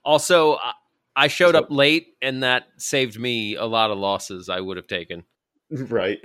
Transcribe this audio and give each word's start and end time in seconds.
Also, 0.06 0.56
I, 0.56 0.74
I 1.16 1.28
showed 1.28 1.54
up 1.54 1.68
late, 1.70 2.16
and 2.22 2.44
that 2.44 2.68
saved 2.78 3.20
me 3.20 3.56
a 3.56 3.66
lot 3.66 3.92
of 3.92 3.98
losses 3.98 4.48
I 4.50 4.62
would 4.62 4.78
have 4.78 4.88
taken. 4.88 5.26
right. 5.72 6.20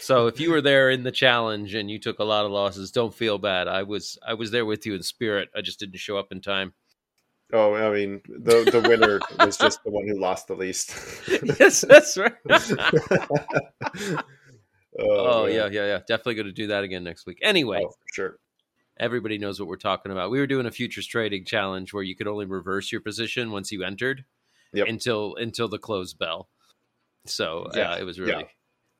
So 0.00 0.26
if 0.28 0.38
you 0.40 0.50
were 0.52 0.60
there 0.62 0.88
in 0.88 1.02
the 1.02 1.10
challenge 1.10 1.74
and 1.74 1.90
you 1.90 1.98
took 1.98 2.20
a 2.20 2.24
lot 2.24 2.44
of 2.46 2.52
losses, 2.52 2.92
don't 2.92 3.12
feel 3.12 3.38
bad. 3.38 3.66
I 3.68 3.82
was 3.82 4.16
I 4.26 4.34
was 4.34 4.52
there 4.52 4.64
with 4.64 4.86
you 4.86 4.94
in 4.94 5.02
spirit. 5.02 5.48
I 5.54 5.60
just 5.62 5.80
didn't 5.80 5.98
show 5.98 6.16
up 6.16 6.30
in 6.30 6.40
time. 6.40 6.72
Oh, 7.52 7.74
I 7.74 7.92
mean, 7.92 8.22
the 8.28 8.64
the 8.70 8.88
winner 8.88 9.20
was 9.44 9.58
just 9.58 9.82
the 9.84 9.90
one 9.90 10.06
who 10.08 10.18
lost 10.18 10.46
the 10.46 10.54
least. 10.54 10.94
yes, 11.58 11.80
that's 11.82 12.16
right. 12.16 12.32
Oh, 14.98 15.42
oh 15.42 15.46
yeah, 15.46 15.66
yeah, 15.66 15.86
yeah. 15.86 15.98
Definitely 16.06 16.34
going 16.36 16.46
to 16.46 16.52
do 16.52 16.66
that 16.68 16.84
again 16.84 17.04
next 17.04 17.26
week. 17.26 17.38
Anyway, 17.42 17.82
Oh, 17.84 17.92
sure. 18.12 18.38
everybody 18.98 19.38
knows 19.38 19.58
what 19.60 19.68
we're 19.68 19.76
talking 19.76 20.12
about. 20.12 20.30
We 20.30 20.38
were 20.38 20.46
doing 20.46 20.66
a 20.66 20.70
futures 20.70 21.06
trading 21.06 21.44
challenge 21.44 21.92
where 21.92 22.02
you 22.02 22.16
could 22.16 22.26
only 22.28 22.46
reverse 22.46 22.90
your 22.92 23.00
position 23.00 23.50
once 23.50 23.70
you 23.72 23.82
entered 23.84 24.24
Yep. 24.72 24.88
until 24.88 25.34
until 25.36 25.68
the 25.68 25.78
close 25.78 26.12
bell. 26.14 26.48
So 27.26 27.68
Yeah, 27.74 27.92
uh, 27.92 27.98
it 27.98 28.04
was 28.04 28.18
really 28.20 28.46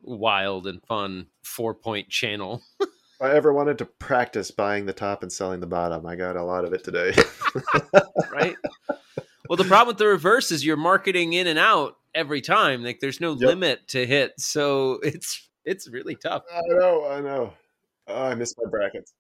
wild 0.03 0.67
and 0.67 0.83
fun 0.87 1.27
four 1.43 1.75
point 1.75 2.09
channel. 2.09 2.63
If 2.81 3.23
I 3.23 3.34
ever 3.34 3.51
wanted 3.53 3.78
to 3.78 3.87
practice 3.87 4.51
buying 4.51 4.84
the 4.84 4.93
top 4.93 5.23
and 5.23 5.33
selling 5.33 5.61
the 5.61 5.67
bottom, 5.67 6.05
I 6.05 6.17
got 6.17 6.37
a 6.37 6.43
lot 6.45 6.67
of 6.67 6.75
it 6.75 6.84
today. 6.84 7.15
right? 8.31 8.57
well, 9.49 9.57
the 9.57 9.65
problem 9.65 9.89
with 9.89 9.99
the 9.99 10.07
reverse 10.07 10.51
is 10.53 10.65
you're 10.67 10.77
marketing 10.77 11.33
in 11.33 11.47
and 11.47 11.59
out 11.59 11.97
every 12.15 12.43
time. 12.43 12.84
Like 12.84 13.01
there's 13.01 13.21
no 13.21 13.33
Yep. 13.33 13.41
limit 13.41 13.89
to 13.89 14.07
hit, 14.07 14.39
so 14.39 14.99
it's 15.03 15.49
it's 15.66 15.88
really 15.91 16.15
tough. 16.15 16.44
I 16.53 16.62
know, 16.69 17.06
I 17.10 17.21
know. 17.21 17.53
Oh, 18.09 18.22
I 18.22 18.34
missed 18.34 18.56
my 18.62 18.71
brackets. 18.71 19.12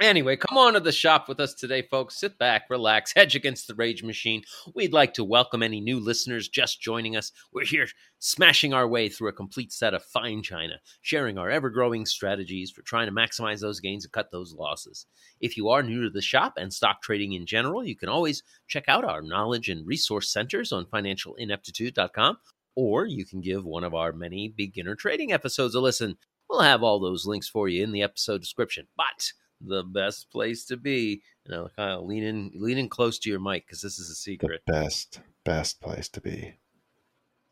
Anyway, 0.00 0.36
come 0.36 0.58
on 0.58 0.72
to 0.72 0.80
the 0.80 0.90
shop 0.90 1.28
with 1.28 1.38
us 1.38 1.54
today, 1.54 1.80
folks. 1.80 2.18
Sit 2.18 2.36
back, 2.36 2.64
relax, 2.68 3.12
hedge 3.16 3.36
against 3.36 3.68
the 3.68 3.76
rage 3.76 4.02
machine. 4.02 4.42
We'd 4.74 4.92
like 4.92 5.14
to 5.14 5.22
welcome 5.22 5.62
any 5.62 5.80
new 5.80 6.00
listeners 6.00 6.48
just 6.48 6.80
joining 6.80 7.14
us. 7.14 7.30
We're 7.52 7.64
here 7.64 7.86
smashing 8.18 8.74
our 8.74 8.88
way 8.88 9.08
through 9.08 9.28
a 9.28 9.32
complete 9.32 9.72
set 9.72 9.94
of 9.94 10.02
fine 10.02 10.42
china, 10.42 10.74
sharing 11.02 11.38
our 11.38 11.48
ever 11.48 11.70
growing 11.70 12.06
strategies 12.06 12.72
for 12.72 12.82
trying 12.82 13.06
to 13.06 13.12
maximize 13.14 13.60
those 13.60 13.78
gains 13.78 14.04
and 14.04 14.10
cut 14.10 14.32
those 14.32 14.52
losses. 14.52 15.06
If 15.40 15.56
you 15.56 15.68
are 15.68 15.82
new 15.82 16.02
to 16.02 16.10
the 16.10 16.20
shop 16.20 16.54
and 16.56 16.72
stock 16.72 17.00
trading 17.00 17.34
in 17.34 17.46
general, 17.46 17.84
you 17.84 17.94
can 17.94 18.08
always 18.08 18.42
check 18.66 18.84
out 18.88 19.04
our 19.04 19.22
knowledge 19.22 19.68
and 19.68 19.86
resource 19.86 20.32
centers 20.32 20.72
on 20.72 20.86
financialineptitude.com, 20.86 22.38
or 22.76 23.06
you 23.06 23.24
can 23.24 23.40
give 23.40 23.64
one 23.64 23.84
of 23.84 23.94
our 23.94 24.12
many 24.12 24.48
beginner 24.48 24.94
trading 24.94 25.32
episodes 25.32 25.74
a 25.74 25.80
listen. 25.80 26.16
We'll 26.48 26.60
have 26.60 26.82
all 26.82 27.00
those 27.00 27.26
links 27.26 27.48
for 27.48 27.68
you 27.68 27.82
in 27.82 27.92
the 27.92 28.02
episode 28.02 28.40
description. 28.40 28.86
But 28.96 29.32
the 29.60 29.82
best 29.82 30.30
place 30.30 30.64
to 30.66 30.76
be. 30.76 31.22
You 31.46 31.54
know, 31.54 31.68
Kyle, 31.76 32.06
lean 32.06 32.22
in, 32.22 32.50
lean 32.54 32.78
in 32.78 32.88
close 32.88 33.18
to 33.20 33.30
your 33.30 33.40
mic 33.40 33.66
because 33.66 33.80
this 33.82 33.98
is 33.98 34.10
a 34.10 34.14
secret. 34.14 34.62
The 34.66 34.72
best, 34.72 35.20
best 35.44 35.80
place 35.80 36.08
to 36.10 36.20
be. 36.20 36.58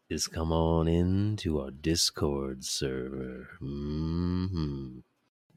Is 0.08 0.28
come 0.28 0.52
on 0.52 0.88
into 0.88 1.60
our 1.60 1.70
Discord 1.70 2.64
server. 2.64 3.48
hmm 3.60 4.98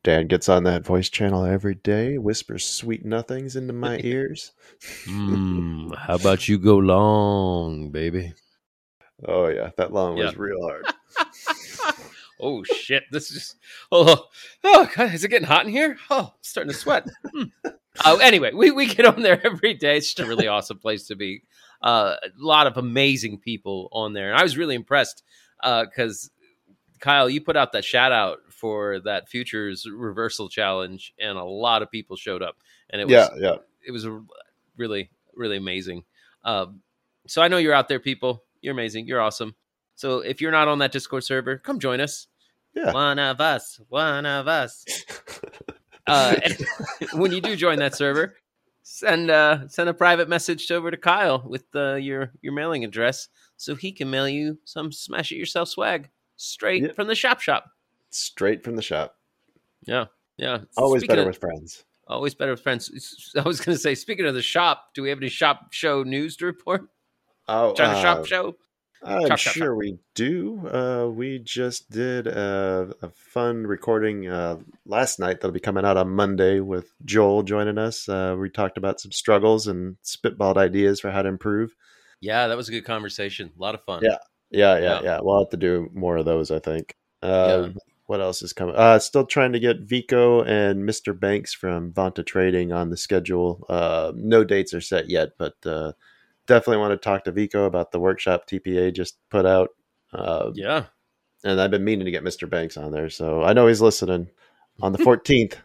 Dad 0.04 0.30
gets 0.30 0.48
on 0.48 0.66
that 0.66 0.86
voice 0.86 1.10
channel 1.10 1.46
every 1.46 1.74
day, 1.74 2.20
whispers 2.20 2.64
sweet 2.64 3.04
nothings 3.04 3.56
into 3.56 3.74
my 3.74 4.00
ears. 4.04 4.52
Mm, 5.08 5.96
how 5.98 6.16
about 6.16 6.48
you 6.48 6.58
go 6.60 6.78
long, 6.78 7.90
baby? 7.90 8.34
Oh 9.26 9.48
yeah, 9.48 9.72
that 9.78 9.94
long 9.94 10.16
was 10.16 10.36
real 10.36 10.62
hard. 10.62 10.86
Oh 12.40 12.64
shit! 12.64 13.04
This 13.12 13.32
is 13.32 13.56
oh 13.92 14.28
oh 14.64 14.90
God, 14.94 15.14
is 15.14 15.24
it 15.24 15.30
getting 15.30 15.48
hot 15.48 15.66
in 15.66 15.72
here? 15.72 15.98
Oh, 16.10 16.32
I'm 16.34 16.42
starting 16.42 16.74
to 16.74 16.78
sweat. 16.78 17.08
Hmm. 17.32 17.44
Oh, 18.04 18.18
anyway, 18.18 18.52
we 18.54 18.72
we 18.72 18.88
get 18.88 19.06
on 19.06 19.22
there 19.22 19.40
every 19.46 19.74
day. 19.74 19.98
It's 19.98 20.08
just 20.14 20.20
a 20.20 20.26
really 20.26 20.48
awesome 20.48 20.78
place 20.78 21.08
to 21.08 21.16
be. 21.16 21.44
Uh, 21.82 22.16
a 22.24 22.30
lot 22.38 22.68
of 22.68 22.78
amazing 22.78 23.40
people 23.40 23.90
on 23.92 24.14
there, 24.14 24.30
and 24.30 24.38
I 24.38 24.44
was 24.44 24.58
really 24.58 24.76
impressed 24.76 25.24
because 25.62 26.30
Kyle, 27.00 27.30
you 27.30 27.42
put 27.42 27.56
out 27.56 27.72
that 27.72 27.86
shout 27.86 28.12
out 28.12 28.40
for 28.50 29.00
that 29.02 29.30
futures 29.30 29.88
reversal 29.90 30.50
challenge, 30.50 31.14
and 31.20 31.38
a 31.38 31.44
lot 31.44 31.84
of 31.84 31.92
people 31.92 32.18
showed 32.18 32.42
up, 32.42 32.58
and 32.90 33.02
it 33.02 33.06
was 33.06 33.14
yeah, 33.14 33.30
yeah. 33.38 33.56
it 33.88 33.92
was 33.92 34.08
really 34.76 35.10
really 35.36 35.58
amazing. 35.58 36.04
Um, 36.44 36.82
so 37.28 37.42
I 37.42 37.48
know 37.48 37.58
you're 37.58 37.74
out 37.74 37.88
there, 37.88 38.00
people. 38.00 38.44
You're 38.62 38.74
amazing. 38.74 39.08
You're 39.08 39.22
awesome. 39.22 39.56
So 39.96 40.20
if 40.20 40.42
you're 40.42 40.52
not 40.52 40.68
on 40.68 40.80
that 40.80 40.92
Discord 40.92 41.24
server, 41.24 41.58
come 41.58 41.80
join 41.80 42.02
us. 42.02 42.28
Yeah. 42.74 42.92
One 42.92 43.20
of 43.20 43.40
us. 43.40 43.80
One 43.90 44.26
of 44.26 44.48
us. 44.48 44.86
Uh, 46.08 46.36
when 47.14 47.32
you 47.32 47.42
do 47.42 47.56
join 47.56 47.80
that 47.80 47.96
server, 47.96 48.36
send 48.84 49.32
uh, 49.32 49.68
send 49.68 49.90
a 49.90 49.94
private 49.94 50.30
message 50.30 50.70
over 50.70 50.92
to 50.92 50.98
Kyle 50.98 51.44
with 51.48 51.64
uh, 51.74 51.96
your 51.96 52.32
your 52.44 52.54
mailing 52.54 52.84
address, 52.86 53.28
so 53.58 53.74
he 53.74 53.92
can 53.92 54.12
mail 54.12 54.30
you 54.30 54.60
some 54.66 54.92
smash 54.92 55.32
it 55.32 55.38
yourself 55.38 55.68
swag 55.70 56.10
straight 56.36 56.96
from 56.96 57.08
the 57.08 57.16
shop 57.16 57.42
shop. 57.42 57.66
Straight 58.12 58.64
from 58.64 58.76
the 58.76 58.84
shop. 58.84 59.16
Yeah, 59.88 60.06
yeah. 60.38 60.60
Always 60.78 61.00
Speaking 61.02 61.08
better 61.14 61.22
of- 61.22 61.28
with 61.30 61.40
friends. 61.40 61.84
Always 62.08 62.36
better 62.36 62.52
with 62.52 62.62
friends. 62.62 63.34
I 63.36 63.42
was 63.42 63.60
going 63.60 63.76
to 63.76 63.82
say, 63.82 63.96
speaking 63.96 64.28
of 64.28 64.36
the 64.36 64.44
shop, 64.44 64.90
do 64.94 65.02
we 65.02 65.10
have 65.10 65.18
any 65.18 65.30
shop 65.30 65.74
show 65.74 66.04
news 66.04 66.38
to 66.38 66.46
report? 66.46 66.88
Oh, 67.48 67.76
Shop 67.76 67.96
uh, 67.96 68.02
shop 68.02 68.26
show. 68.26 68.56
I'm 69.04 69.28
Chop, 69.28 69.38
chop, 69.38 69.54
sure 69.54 69.76
we 69.76 70.00
do. 70.16 70.68
Uh, 70.68 71.08
we 71.14 71.38
just 71.38 71.92
did 71.92 72.26
a, 72.26 72.92
a 73.04 73.10
fun 73.10 73.68
recording 73.68 74.28
uh, 74.28 74.58
last 74.88 75.20
night 75.20 75.36
that'll 75.42 75.52
be 75.52 75.60
coming 75.60 75.86
out 75.86 75.98
on 75.98 76.10
Monday 76.10 76.60
with 76.60 76.92
Joel 77.04 77.44
joining 77.44 77.78
us. 77.78 78.10
Uh, 78.10 78.36
we 78.40 78.50
talked 78.50 78.80
about 78.80 79.00
some 79.00 79.12
struggles 79.12 79.68
and 79.68 79.98
spitballed 80.04 80.58
ideas 80.58 81.00
for 81.00 81.12
how 81.12 81.22
to 81.22 81.30
improve. 81.30 81.76
Yeah, 82.20 82.48
that 82.48 82.58
was 82.58 82.68
a 82.68 82.72
good 82.72 82.86
conversation. 82.86 83.52
A 83.56 83.62
lot 83.62 83.76
of 83.76 83.84
fun. 83.84 84.02
Yeah. 84.04 84.18
Yeah, 84.50 84.78
yeah, 84.78 84.82
Yeah. 84.82 85.02
yeah. 85.04 85.20
We'll 85.22 85.40
have 85.40 85.50
to 85.52 85.58
do 85.58 85.90
more 85.94 86.18
of 86.18 86.26
those, 86.26 86.50
I 86.50 86.58
think. 86.60 86.96
Uh, 87.22 87.70
What 88.08 88.22
else 88.22 88.42
is 88.42 88.54
coming? 88.54 88.76
Uh, 88.76 88.98
still 89.00 89.26
trying 89.26 89.54
to 89.54 89.60
get 89.60 89.82
Vico 89.82 90.42
and 90.44 90.88
Mr. 90.88 91.20
Banks 91.20 91.54
from 91.54 91.92
Vanta 91.92 92.26
Trading 92.26 92.72
on 92.72 92.90
the 92.90 92.98
schedule. 92.98 93.66
Uh, 93.70 94.14
no 94.16 94.44
dates 94.44 94.74
are 94.74 94.82
set 94.82 95.10
yet, 95.10 95.30
but 95.38 95.56
uh, 95.66 95.92
definitely 96.48 96.78
want 96.78 96.92
to 96.92 96.98
talk 97.04 97.24
to 97.26 97.32
Vico 97.32 97.66
about 97.66 97.92
the 97.92 98.00
workshop 98.00 98.48
TPA 98.48 98.94
just 98.94 99.18
put 99.30 99.46
out. 99.46 99.70
Uh, 100.14 100.52
Yeah. 100.54 100.86
and 101.44 101.60
I've 101.60 101.72
been 101.72 101.84
meaning 101.84 102.06
to 102.06 102.12
get 102.12 102.24
Mr. 102.24 102.50
Banks 102.50 102.78
on 102.78 102.92
there, 102.92 103.10
so 103.10 103.44
I 103.44 103.54
know 103.54 103.68
he's 103.68 103.82
listening. 103.82 104.30
On 104.82 104.92
the 104.92 104.98
14th, 105.00 105.56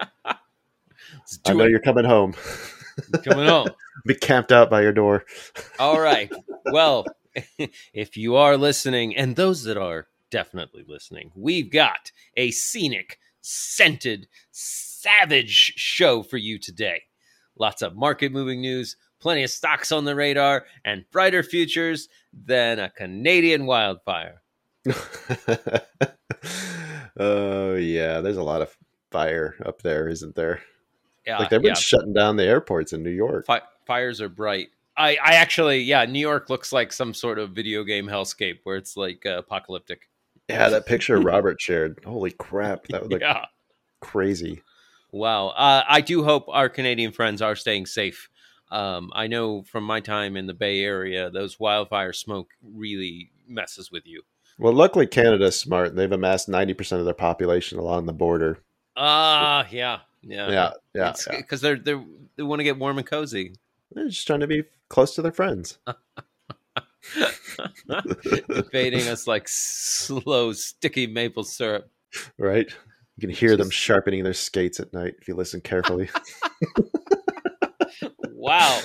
Let's 0.24 1.38
I 1.46 1.52
know 1.52 1.64
it. 1.64 1.70
you're 1.70 1.80
coming 1.80 2.04
home. 2.04 2.34
coming 3.24 3.46
home. 3.46 3.68
Be 4.06 4.14
camped 4.14 4.52
out 4.52 4.70
by 4.70 4.82
your 4.82 4.92
door. 4.92 5.24
All 5.78 6.00
right. 6.00 6.30
Well, 6.72 7.04
if 7.92 8.16
you 8.16 8.36
are 8.36 8.56
listening, 8.56 9.14
and 9.14 9.36
those 9.36 9.64
that 9.64 9.76
are 9.76 10.06
definitely 10.30 10.82
listening, 10.88 11.30
we've 11.34 11.70
got 11.70 12.10
a 12.38 12.50
scenic, 12.52 13.18
scented, 13.42 14.28
savage 14.50 15.74
show 15.76 16.22
for 16.22 16.38
you 16.38 16.58
today. 16.58 17.02
Lots 17.58 17.82
of 17.82 17.96
market 17.96 18.32
moving 18.32 18.62
news, 18.62 18.96
plenty 19.24 19.42
of 19.42 19.48
stocks 19.48 19.90
on 19.90 20.04
the 20.04 20.14
radar, 20.14 20.66
and 20.84 21.06
brighter 21.10 21.42
futures 21.42 22.10
than 22.44 22.78
a 22.78 22.90
Canadian 22.90 23.64
wildfire. 23.64 24.42
oh 27.18 27.74
yeah, 27.74 28.20
there's 28.20 28.36
a 28.36 28.42
lot 28.42 28.60
of 28.60 28.76
fire 29.10 29.56
up 29.64 29.80
there, 29.80 30.08
isn't 30.08 30.34
there? 30.34 30.60
Yeah, 31.26 31.38
like 31.38 31.48
they've 31.48 31.62
been 31.62 31.68
yeah. 31.68 31.74
shutting 31.74 32.12
down 32.12 32.36
the 32.36 32.44
airports 32.44 32.92
in 32.92 33.02
New 33.02 33.08
York. 33.08 33.46
Fi- 33.46 33.62
fires 33.86 34.20
are 34.20 34.28
bright. 34.28 34.68
I, 34.94 35.16
I 35.24 35.36
actually, 35.36 35.78
yeah, 35.78 36.04
New 36.04 36.20
York 36.20 36.50
looks 36.50 36.70
like 36.70 36.92
some 36.92 37.14
sort 37.14 37.38
of 37.38 37.52
video 37.52 37.82
game 37.82 38.06
hellscape 38.06 38.58
where 38.64 38.76
it's 38.76 38.94
like 38.94 39.24
uh, 39.24 39.38
apocalyptic. 39.38 40.10
Yeah, 40.50 40.68
that 40.68 40.84
picture 40.84 41.18
Robert 41.20 41.62
shared. 41.62 41.98
Holy 42.04 42.30
crap, 42.30 42.86
that 42.88 43.00
was 43.00 43.10
like 43.10 43.22
yeah. 43.22 43.46
crazy. 44.02 44.62
Wow. 45.12 45.48
Uh, 45.48 45.82
I 45.88 46.02
do 46.02 46.24
hope 46.24 46.44
our 46.48 46.68
Canadian 46.68 47.10
friends 47.10 47.40
are 47.40 47.56
staying 47.56 47.86
safe. 47.86 48.28
Um, 48.70 49.10
I 49.14 49.26
know 49.26 49.62
from 49.62 49.84
my 49.84 50.00
time 50.00 50.36
in 50.36 50.46
the 50.46 50.54
Bay 50.54 50.82
Area, 50.82 51.30
those 51.30 51.60
wildfire 51.60 52.12
smoke 52.12 52.50
really 52.62 53.30
messes 53.46 53.90
with 53.90 54.06
you. 54.06 54.22
Well, 54.58 54.72
luckily 54.72 55.06
Canada's 55.06 55.58
smart. 55.58 55.94
They've 55.96 56.10
amassed 56.10 56.48
ninety 56.48 56.74
percent 56.74 57.00
of 57.00 57.04
their 57.06 57.14
population 57.14 57.78
along 57.78 58.06
the 58.06 58.12
border. 58.12 58.58
Ah, 58.96 59.66
yeah, 59.70 60.00
yeah, 60.22 60.50
Yeah, 60.50 60.70
yeah, 60.94 61.14
yeah. 61.26 61.36
Because 61.36 61.60
they're 61.60 61.76
they 61.76 61.92
are 61.92 62.04
they 62.36 62.42
want 62.42 62.60
to 62.60 62.64
get 62.64 62.78
warm 62.78 62.98
and 62.98 63.06
cozy. 63.06 63.54
They're 63.92 64.08
just 64.08 64.26
trying 64.26 64.40
to 64.40 64.46
be 64.46 64.64
close 64.88 65.14
to 65.14 65.22
their 65.22 65.32
friends. 65.32 65.78
Invading 68.48 69.08
us 69.08 69.26
like 69.26 69.46
slow, 69.46 70.52
sticky 70.52 71.06
maple 71.06 71.44
syrup. 71.44 71.90
right? 72.38 72.66
You 73.16 73.20
can 73.20 73.30
hear 73.30 73.56
them 73.56 73.70
sharpening 73.70 74.24
their 74.24 74.34
skates 74.34 74.80
at 74.80 74.92
night 74.92 75.14
if 75.20 75.28
you 75.28 75.34
listen 75.34 75.60
carefully. 75.60 76.08
Wow. 78.44 78.80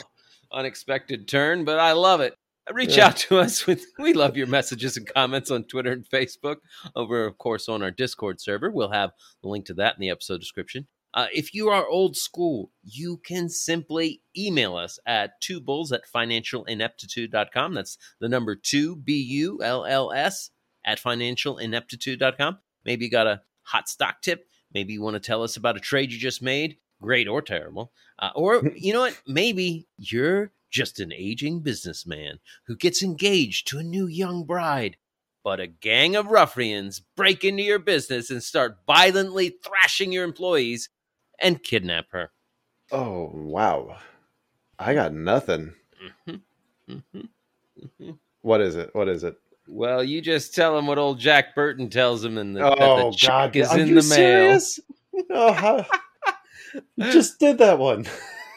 Unexpected 0.51 1.27
turn, 1.27 1.65
but 1.65 1.79
I 1.79 1.91
love 1.93 2.21
it. 2.21 2.33
Reach 2.73 2.97
Yeah. 2.97 3.07
out 3.07 3.17
to 3.17 3.37
us 3.39 3.65
with 3.65 3.83
we 3.99 4.13
love 4.13 4.37
your 4.37 4.47
messages 4.47 4.95
and 4.97 5.07
comments 5.07 5.49
on 5.51 5.63
Twitter 5.63 5.91
and 5.91 6.05
Facebook. 6.07 6.57
Over, 6.95 7.25
of 7.25 7.37
course, 7.37 7.67
on 7.67 7.81
our 7.83 7.91
Discord 7.91 8.39
server. 8.39 8.69
We'll 8.71 8.91
have 8.91 9.11
the 9.41 9.49
link 9.49 9.65
to 9.65 9.73
that 9.75 9.95
in 9.95 10.01
the 10.01 10.09
episode 10.11 10.39
description. 10.39 10.87
Uh, 11.13 11.25
if 11.33 11.55
you 11.55 11.69
are 11.69 11.87
old 11.87 12.15
school, 12.15 12.71
you 12.83 13.17
can 13.17 13.49
simply 13.49 14.21
email 14.37 14.75
us 14.75 14.99
at 15.07 15.41
two 15.41 15.59
bulls 15.59 15.91
at 15.91 16.01
financialineptitude.com. 16.15 17.73
That's 17.73 17.97
the 18.19 18.29
number 18.29 18.55
two, 18.55 18.95
B 18.95 19.13
U 19.15 19.59
L 19.63 19.85
L 19.85 20.11
S, 20.13 20.51
at 20.85 20.99
financialineptitude.com. 21.01 22.59
Maybe 22.85 23.05
you 23.05 23.11
got 23.11 23.27
a 23.27 23.41
hot 23.63 23.89
stock 23.89 24.21
tip. 24.21 24.45
Maybe 24.73 24.93
you 24.93 25.01
want 25.01 25.15
to 25.15 25.19
tell 25.19 25.41
us 25.43 25.57
about 25.57 25.77
a 25.77 25.79
trade 25.79 26.11
you 26.11 26.19
just 26.19 26.41
made, 26.43 26.77
great 27.01 27.27
or 27.27 27.41
terrible. 27.41 27.91
Uh, 28.17 28.31
or, 28.35 28.61
you 28.75 28.93
know 28.93 29.01
what? 29.01 29.19
Maybe 29.27 29.87
you're 29.97 30.51
just 30.69 30.99
an 30.99 31.11
aging 31.13 31.61
businessman 31.61 32.39
who 32.67 32.75
gets 32.75 33.01
engaged 33.01 33.67
to 33.67 33.79
a 33.79 33.83
new 33.83 34.07
young 34.07 34.45
bride. 34.45 34.97
But 35.43 35.59
a 35.61 35.67
gang 35.67 36.15
of 36.15 36.27
ruffians 36.27 37.01
break 37.15 37.43
into 37.45 37.63
your 37.63 37.79
business 37.79 38.29
and 38.29 38.43
start 38.43 38.77
violently 38.85 39.55
thrashing 39.63 40.11
your 40.11 40.25
employees 40.25 40.89
and 41.39 41.63
kidnap 41.63 42.07
her. 42.11 42.31
oh 42.91 43.31
wow, 43.33 43.97
I 44.77 44.93
got 44.93 45.13
nothing. 45.13 45.73
Mhm. 46.27 46.41
Mhm. 46.89 47.29
Mhm. 48.01 48.17
What 48.41 48.59
is 48.59 48.75
it? 48.75 48.93
What 48.93 49.07
is 49.07 49.23
it? 49.23 49.37
Well, 49.67 50.03
you 50.03 50.21
just 50.21 50.53
tell 50.53 50.77
him 50.77 50.87
what 50.87 50.97
old 50.97 51.19
Jack 51.19 51.55
Burton 51.55 51.89
tells 51.89 52.23
him, 52.23 52.37
and 52.37 52.55
the, 52.55 52.61
oh 52.63 53.11
the 53.11 53.17
check 53.17 53.29
God, 53.29 53.55
is 53.55 53.69
are 53.69 53.79
in 53.79 53.95
the 53.95 54.03
mail. 54.03 54.59
Oh, 55.31 55.51
how... 55.53 55.85
you 56.73 56.83
just 57.11 57.39
did 57.39 57.57
that 57.59 57.79
one. 57.79 58.05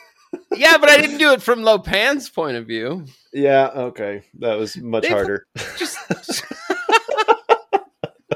yeah, 0.55 0.79
but 0.79 0.89
I 0.89 0.97
didn't 0.99 1.19
do 1.19 1.33
it 1.33 1.43
from 1.43 1.63
Lo 1.63 1.79
Pan's 1.79 2.29
point 2.29 2.57
of 2.57 2.67
view. 2.67 3.05
Yeah, 3.33 3.69
okay, 3.75 4.23
that 4.41 4.55
was 4.55 4.77
much 4.77 5.03
They- 5.05 5.11
harder. 5.11 5.47
Just 5.77 5.99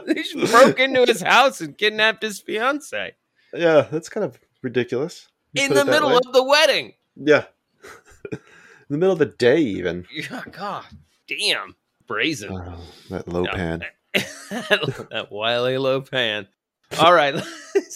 they 0.07 0.15
just 0.15 0.53
broke 0.53 0.79
into 0.79 1.05
his 1.05 1.21
house 1.23 1.61
and 1.61 1.77
kidnapped 1.77 2.23
his 2.23 2.41
fiance 2.41 3.15
yeah, 3.55 3.87
that's 3.91 4.09
kind 4.09 4.25
of 4.25 4.39
ridiculous. 4.63 5.29
You 5.55 5.65
in 5.65 5.75
the 5.75 5.85
middle 5.85 6.11
way. 6.11 6.17
of 6.17 6.33
the 6.33 6.43
wedding. 6.45 6.95
yeah, 7.17 7.45
in 8.33 8.39
the 8.91 8.99
middle 8.99 9.13
of 9.13 9.19
the 9.19 9.27
day, 9.27 9.59
even. 9.61 10.07
Yeah, 10.13 10.43
God 10.51 10.85
damn, 11.27 11.75
brazen. 12.07 12.53
Oh, 12.53 12.79
that 13.11 13.29
Lo 13.29 13.47
Pan. 13.47 13.85
that 14.15 15.29
wily 15.31 15.75
Lopan. 15.75 16.47
All 17.01 17.13
right, 17.13 17.35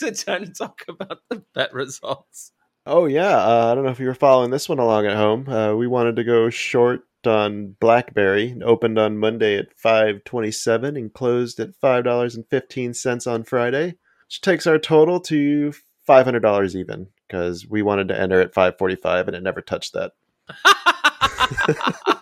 it's 0.02 0.24
time 0.24 0.44
to 0.44 0.52
talk 0.52 0.82
about 0.88 1.18
the 1.28 1.42
bet 1.54 1.72
results. 1.72 2.52
Oh 2.86 3.06
yeah, 3.06 3.36
uh, 3.36 3.70
I 3.70 3.74
don't 3.74 3.84
know 3.84 3.90
if 3.90 4.00
you 4.00 4.06
were 4.06 4.14
following 4.14 4.50
this 4.50 4.68
one 4.68 4.78
along 4.78 5.06
at 5.06 5.16
home. 5.16 5.48
Uh, 5.48 5.74
we 5.74 5.86
wanted 5.86 6.16
to 6.16 6.24
go 6.24 6.48
short 6.50 7.02
on 7.26 7.76
BlackBerry. 7.80 8.52
It 8.52 8.62
opened 8.62 8.98
on 8.98 9.18
Monday 9.18 9.58
at 9.58 9.76
five 9.76 10.24
twenty-seven 10.24 10.96
and 10.96 11.12
closed 11.12 11.60
at 11.60 11.74
five 11.76 12.04
dollars 12.04 12.34
and 12.34 12.46
fifteen 12.48 12.94
cents 12.94 13.26
on 13.26 13.44
Friday, 13.44 13.96
which 14.26 14.40
takes 14.40 14.66
our 14.66 14.78
total 14.78 15.20
to 15.20 15.72
five 16.06 16.24
hundred 16.24 16.40
dollars 16.40 16.74
even 16.74 17.08
because 17.28 17.66
we 17.68 17.82
wanted 17.82 18.08
to 18.08 18.18
enter 18.18 18.40
at 18.40 18.54
five 18.54 18.78
forty-five 18.78 19.28
and 19.28 19.36
it 19.36 19.42
never 19.42 19.60
touched 19.60 19.92
that. 19.92 20.12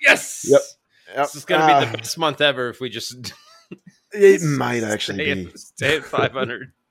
yes. 0.00 0.46
Yep. 0.48 0.60
This 1.14 1.34
is 1.34 1.44
going 1.44 1.60
to 1.60 1.66
be 1.66 1.72
Ah, 1.72 1.84
the 1.84 1.98
best 1.98 2.16
month 2.16 2.40
ever 2.40 2.70
if 2.70 2.80
we 2.80 2.88
just 2.88 3.34
It 4.12 4.42
might 4.42 4.80
stay 4.80 4.90
actually 4.92 5.30
at- 5.30 5.36
be. 5.36 5.50
stay 5.56 5.96
at 5.96 6.04
500. 6.04 6.72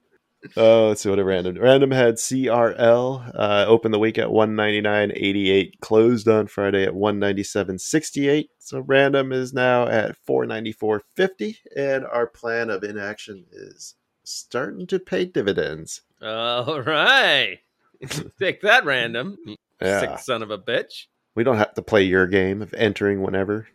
Oh, 0.58 0.88
let's 0.88 1.02
see 1.02 1.10
what 1.12 1.20
a 1.20 1.24
random. 1.24 1.56
Random 1.60 1.92
had 1.92 2.16
CRL 2.16 3.32
uh, 3.36 3.66
opened 3.68 3.94
the 3.94 4.00
week 4.00 4.18
at 4.18 4.30
199.88, 4.30 5.80
closed 5.82 6.28
on 6.28 6.48
Friday 6.48 6.84
at 6.84 6.94
197.68. 6.94 8.50
So 8.58 8.80
random 8.80 9.32
is 9.32 9.54
now 9.54 9.88
at 9.88 10.16
494.50, 10.28 11.58
and 11.76 12.06
our 12.08 12.26
plan 12.26 12.72
of 12.72 12.84
inaction 12.84 13.46
is 13.52 13.94
starting 14.24 14.88
to 14.88 14.98
pay 14.98 15.26
dividends. 15.26 16.02
All 16.24 16.82
right. 16.82 17.60
Take 18.40 18.62
that, 18.62 18.84
random. 18.84 19.38
Yeah, 19.80 20.00
Sick 20.00 20.20
son 20.20 20.42
of 20.42 20.50
a 20.50 20.58
bitch. 20.58 21.06
we 21.36 21.44
don't 21.44 21.58
have 21.60 21.76
to 21.76 21.84
play 21.84 22.02
your 22.02 22.26
game 22.26 22.64
of 22.64 22.74
entering 22.74 23.22
whenever, 23.22 23.68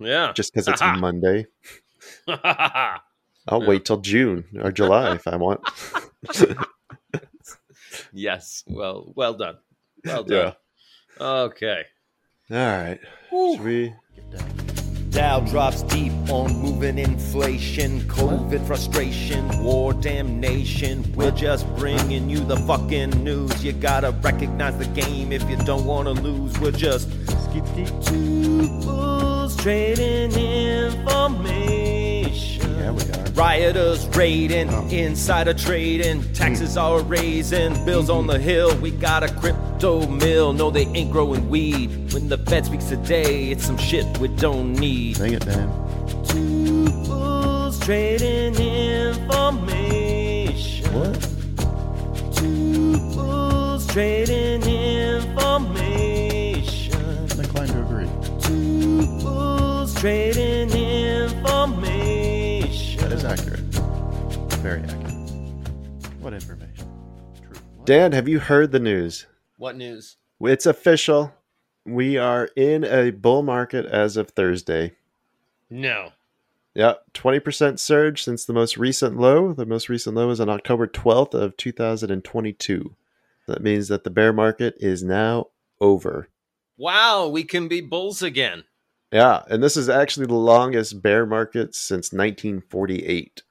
Yeah. 0.00 0.32
just 0.32 0.52
because 0.52 0.66
it's 0.66 0.82
Aha. 0.82 0.96
Monday. 0.98 1.46
I'll 2.28 3.62
Yeah. 3.62 3.68
wait 3.68 3.84
till 3.84 4.00
June 4.00 4.44
or 4.60 4.70
July 4.72 5.14
if 5.14 5.26
I 5.26 5.36
want. 5.36 5.60
yes. 8.12 8.64
Well, 8.66 9.12
well 9.16 9.34
done. 9.34 9.56
Well 10.04 10.24
yeah. 10.28 10.52
Okay. 11.20 11.82
All 12.50 12.56
right. 12.56 13.00
Should 13.30 13.60
we? 13.60 13.94
Dow 15.10 15.40
drops 15.40 15.82
deep 15.84 16.12
on 16.30 16.52
moving 16.58 16.98
inflation, 16.98 18.00
COVID 18.02 18.64
frustration, 18.66 19.64
war 19.64 19.92
damnation. 19.94 21.02
We're 21.16 21.30
just 21.32 21.66
bringing 21.76 22.28
you 22.30 22.40
the 22.44 22.56
fucking 22.58 23.24
news. 23.24 23.64
You 23.64 23.72
gotta 23.72 24.12
recognize 24.22 24.76
the 24.78 24.84
game 25.00 25.32
if 25.32 25.48
you 25.50 25.56
don't 25.56 25.86
wanna 25.86 26.12
lose. 26.12 26.58
We're 26.60 26.70
just 26.72 27.08
skip 27.44 27.64
two 28.04 28.68
bulls 28.82 29.56
trading 29.56 30.32
information. 30.32 31.87
Yeah, 32.88 32.94
we 32.94 33.02
are. 33.12 33.24
Rioters 33.32 34.08
raiding, 34.16 34.70
oh. 34.70 34.88
insider 34.88 35.52
trading, 35.52 36.22
mm. 36.22 36.34
taxes 36.34 36.76
are 36.76 37.02
raising, 37.02 37.84
bills 37.84 38.08
on 38.08 38.26
the 38.26 38.34
mm-hmm. 38.34 38.42
hill. 38.42 38.76
We 38.78 38.90
got 38.92 39.22
a 39.22 39.28
crypto 39.34 40.06
mill. 40.06 40.52
No, 40.54 40.70
they 40.70 40.86
ain't 40.86 41.12
growing 41.12 41.48
weed. 41.50 42.12
When 42.14 42.28
the 42.28 42.38
Fed 42.38 42.64
speaks 42.66 42.86
today, 42.86 43.50
it's 43.50 43.64
some 43.64 43.76
shit 43.76 44.06
we 44.18 44.28
don't 44.28 44.72
need. 44.72 45.18
Sing 45.18 45.34
it, 45.34 45.44
Dan. 45.44 45.68
Two 46.24 46.88
bulls 47.06 47.78
trading 47.80 48.54
information. 48.56 49.74
What? 50.94 51.20
Two 52.34 52.96
bulls 53.14 53.86
trading 53.88 54.62
information. 54.62 55.76
I'm 57.30 57.40
inclined 57.40 57.70
to 57.70 57.82
agree. 57.82 58.08
Two 58.40 59.06
bulls 59.22 59.94
trading 60.00 60.70
information. 60.70 61.07
Dan, 67.88 68.12
have 68.12 68.28
you 68.28 68.38
heard 68.38 68.70
the 68.70 68.78
news? 68.78 69.26
What 69.56 69.74
news? 69.74 70.18
It's 70.42 70.66
official. 70.66 71.32
We 71.86 72.18
are 72.18 72.50
in 72.54 72.84
a 72.84 73.12
bull 73.12 73.42
market 73.42 73.86
as 73.86 74.18
of 74.18 74.28
Thursday. 74.28 74.92
No. 75.70 76.10
Yeah, 76.74 76.96
20% 77.14 77.78
surge 77.78 78.22
since 78.22 78.44
the 78.44 78.52
most 78.52 78.76
recent 78.76 79.16
low. 79.16 79.54
The 79.54 79.64
most 79.64 79.88
recent 79.88 80.16
low 80.16 80.26
was 80.26 80.38
on 80.38 80.50
October 80.50 80.86
12th 80.86 81.32
of 81.32 81.56
2022. 81.56 82.94
That 83.46 83.62
means 83.62 83.88
that 83.88 84.04
the 84.04 84.10
bear 84.10 84.34
market 84.34 84.74
is 84.78 85.02
now 85.02 85.46
over. 85.80 86.28
Wow, 86.76 87.28
we 87.28 87.42
can 87.42 87.68
be 87.68 87.80
bulls 87.80 88.22
again. 88.22 88.64
Yeah, 89.10 89.44
and 89.48 89.62
this 89.62 89.78
is 89.78 89.88
actually 89.88 90.26
the 90.26 90.34
longest 90.34 91.00
bear 91.00 91.24
market 91.24 91.74
since 91.74 92.12
1948. 92.12 93.44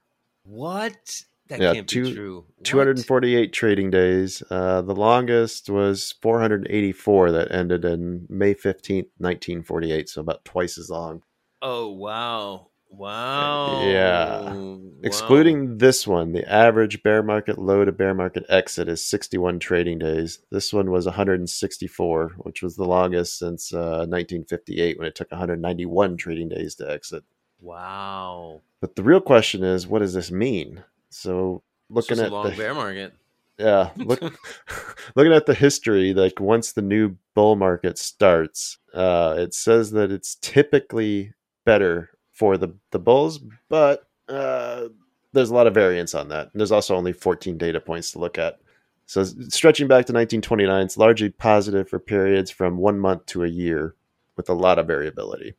What? 0.44 1.24
That 1.48 1.60
Yeah, 1.60 1.72
can't 1.74 1.88
two- 1.88 2.04
be 2.04 2.14
true. 2.14 2.36
What? 2.58 2.64
248 2.64 3.52
trading 3.52 3.90
days. 3.90 4.42
Uh, 4.50 4.82
the 4.82 4.94
longest 4.94 5.70
was 5.70 6.12
484 6.20 7.32
that 7.32 7.50
ended 7.52 7.84
in 7.84 8.26
May 8.28 8.54
15th, 8.54 9.08
1948, 9.18 10.08
so 10.08 10.20
about 10.20 10.44
twice 10.44 10.76
as 10.78 10.90
long. 10.90 11.22
Oh 11.62 11.88
wow. 11.88 12.68
Wow. 12.90 13.82
Yeah. 13.84 14.52
Wow. 14.54 14.80
Excluding 15.02 15.76
this 15.78 16.06
one, 16.06 16.32
the 16.32 16.50
average 16.50 17.02
bear 17.02 17.22
market 17.22 17.58
low 17.58 17.84
to 17.84 17.92
bear 17.92 18.14
market 18.14 18.44
exit 18.48 18.88
is 18.88 19.04
61 19.04 19.58
trading 19.58 19.98
days. 19.98 20.38
This 20.50 20.72
one 20.72 20.90
was 20.90 21.04
164, 21.06 22.34
which 22.38 22.62
was 22.62 22.76
the 22.76 22.84
longest 22.86 23.38
since 23.38 23.72
uh, 23.74 24.06
1958 24.08 24.98
when 24.98 25.06
it 25.06 25.14
took 25.14 25.30
191 25.30 26.16
trading 26.16 26.48
days 26.48 26.74
to 26.76 26.90
exit. 26.90 27.24
Wow. 27.60 28.62
But 28.80 28.96
the 28.96 29.02
real 29.02 29.20
question 29.20 29.64
is, 29.64 29.86
what 29.86 29.98
does 29.98 30.14
this 30.14 30.30
mean? 30.30 30.84
So 31.10 31.62
Looking 31.90 32.20
at 32.20 32.32
long 32.32 32.50
the 32.50 32.56
bear 32.56 32.74
market. 32.74 33.14
yeah, 33.58 33.90
look 33.96 34.20
looking 35.16 35.32
at 35.32 35.46
the 35.46 35.54
history, 35.54 36.12
like 36.14 36.38
once 36.40 36.72
the 36.72 36.82
new 36.82 37.16
bull 37.34 37.56
market 37.56 37.98
starts, 37.98 38.78
uh, 38.94 39.36
it 39.38 39.54
says 39.54 39.90
that 39.92 40.10
it's 40.12 40.36
typically 40.36 41.32
better 41.64 42.10
for 42.32 42.56
the 42.56 42.74
the 42.90 42.98
bulls, 42.98 43.40
but 43.68 44.06
uh, 44.28 44.88
there's 45.32 45.50
a 45.50 45.54
lot 45.54 45.66
of 45.66 45.74
variance 45.74 46.14
on 46.14 46.28
that. 46.28 46.50
And 46.52 46.60
there's 46.60 46.72
also 46.72 46.94
only 46.96 47.12
14 47.12 47.56
data 47.58 47.80
points 47.80 48.12
to 48.12 48.18
look 48.18 48.38
at. 48.38 48.58
So 49.06 49.24
stretching 49.24 49.88
back 49.88 50.04
to 50.06 50.12
1929, 50.12 50.84
it's 50.84 50.98
largely 50.98 51.30
positive 51.30 51.88
for 51.88 51.98
periods 51.98 52.50
from 52.50 52.76
one 52.76 52.98
month 52.98 53.24
to 53.26 53.44
a 53.44 53.48
year, 53.48 53.94
with 54.36 54.50
a 54.50 54.54
lot 54.54 54.78
of 54.78 54.86
variability. 54.86 55.54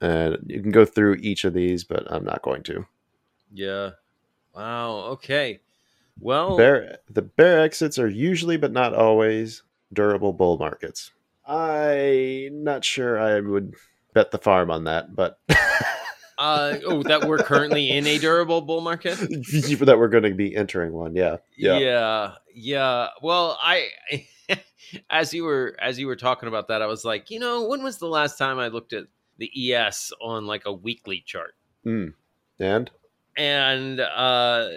And 0.00 0.38
you 0.46 0.62
can 0.62 0.70
go 0.70 0.84
through 0.86 1.16
each 1.16 1.44
of 1.44 1.52
these, 1.52 1.84
but 1.84 2.10
I'm 2.10 2.24
not 2.24 2.42
going 2.42 2.62
to. 2.64 2.86
Yeah. 3.52 3.90
Wow. 4.56 4.96
Okay. 5.12 5.60
Well, 6.18 6.56
bear 6.56 6.98
the 7.10 7.22
bear 7.22 7.60
exits 7.60 7.98
are 7.98 8.08
usually 8.08 8.56
but 8.56 8.72
not 8.72 8.94
always 8.94 9.62
durable 9.92 10.32
bull 10.32 10.56
markets 10.56 11.12
i'm 11.46 12.64
not 12.64 12.84
sure 12.84 13.20
i 13.20 13.38
would 13.38 13.74
bet 14.14 14.30
the 14.30 14.38
farm 14.38 14.70
on 14.70 14.84
that 14.84 15.14
but 15.14 15.38
uh, 16.38 16.76
oh, 16.86 17.02
that 17.02 17.26
we're 17.26 17.38
currently 17.38 17.90
in 17.90 18.06
a 18.06 18.18
durable 18.18 18.60
bull 18.60 18.80
market. 18.80 19.16
that 19.18 19.96
we're 19.98 20.08
going 20.08 20.24
to 20.24 20.34
be 20.34 20.54
entering 20.56 20.92
one 20.92 21.14
yeah 21.14 21.36
yeah 21.56 21.78
yeah, 21.78 22.32
yeah. 22.54 23.08
Well, 23.22 23.58
I, 23.62 23.88
as 25.10 25.32
you 25.32 25.44
were 25.44 25.76
as 25.80 25.98
you 25.98 26.06
were 26.06 26.16
talking 26.16 26.48
about 26.48 26.68
that, 26.68 26.82
I 26.82 26.86
was 26.86 27.04
like, 27.04 27.30
you 27.30 27.38
know, 27.38 27.66
when 27.66 27.82
was 27.82 27.98
the 27.98 28.06
last 28.06 28.38
time 28.38 28.58
I 28.58 28.68
looked 28.68 28.92
at 28.92 29.04
the 29.38 29.72
ES 29.72 30.12
on 30.20 30.46
like 30.46 30.62
a 30.66 30.72
weekly 30.72 31.22
chart? 31.24 31.54
Mm. 31.86 32.14
and 32.58 32.90
and 33.36 34.00
uh 34.00 34.68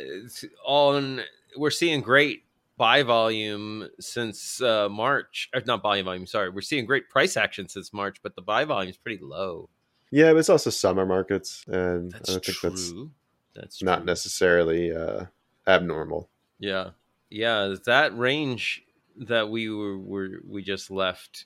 on 0.66 1.22
we're 1.58 1.70
seeing 1.70 2.02
great 2.02 2.44
buy 2.78 3.04
volume 3.04 3.88
since 4.00 4.62
uh 4.62 4.88
march 4.90 5.50
not 5.66 5.84
buy 5.84 6.02
volume 6.02 6.26
sorry 6.26 6.50
we're 6.50 6.62
seeing 6.62 6.86
great 6.86 7.10
price 7.10 7.36
action 7.38 7.68
since 7.68 7.94
march 7.94 8.18
but 8.24 8.36
the 8.36 8.42
buy 8.42 8.66
volume 8.66 8.90
is 8.90 8.98
pretty 8.98 9.22
low. 9.24 9.70
Yeah 10.12 10.32
but 10.32 10.40
it's 10.40 10.50
also 10.50 10.70
summer 10.70 11.06
markets 11.06 11.64
and 11.68 12.12
that's 12.12 12.30
i 12.30 12.34
don't 12.34 12.46
think 12.46 12.58
true. 12.58 12.70
That's 12.70 12.94
that's 13.56 13.84
not 13.84 13.98
true. 13.98 14.06
necessarily 14.06 14.94
uh 14.96 15.26
abnormal. 15.68 16.30
Yeah. 16.60 16.92
Yeah 17.30 17.76
that 17.86 18.18
range 18.18 18.84
that 19.28 19.50
we 19.50 19.70
were, 19.70 19.98
were 19.98 20.42
we 20.48 20.64
just 20.64 20.90
left 20.90 21.46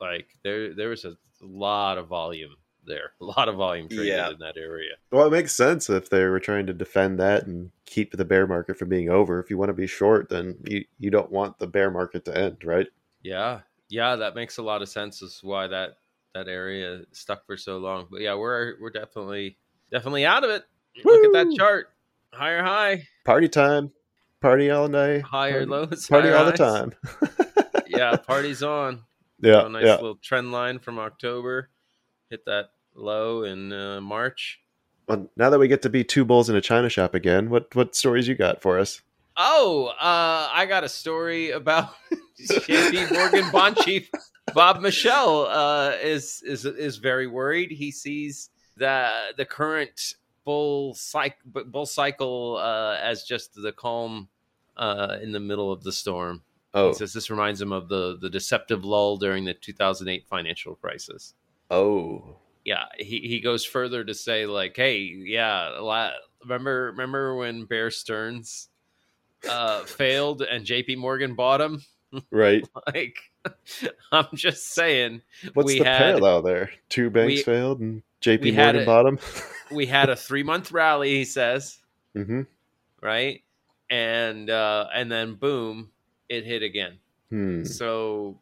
like 0.00 0.28
there 0.44 0.74
there 0.74 0.88
was 0.90 1.04
a 1.04 1.16
lot 1.42 1.98
of 1.98 2.06
volume 2.06 2.54
there 2.88 3.12
a 3.20 3.24
lot 3.24 3.48
of 3.48 3.56
volume 3.56 3.88
traded 3.88 4.06
Yeah. 4.06 4.30
in 4.30 4.38
that 4.40 4.56
area 4.56 4.94
well 5.12 5.26
it 5.26 5.30
makes 5.32 5.52
sense 5.52 5.88
if 5.90 6.10
they 6.10 6.24
were 6.24 6.40
trying 6.40 6.66
to 6.66 6.74
defend 6.74 7.18
that 7.20 7.46
and 7.46 7.70
keep 7.86 8.12
the 8.16 8.24
bear 8.24 8.46
market 8.46 8.76
from 8.76 8.88
being 8.88 9.08
over 9.08 9.38
if 9.40 9.50
you 9.50 9.56
want 9.58 9.68
to 9.68 9.74
be 9.74 9.86
short 9.86 10.28
then 10.28 10.56
you, 10.64 10.84
you 10.98 11.10
don't 11.10 11.30
want 11.30 11.58
the 11.58 11.66
bear 11.66 11.90
market 11.90 12.24
to 12.24 12.36
end 12.36 12.56
right 12.64 12.88
Yeah, 13.22 13.60
yeah, 13.88 14.16
that 14.16 14.34
makes 14.34 14.58
a 14.58 14.62
lot 14.62 14.82
of 14.82 14.88
sense. 14.88 15.22
Is 15.22 15.40
why 15.42 15.66
that 15.68 15.96
that 16.34 16.46
area 16.48 17.02
stuck 17.12 17.46
for 17.46 17.56
so 17.56 17.78
long. 17.78 18.06
But 18.10 18.20
yeah, 18.20 18.34
we're 18.34 18.74
we're 18.80 18.90
definitely 18.90 19.56
definitely 19.90 20.26
out 20.26 20.44
of 20.44 20.50
it. 20.50 20.64
Look 21.04 21.24
at 21.24 21.32
that 21.32 21.54
chart. 21.56 21.88
Higher 22.32 22.62
high, 22.62 23.04
party 23.24 23.48
time 23.48 23.90
party 24.42 24.70
all 24.70 24.88
day. 24.88 25.20
higher 25.20 25.64
party, 25.66 25.66
lows, 25.66 26.06
party 26.06 26.28
higher 26.28 26.36
all 26.36 26.44
the 26.44 26.52
time 26.52 26.92
yeah, 27.88 28.14
party's 28.16 28.62
on. 28.62 29.02
yeah 29.40 29.64
a 29.64 29.68
nice 29.70 29.84
yeah 29.86 29.94
little 29.94 30.16
trend 30.16 30.52
line 30.52 30.78
from 30.78 30.98
October. 30.98 31.70
Hit 32.30 32.44
that 32.44 32.66
low 32.98 33.44
in 33.44 33.72
uh, 33.72 34.00
March. 34.00 34.60
well, 35.08 35.28
now 35.36 35.48
that 35.50 35.58
we 35.58 35.68
get 35.68 35.82
to 35.82 35.88
be 35.90 36.04
two 36.04 36.24
bulls 36.24 36.50
in 36.50 36.56
a 36.56 36.60
china 36.60 36.88
shop 36.88 37.14
again 37.14 37.48
what 37.50 37.74
what 37.74 37.94
stories 37.94 38.28
you 38.28 38.34
got 38.34 38.60
for 38.60 38.78
us 38.78 39.02
Oh, 39.40 39.86
uh, 40.00 40.48
I 40.52 40.66
got 40.68 40.82
a 40.82 40.88
story 40.88 41.52
about 41.52 41.90
JP 42.42 43.12
Morgan 43.12 43.48
bond 43.52 43.76
chief 43.76 44.10
Bob 44.52 44.80
Michele 44.80 45.46
uh, 45.46 45.92
is 46.02 46.42
is 46.42 46.64
is 46.64 46.96
very 46.96 47.28
worried. 47.28 47.70
He 47.70 47.92
sees 47.92 48.50
the 48.76 49.08
the 49.36 49.44
current 49.44 50.14
bull 50.44 50.92
cycle 50.94 51.62
bull 51.66 51.86
cycle 51.86 52.56
uh, 52.56 52.96
as 53.00 53.22
just 53.22 53.54
the 53.54 53.70
calm 53.70 54.28
uh, 54.76 55.18
in 55.22 55.30
the 55.30 55.38
middle 55.40 55.70
of 55.70 55.84
the 55.84 55.92
storm. 55.92 56.42
oh 56.74 56.88
He 56.88 56.94
says 56.94 57.12
this 57.12 57.30
reminds 57.30 57.60
him 57.62 57.70
of 57.70 57.88
the 57.88 58.18
the 58.20 58.30
deceptive 58.30 58.84
lull 58.84 59.18
during 59.18 59.44
the 59.44 59.54
2008 59.54 60.26
financial 60.26 60.74
crisis. 60.74 61.34
oh 61.70 62.24
Yeah, 62.68 62.84
he, 62.98 63.20
he 63.20 63.40
goes 63.40 63.64
further 63.64 64.04
to 64.04 64.12
say 64.12 64.44
like, 64.44 64.76
hey, 64.76 64.98
yeah, 64.98 65.78
la- 65.80 66.10
remember 66.42 66.90
remember 66.90 67.34
when 67.34 67.64
Bear 67.64 67.90
Stearns 67.90 68.68
uh, 69.48 69.84
failed 69.84 70.42
and 70.42 70.66
J.P. 70.66 70.96
Morgan 70.96 71.34
bought 71.34 71.62
him? 71.62 71.82
right 72.30 72.68
Like, 72.94 73.16
I'm 74.12 74.26
just 74.34 74.74
saying, 74.74 75.22
what's 75.54 75.72
the 75.72 75.78
had 75.78 75.98
parallel 75.98 76.42
there 76.42 76.70
two 76.90 77.08
banks 77.08 77.36
we- 77.36 77.42
failed 77.42 77.80
and 77.80 78.02
jp 78.20 78.54
morgan 78.54 78.76
it- 78.82 78.86
bought 78.86 79.04
them 79.04 79.18
we 79.70 79.86
had 79.86 80.10
a 80.10 80.16
three 80.16 80.42
month 80.42 80.70
rally. 80.70 81.14
He 81.16 81.24
says, 81.24 81.78
mm-hmm. 82.14 82.42
right, 83.00 83.42
and 83.88 84.50
uh, 84.50 84.88
and 84.94 85.10
then 85.10 85.36
boom, 85.36 85.90
it 86.28 86.44
hit 86.44 86.62
again. 86.62 86.98
hmm. 87.30 87.64
So 87.64 88.40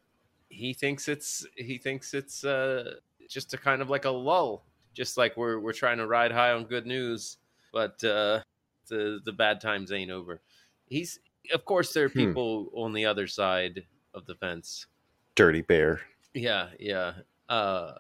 he 0.49 0.73
thinks 0.73 1.07
it's 1.07 1.47
he 1.57 1.79
thinks 1.79 2.13
it's 2.13 2.45
uh, 2.45 2.95
just 3.29 3.55
a 3.55 3.59
kind 3.59 3.83
of 3.83 3.91
like 3.91 4.05
a 4.05 4.11
lull, 4.11 4.65
just 4.95 5.17
like 5.17 5.37
we're 5.37 5.59
we're 5.59 5.73
trying 5.73 5.99
to 5.99 6.07
ride 6.07 6.33
high 6.33 6.53
on 6.53 6.65
good 6.65 6.87
news, 6.87 7.39
but 7.73 8.03
uh, 8.05 8.41
the 8.89 9.21
the 9.25 9.33
bad 9.33 9.61
times 9.61 9.93
ain't 9.93 10.11
over. 10.11 10.41
He's 10.89 11.19
of 11.55 11.65
course 11.65 11.93
there 11.93 12.07
are 12.07 12.09
Hmm. 12.09 12.19
people 12.27 12.71
on 12.75 12.93
the 12.93 13.05
other 13.07 13.27
side 13.27 13.85
of 14.15 14.27
the 14.27 14.35
fence. 14.35 14.87
dirty 15.35 15.63
bear 15.63 16.01
Yeah, 16.35 16.69
yeah. 16.81 17.13
Uh, 17.49 17.95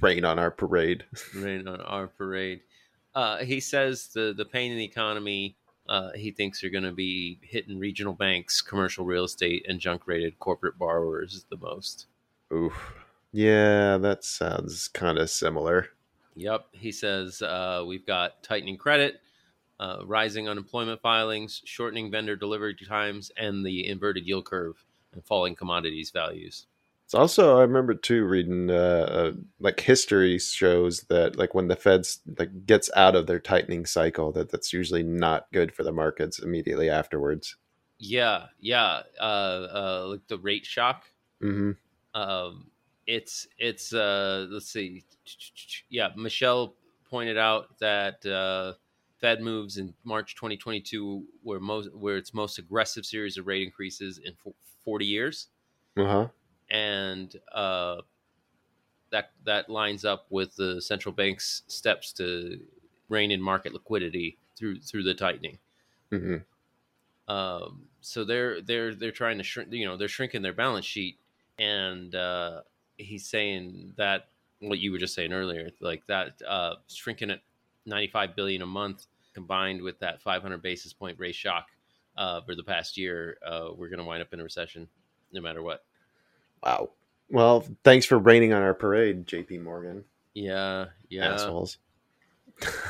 rain 0.00 0.24
on 0.24 0.38
our 0.38 0.50
parade 0.50 1.04
rain 1.34 1.66
on 1.68 1.80
our 1.82 2.08
parade. 2.08 2.60
Uh, 3.14 3.38
he 3.38 3.60
says 3.60 4.08
the 4.08 4.34
the 4.36 4.44
pain 4.44 4.72
in 4.72 4.78
the 4.78 4.84
economy. 4.84 5.56
Uh, 5.86 6.10
he 6.14 6.30
thinks 6.30 6.64
are 6.64 6.70
going 6.70 6.82
to 6.84 6.92
be 6.92 7.38
hitting 7.42 7.78
regional 7.78 8.14
banks, 8.14 8.62
commercial 8.62 9.04
real 9.04 9.24
estate, 9.24 9.66
and 9.68 9.78
junk 9.78 10.06
rated 10.06 10.38
corporate 10.38 10.78
borrowers 10.78 11.44
the 11.50 11.58
most. 11.58 12.06
Oof. 12.54 12.72
Yeah, 13.34 13.98
that 13.98 14.22
sounds 14.22 14.86
kind 14.86 15.18
of 15.18 15.28
similar. 15.28 15.88
Yep. 16.36 16.66
He 16.70 16.92
says 16.92 17.42
uh, 17.42 17.82
we've 17.84 18.06
got 18.06 18.44
tightening 18.44 18.76
credit, 18.76 19.20
uh, 19.80 20.02
rising 20.04 20.48
unemployment 20.48 21.00
filings, 21.00 21.60
shortening 21.64 22.12
vendor 22.12 22.36
delivery 22.36 22.76
times, 22.76 23.32
and 23.36 23.66
the 23.66 23.88
inverted 23.88 24.24
yield 24.24 24.44
curve 24.44 24.84
and 25.12 25.24
falling 25.24 25.56
commodities 25.56 26.12
values. 26.12 26.66
It's 27.06 27.14
also 27.14 27.58
I 27.58 27.62
remember 27.62 27.94
too 27.94 28.24
reading 28.24 28.70
uh, 28.70 29.32
like 29.58 29.80
history 29.80 30.38
shows 30.38 31.00
that 31.08 31.34
like 31.36 31.54
when 31.54 31.66
the 31.66 31.74
Feds 31.74 32.20
like 32.38 32.66
gets 32.66 32.88
out 32.94 33.16
of 33.16 33.26
their 33.26 33.40
tightening 33.40 33.84
cycle 33.84 34.30
that 34.30 34.52
that's 34.52 34.72
usually 34.72 35.02
not 35.02 35.46
good 35.52 35.74
for 35.74 35.82
the 35.82 35.92
markets 35.92 36.38
immediately 36.38 36.88
afterwards. 36.88 37.56
Yeah, 37.98 38.46
yeah, 38.60 39.02
uh, 39.20 39.22
uh, 39.22 40.06
like 40.08 40.28
the 40.28 40.38
rate 40.38 40.66
shock. 40.66 41.04
hmm 41.40 41.72
Um, 42.14 42.70
it's 43.06 43.46
it's 43.58 43.92
uh, 43.92 44.46
let's 44.50 44.68
see, 44.68 45.04
yeah. 45.88 46.10
Michele 46.16 46.74
pointed 47.04 47.36
out 47.38 47.78
that 47.78 48.24
uh, 48.26 48.74
Fed 49.18 49.40
moves 49.40 49.78
in 49.78 49.94
March 50.04 50.34
2022 50.36 51.26
were 51.42 51.60
most 51.60 51.92
where 51.94 52.16
its 52.16 52.34
most 52.34 52.58
aggressive 52.58 53.06
series 53.06 53.36
of 53.36 53.46
rate 53.46 53.62
increases 53.62 54.18
in 54.18 54.34
40 54.84 55.06
years. 55.06 55.48
Uh 55.96 56.04
huh. 56.06 56.28
and 56.70 57.36
uh, 57.52 58.02
that 59.10 59.32
that 59.44 59.68
lines 59.70 60.04
up 60.04 60.26
with 60.30 60.56
the 60.56 60.80
central 60.80 61.14
bank's 61.14 61.62
steps 61.68 62.12
to 62.14 62.66
rein 63.08 63.30
in 63.30 63.40
market 63.40 63.72
liquidity 63.72 64.38
through 64.56 64.80
through 64.80 65.02
the 65.02 65.14
tightening. 65.14 65.58
hmm 66.10 66.36
Um, 67.28 67.88
so 68.00 68.24
they're 68.24 68.60
they're 68.60 68.94
they're 68.94 69.10
trying 69.12 69.38
to 69.38 69.44
shrink. 69.44 69.72
You 69.72 69.86
know, 69.86 69.96
they're 69.96 70.08
shrinking 70.08 70.42
their 70.42 70.52
balance 70.52 70.84
sheet, 70.84 71.18
and 71.58 72.14
uh, 72.14 72.62
he's 72.96 73.26
saying 73.28 73.92
that 73.96 74.28
what 74.60 74.78
you 74.78 74.92
were 74.92 74.98
just 74.98 75.14
saying 75.14 75.32
earlier, 75.32 75.70
like 75.80 76.06
that 76.06 76.40
uh, 76.46 76.74
shrinking 76.88 77.30
at 77.30 77.40
ninety 77.86 78.08
five 78.08 78.34
billion 78.36 78.62
a 78.62 78.66
month, 78.66 79.06
combined 79.34 79.82
with 79.82 79.98
that 80.00 80.22
five 80.22 80.42
hundred 80.42 80.62
basis 80.62 80.92
point 80.92 81.18
rate 81.18 81.34
shock 81.34 81.66
uh, 82.16 82.40
for 82.42 82.54
the 82.54 82.62
past 82.62 82.96
year, 82.96 83.36
uh, 83.46 83.68
we're 83.76 83.88
going 83.88 83.98
to 83.98 84.04
wind 84.04 84.22
up 84.22 84.32
in 84.32 84.40
a 84.40 84.44
recession, 84.44 84.88
no 85.32 85.40
matter 85.40 85.62
what. 85.62 85.84
Wow. 86.62 86.90
Well, 87.30 87.64
thanks 87.82 88.06
for 88.06 88.18
raining 88.18 88.52
on 88.52 88.62
our 88.62 88.74
parade, 88.74 89.26
J.P. 89.26 89.58
Morgan. 89.58 90.04
Yeah, 90.34 90.86
yeah. 91.08 91.34
Assholes. 91.34 91.78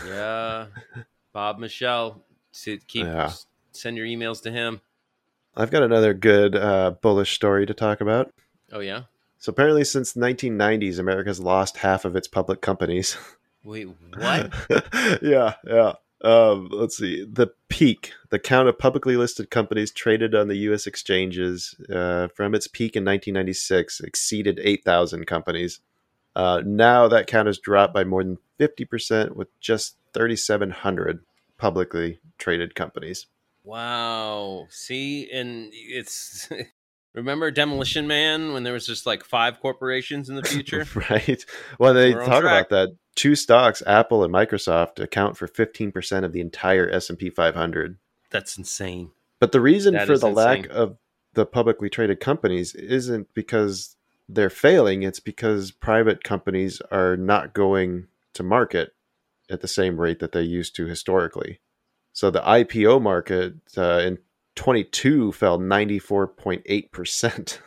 Yeah, 0.07 0.67
Bob 1.33 1.59
Michele. 1.59 2.23
To 2.63 2.79
keep 2.87 3.07
Yeah. 3.07 3.33
send 3.73 3.97
your 3.97 4.07
emails 4.07 4.41
to 4.43 4.51
him. 4.53 4.81
I've 5.57 5.73
got 5.73 5.83
another 5.83 6.15
good 6.15 6.55
uh, 6.55 6.93
bullish 7.01 7.33
story 7.35 7.67
to 7.67 7.75
talk 7.75 8.01
about. 8.01 8.33
Oh 8.73 8.79
yeah. 8.81 9.03
So 9.45 9.51
apparently, 9.51 9.85
since 9.85 10.15
the 10.15 10.23
1990s, 10.23 10.99
America's 10.99 11.39
lost 11.39 11.77
half 11.77 12.07
of 12.07 12.17
its 12.17 12.27
public 12.27 12.63
companies. 12.63 13.19
Wait, 13.63 13.87
what? 14.17 14.55
yeah, 15.23 15.57
yeah. 15.67 15.93
Um, 16.23 16.71
let's 16.73 16.97
see. 16.97 17.27
The 17.31 17.49
peak, 17.69 18.15
the 18.31 18.39
count 18.39 18.71
of 18.71 18.79
publicly 18.79 19.19
listed 19.19 19.51
companies 19.51 19.91
traded 19.91 20.35
on 20.35 20.49
the 20.49 20.57
U.S. 20.69 20.87
exchanges 20.87 21.75
uh, 21.93 22.29
from 22.29 22.55
its 22.55 22.67
peak 22.67 22.97
in 22.97 23.05
1996 23.05 24.01
exceeded 24.01 24.61
8,000 24.63 25.27
companies. 25.27 25.81
Uh, 26.35 26.63
now 26.65 27.07
that 27.07 27.27
count 27.27 27.47
has 27.47 27.59
dropped 27.59 27.93
by 27.93 28.03
more 28.03 28.25
than 28.25 28.39
50%, 28.59 29.33
with 29.33 29.49
just 29.61 29.99
3,700 30.15 31.21
publicly 31.59 32.19
traded 32.39 32.75
companies. 32.75 33.27
wow. 33.63 34.69
See, 34.71 35.31
and 35.31 35.69
it's 35.75 36.49
remember 37.15 37.51
Demolition 37.51 38.07
Man 38.07 38.53
when 38.53 38.65
there 38.65 38.73
was 38.73 38.87
just 38.87 39.07
like 39.07 39.25
five 39.25 39.61
corporations 39.61 40.29
in 40.29 40.37
the 40.37 40.43
future. 40.43 40.87
right. 41.11 41.45
Well, 41.79 41.95
they 41.95 42.15
We're 42.15 42.27
talk 42.27 42.43
about 42.43 42.69
that. 42.71 42.97
Two 43.15 43.37
stocks, 43.37 43.83
Apple 43.87 44.25
and 44.25 44.35
Microsoft, 44.35 44.99
account 44.99 45.37
for 45.37 45.47
15% 45.47 46.25
of 46.25 46.33
the 46.33 46.41
entire 46.41 46.91
S&P 46.91 47.31
500. 47.31 47.97
That's 48.31 48.59
insane. 48.59 49.13
But 49.39 49.53
the 49.53 49.61
reason 49.61 49.95
That 49.95 50.09
for 50.09 50.19
the 50.19 50.29
lack 50.29 50.67
of 50.67 50.97
the 51.35 51.47
publicly 51.47 51.89
traded 51.89 52.19
companies 52.19 52.75
isn't 52.75 53.33
because 53.35 53.97
they're 54.29 54.51
failing, 54.51 55.03
it's 55.03 55.21
because 55.21 55.71
private 55.71 56.25
companies 56.25 56.81
are 56.91 57.17
not 57.17 57.55
going 57.55 58.09
to 58.35 58.43
market 58.43 58.95
at 59.51 59.61
the 59.61 59.69
same 59.69 60.01
rate 60.01 60.19
that 60.19 60.33
they 60.33 60.43
used 60.43 60.75
to 60.77 60.87
historically. 60.87 61.61
So 62.13 62.31
the 62.31 62.41
IPO 62.41 63.03
market 63.03 63.55
uh, 63.77 63.99
in 63.99 64.19
22 64.57 65.33
fell 65.33 65.59
94.8%. 65.59 67.59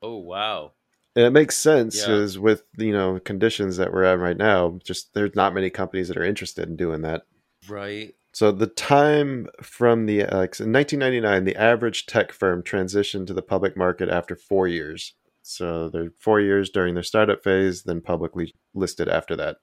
Oh 0.00 0.18
wow. 0.18 0.72
And 1.16 1.26
it 1.26 1.30
makes 1.30 1.56
sense 1.56 1.98
Yeah. 1.98 2.06
because 2.06 2.38
with 2.38 2.62
you 2.76 2.92
know 2.92 3.18
conditions 3.18 3.76
that 3.78 3.92
we're 3.92 4.04
at 4.04 4.20
right 4.20 4.36
now, 4.36 4.78
just 4.84 5.12
there's 5.14 5.34
not 5.34 5.54
many 5.54 5.70
companies 5.70 6.06
that 6.08 6.16
are 6.16 6.24
interested 6.24 6.68
in 6.68 6.76
doing 6.76 7.02
that. 7.02 7.22
Right. 7.68 8.14
So 8.32 8.52
the 8.52 8.68
time 8.68 9.48
from 9.62 10.06
the 10.06 10.22
uh, 10.22 10.36
like 10.38 10.60
in 10.60 10.72
1999, 10.72 11.44
the 11.44 11.56
average 11.56 12.06
tech 12.06 12.30
firm 12.30 12.62
transitioned 12.62 13.26
to 13.26 13.34
the 13.34 13.42
public 13.42 13.76
market 13.76 14.08
after 14.08 14.36
four 14.36 14.68
years. 14.68 15.14
So 15.42 15.88
they're 15.88 16.12
four 16.18 16.40
years 16.40 16.70
during 16.70 16.94
their 16.94 17.02
startup 17.02 17.42
phase, 17.42 17.82
then 17.82 18.00
publicly 18.00 18.54
listed 18.74 19.08
after 19.08 19.34
that. 19.36 19.56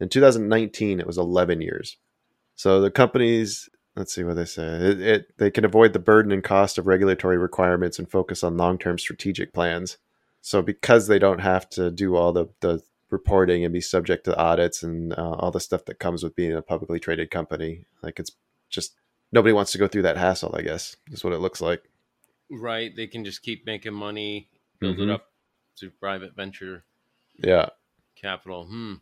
In 0.00 0.08
2019, 0.08 1.00
it 1.00 1.06
was 1.06 1.18
11 1.18 1.60
years. 1.60 1.98
So 2.54 2.80
the 2.80 2.90
companies, 2.90 3.68
let's 3.98 4.14
see 4.14 4.24
what 4.24 4.36
they 4.36 4.44
say. 4.44 4.62
It, 4.62 5.00
it 5.00 5.38
they 5.38 5.50
can 5.50 5.64
avoid 5.64 5.92
the 5.92 5.98
burden 5.98 6.32
and 6.32 6.42
cost 6.42 6.78
of 6.78 6.86
regulatory 6.86 7.36
requirements 7.36 7.98
and 7.98 8.10
focus 8.10 8.42
on 8.42 8.56
long-term 8.56 8.98
strategic 8.98 9.52
plans. 9.52 9.98
So 10.40 10.62
because 10.62 11.08
they 11.08 11.18
don't 11.18 11.40
have 11.40 11.68
to 11.70 11.90
do 11.90 12.16
all 12.16 12.32
the 12.32 12.46
the 12.60 12.82
reporting 13.10 13.64
and 13.64 13.72
be 13.72 13.80
subject 13.80 14.24
to 14.24 14.36
audits 14.36 14.82
and 14.82 15.12
uh, 15.14 15.30
all 15.38 15.50
the 15.50 15.60
stuff 15.60 15.84
that 15.86 15.98
comes 15.98 16.22
with 16.22 16.36
being 16.36 16.54
a 16.54 16.62
publicly 16.62 17.00
traded 17.00 17.30
company. 17.30 17.84
Like 18.02 18.18
it's 18.20 18.32
just 18.70 18.94
nobody 19.32 19.52
wants 19.52 19.72
to 19.72 19.78
go 19.78 19.88
through 19.88 20.02
that 20.02 20.16
hassle. 20.16 20.54
I 20.56 20.62
guess 20.62 20.96
is 21.10 21.24
what 21.24 21.32
it 21.32 21.38
looks 21.40 21.60
like. 21.60 21.82
Right. 22.50 22.94
They 22.94 23.06
can 23.06 23.24
just 23.24 23.42
keep 23.42 23.66
making 23.66 23.94
money, 23.94 24.48
build 24.78 24.98
it 25.00 25.08
Mhm. 25.08 25.12
up 25.12 25.26
through 25.78 25.90
private 25.90 26.34
venture 26.34 26.84
Yeah, 27.36 27.68
capital. 28.16 28.66
Hmm. 28.66 28.94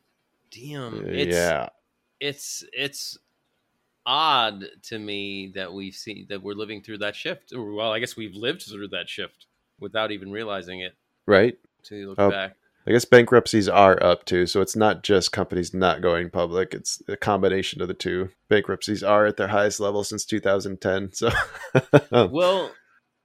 Damn. 0.50 1.04
It's, 1.06 1.34
yeah, 1.34 1.68
it's 2.20 2.64
it's 2.72 3.18
odd 4.06 4.64
to 4.84 4.98
me 4.98 5.52
that 5.56 5.72
we've 5.72 5.94
seen 5.94 6.26
that 6.28 6.42
we're 6.42 6.54
living 6.54 6.82
through 6.82 6.98
that 6.98 7.16
shift. 7.16 7.52
Or, 7.52 7.72
Well, 7.74 7.92
I 7.92 7.98
guess 7.98 8.16
we've 8.16 8.34
lived 8.34 8.62
through 8.62 8.88
that 8.88 9.08
shift 9.08 9.46
without 9.80 10.12
even 10.12 10.30
realizing 10.30 10.80
it. 10.80 10.94
right. 11.26 11.58
To 11.84 12.08
look 12.10 12.18
Oh. 12.18 12.30
back, 12.30 12.56
I 12.86 12.92
guess 12.92 13.04
bankruptcies 13.04 13.68
are 13.68 14.00
up 14.02 14.24
too, 14.24 14.46
so 14.46 14.60
it's 14.60 14.76
not 14.76 15.02
just 15.02 15.32
companies 15.32 15.74
not 15.74 16.00
going 16.02 16.30
public; 16.30 16.72
it's 16.74 17.02
a 17.08 17.16
combination 17.16 17.82
of 17.82 17.88
the 17.88 17.94
two. 17.94 18.30
Bankruptcies 18.48 19.02
are 19.02 19.26
at 19.26 19.36
their 19.36 19.48
highest 19.48 19.80
level 19.80 20.02
since 20.04 20.24
2010. 20.24 21.10
So, 21.12 21.30
well, 22.30 22.72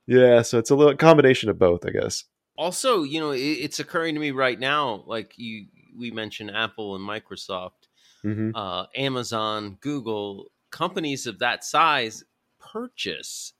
yeah, 0.07 0.41
so 0.41 0.57
it's 0.59 0.69
a 0.69 0.75
little 0.75 0.95
combination 0.95 1.49
of 1.49 1.57
both, 1.59 1.85
I 1.85 1.91
guess. 1.91 2.25
also, 2.57 3.01
you 3.03 3.19
know, 3.19 3.31
it, 3.31 3.39
it's 3.39 3.79
occurring 3.79 4.13
to 4.15 4.21
me 4.21 4.31
right 4.31 4.59
now. 4.59 5.03
Like 5.07 5.33
you, 5.37 5.65
we 5.97 6.11
mentioned 6.11 6.51
Apple 6.55 6.95
and 6.95 7.07
Microsoft, 7.07 7.87
hmm 8.21 8.51
uh, 8.53 8.85
Amazon, 8.95 9.77
Google, 9.81 10.50
companies 10.71 11.27
of 11.27 11.39
that 11.39 11.63
size 11.63 12.23
purchase 12.59 13.53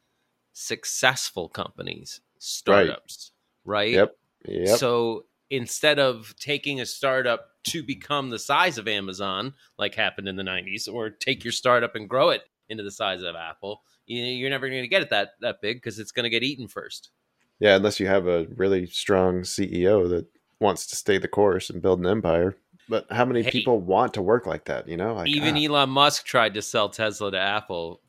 successful 0.54 1.50
companies, 1.50 2.21
startups, 2.39 3.32
right? 3.65 3.93
Yep. 3.93 4.15
Yep. 4.47 4.78
So 4.78 5.26
instead 5.50 6.00
of 6.00 6.34
taking 6.39 6.82
a 6.82 6.86
startup 6.86 7.47
to 7.65 7.84
become 7.84 8.30
the 8.30 8.39
size 8.39 8.78
of 8.78 8.88
Amazon, 8.88 9.54
like 9.78 9.95
happened 9.95 10.28
in 10.28 10.36
the 10.36 10.43
90s, 10.43 10.88
or 10.91 11.10
take 11.10 11.43
your 11.43 11.52
startup 11.52 11.95
and 11.95 12.10
grow 12.10 12.30
it 12.30 12.41
into 12.69 12.84
the 12.84 12.91
size 12.91 13.21
of 13.21 13.36
Apple, 13.36 13.84
you- 14.06 14.24
you're 14.24 14.50
never 14.50 14.69
going 14.69 14.82
to 14.82 14.88
get 14.88 15.02
it 15.02 15.10
that, 15.10 15.32
that 15.41 15.62
big 15.62 15.78
because 15.78 16.00
it's 16.00 16.12
going 16.12 16.24
to 16.24 16.30
get 16.30 16.43
eaten 16.43 16.67
first. 16.67 17.12
Yeah, 17.60 17.76
unless 17.76 18.00
you 18.00 18.08
have 18.08 18.28
a 18.28 18.47
really 18.56 18.88
strong 18.88 19.41
CEO 19.41 20.10
that 20.10 20.26
wants 20.60 20.88
to 20.88 20.95
stay 20.95 21.17
the 21.17 21.28
course 21.28 21.69
and 21.69 21.82
build 21.82 22.00
an 22.00 22.08
empire. 22.08 22.56
But 22.91 23.08
how 23.10 23.23
many 23.23 23.41
Hey. 23.41 23.51
people 23.51 23.80
want 23.80 24.15
to 24.15 24.21
work 24.21 24.45
like 24.45 24.65
that? 24.65 24.89
You 24.89 24.97
know, 24.97 25.13
like, 25.15 25.30
Even 25.30 25.56
ah, 25.56 25.60
Elon 25.62 25.89
Musk 25.89 26.25
tried 26.25 26.56
to 26.56 26.62
sell 26.62 26.89
Tesla 26.89 27.32
to 27.32 27.39
Apple 27.39 28.01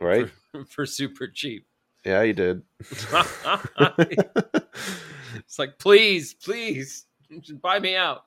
right? 0.00 0.30
for, 0.50 0.64
for 0.68 0.86
super 0.86 1.28
cheap. 1.28 1.66
Yeah, 2.06 2.24
he 2.24 2.32
did. 2.32 2.62
it's 4.00 5.58
like, 5.58 5.78
please, 5.78 6.32
please, 6.32 7.04
buy 7.60 7.78
me 7.78 7.96
out. 7.96 8.24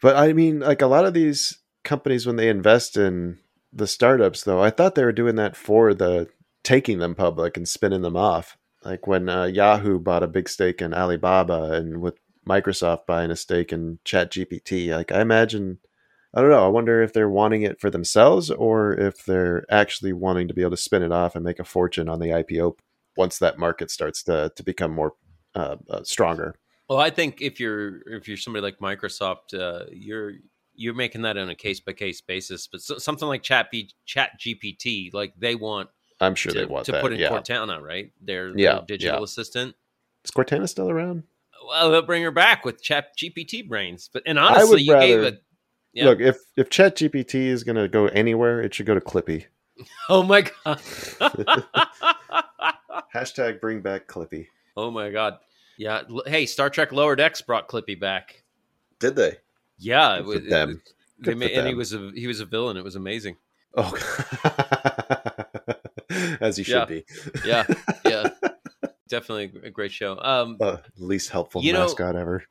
but 0.00 0.14
I 0.14 0.32
mean, 0.32 0.60
like 0.60 0.80
a 0.80 0.86
lot 0.86 1.04
of 1.04 1.14
these 1.14 1.58
companies, 1.82 2.24
when 2.24 2.36
they 2.36 2.48
invest 2.48 2.96
in 2.96 3.38
the 3.72 3.88
startups, 3.88 4.44
though, 4.44 4.62
I 4.62 4.70
thought 4.70 4.94
they 4.94 5.04
were 5.04 5.10
doing 5.10 5.34
that 5.34 5.56
for 5.56 5.92
the 5.92 6.28
taking 6.62 7.00
them 7.00 7.16
public 7.16 7.56
and 7.56 7.66
spinning 7.68 8.02
them 8.02 8.16
off. 8.16 8.56
Like 8.84 9.08
when 9.08 9.28
uh, 9.28 9.46
Yahoo 9.46 9.98
bought 9.98 10.22
a 10.22 10.28
big 10.28 10.48
stake 10.48 10.80
in 10.80 10.94
Alibaba, 10.94 11.72
and 11.72 12.00
with 12.00 12.14
Microsoft 12.48 13.06
buying 13.06 13.30
a 13.30 13.36
stake 13.36 13.72
in 13.72 13.98
ChatGPT. 14.04 14.90
Like 14.90 15.12
I 15.12 15.20
imagine, 15.20 15.78
I 16.34 16.40
don't 16.40 16.50
know. 16.50 16.64
I 16.64 16.68
wonder 16.68 17.02
if 17.02 17.12
they're 17.12 17.28
wanting 17.28 17.62
it 17.62 17.80
for 17.80 17.90
themselves 17.90 18.50
or 18.50 18.92
if 18.94 19.24
they're 19.24 19.64
actually 19.70 20.12
wanting 20.12 20.48
to 20.48 20.54
be 20.54 20.62
able 20.62 20.72
to 20.72 20.76
spin 20.76 21.02
it 21.02 21.12
off 21.12 21.34
and 21.34 21.44
make 21.44 21.58
a 21.58 21.64
fortune 21.64 22.08
on 22.08 22.20
the 22.20 22.28
IPO 22.28 22.78
once 23.16 23.38
that 23.38 23.58
market 23.58 23.90
starts 23.90 24.22
to 24.24 24.52
to 24.56 24.62
become 24.62 24.92
more 24.92 25.14
uh, 25.54 25.76
uh, 25.90 26.02
stronger. 26.02 26.54
Well, 26.88 26.98
I 26.98 27.10
think 27.10 27.42
if 27.42 27.60
you're 27.60 28.00
if 28.06 28.26
you're 28.26 28.36
somebody 28.36 28.62
like 28.62 28.78
Microsoft, 28.78 29.52
uh, 29.54 29.84
you're 29.92 30.34
you're 30.74 30.94
making 30.94 31.22
that 31.22 31.36
on 31.36 31.50
a 31.50 31.54
case 31.54 31.80
by 31.80 31.92
case 31.92 32.20
basis. 32.20 32.66
But 32.66 32.80
so, 32.80 32.98
something 32.98 33.28
like 33.28 33.42
Chat 33.42 33.70
B, 33.70 33.90
Chat 34.06 34.40
GPT, 34.40 35.12
like 35.12 35.34
they 35.36 35.54
want 35.54 35.90
I'm 36.20 36.34
sure 36.34 36.52
to, 36.52 36.58
they 36.58 36.64
want 36.66 36.86
to 36.86 36.92
that. 36.92 37.02
put 37.02 37.12
in 37.12 37.18
yeah. 37.18 37.28
Cortana, 37.28 37.80
right? 37.82 38.12
Their, 38.20 38.56
Yeah, 38.56 38.74
their 38.74 38.82
digital 38.86 39.20
yeah. 39.20 39.24
assistant. 39.24 39.74
Is 40.24 40.30
Cortana 40.30 40.68
still 40.68 40.90
around? 40.90 41.24
Well, 41.68 41.90
they'll 41.90 42.02
bring 42.02 42.22
her 42.22 42.30
back 42.30 42.64
with 42.64 42.82
Chat 42.82 43.16
GPT 43.16 43.68
brains. 43.68 44.08
But 44.12 44.22
and 44.26 44.38
honestly, 44.38 44.82
you 44.82 44.98
gave 44.98 45.16
rather- 45.20 45.28
it. 45.36 45.42
Yeah. 45.92 46.04
Look, 46.06 46.20
if 46.20 46.36
if 46.56 46.70
Chat 46.70 46.96
GPT 46.96 47.46
is 47.46 47.64
going 47.64 47.76
to 47.76 47.88
go 47.88 48.06
anywhere, 48.08 48.60
it 48.62 48.74
should 48.74 48.86
go 48.86 48.94
to 48.94 49.00
Clippy. 49.00 49.44
Oh 50.08 50.22
my 50.24 50.42
god. 50.42 50.80
Hashtag 53.14 53.60
bring 53.60 53.80
back 53.80 54.06
Clippy. 54.08 54.46
oh 54.76 54.90
my 54.90 55.10
god. 55.10 55.38
Yeah. 55.76 56.02
Hey, 56.26 56.46
Star 56.46 56.68
Trek 56.70 56.90
Lower 56.92 57.14
Decks 57.16 57.40
brought 57.42 57.68
Clippy 57.68 57.98
back. 57.98 58.42
Did 58.98 59.14
they? 59.16 59.36
Yeah, 59.78 60.16
it 60.16 60.24
Good 60.24 60.26
was 60.26 60.46
uh, 60.46 60.50
them. 60.50 60.82
They 61.20 61.24
Good 61.24 61.38
ma- 61.38 61.46
for 61.46 61.52
and 61.52 61.68
he 61.68 61.74
was 61.74 61.92
a 61.92 62.10
he 62.14 62.26
was 62.26 62.40
a 62.40 62.44
villain. 62.44 62.76
It 62.76 62.82
was 62.84 62.96
amazing. 62.96 63.36
Oh, 63.76 63.92
as 66.40 66.56
he 66.56 66.64
should 66.64 66.74
Yeah. 66.74 66.84
be. 66.86 67.04
Yeah, 67.44 67.64
yeah, 68.04 68.28
definitely 69.08 69.60
a 69.64 69.70
great 69.70 69.92
show. 69.92 70.18
Um, 70.20 70.56
Uh, 70.60 70.78
least 70.96 71.30
helpful 71.30 71.62
You 71.62 71.72
know- 71.72 71.80
mascot 71.86 72.16
ever. 72.16 72.44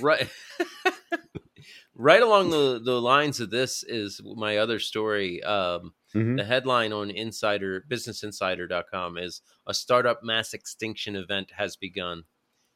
right, 0.00 0.28
right 1.94 2.22
along 2.22 2.50
the 2.50 2.80
the 2.82 3.00
lines 3.00 3.40
of 3.40 3.50
this 3.50 3.82
is 3.82 4.20
my 4.24 4.58
other 4.58 4.78
story. 4.78 5.42
Um, 5.42 5.94
Mhm. 6.14 6.36
the 6.38 6.44
headline 6.44 6.92
on 6.92 7.10
Insider 7.10 7.84
BusinessInsider.com 7.90 9.18
is 9.18 9.42
a 9.66 9.74
startup 9.74 10.22
mass 10.22 10.54
extinction 10.54 11.14
event 11.16 11.50
has 11.56 11.76
begun. 11.76 12.24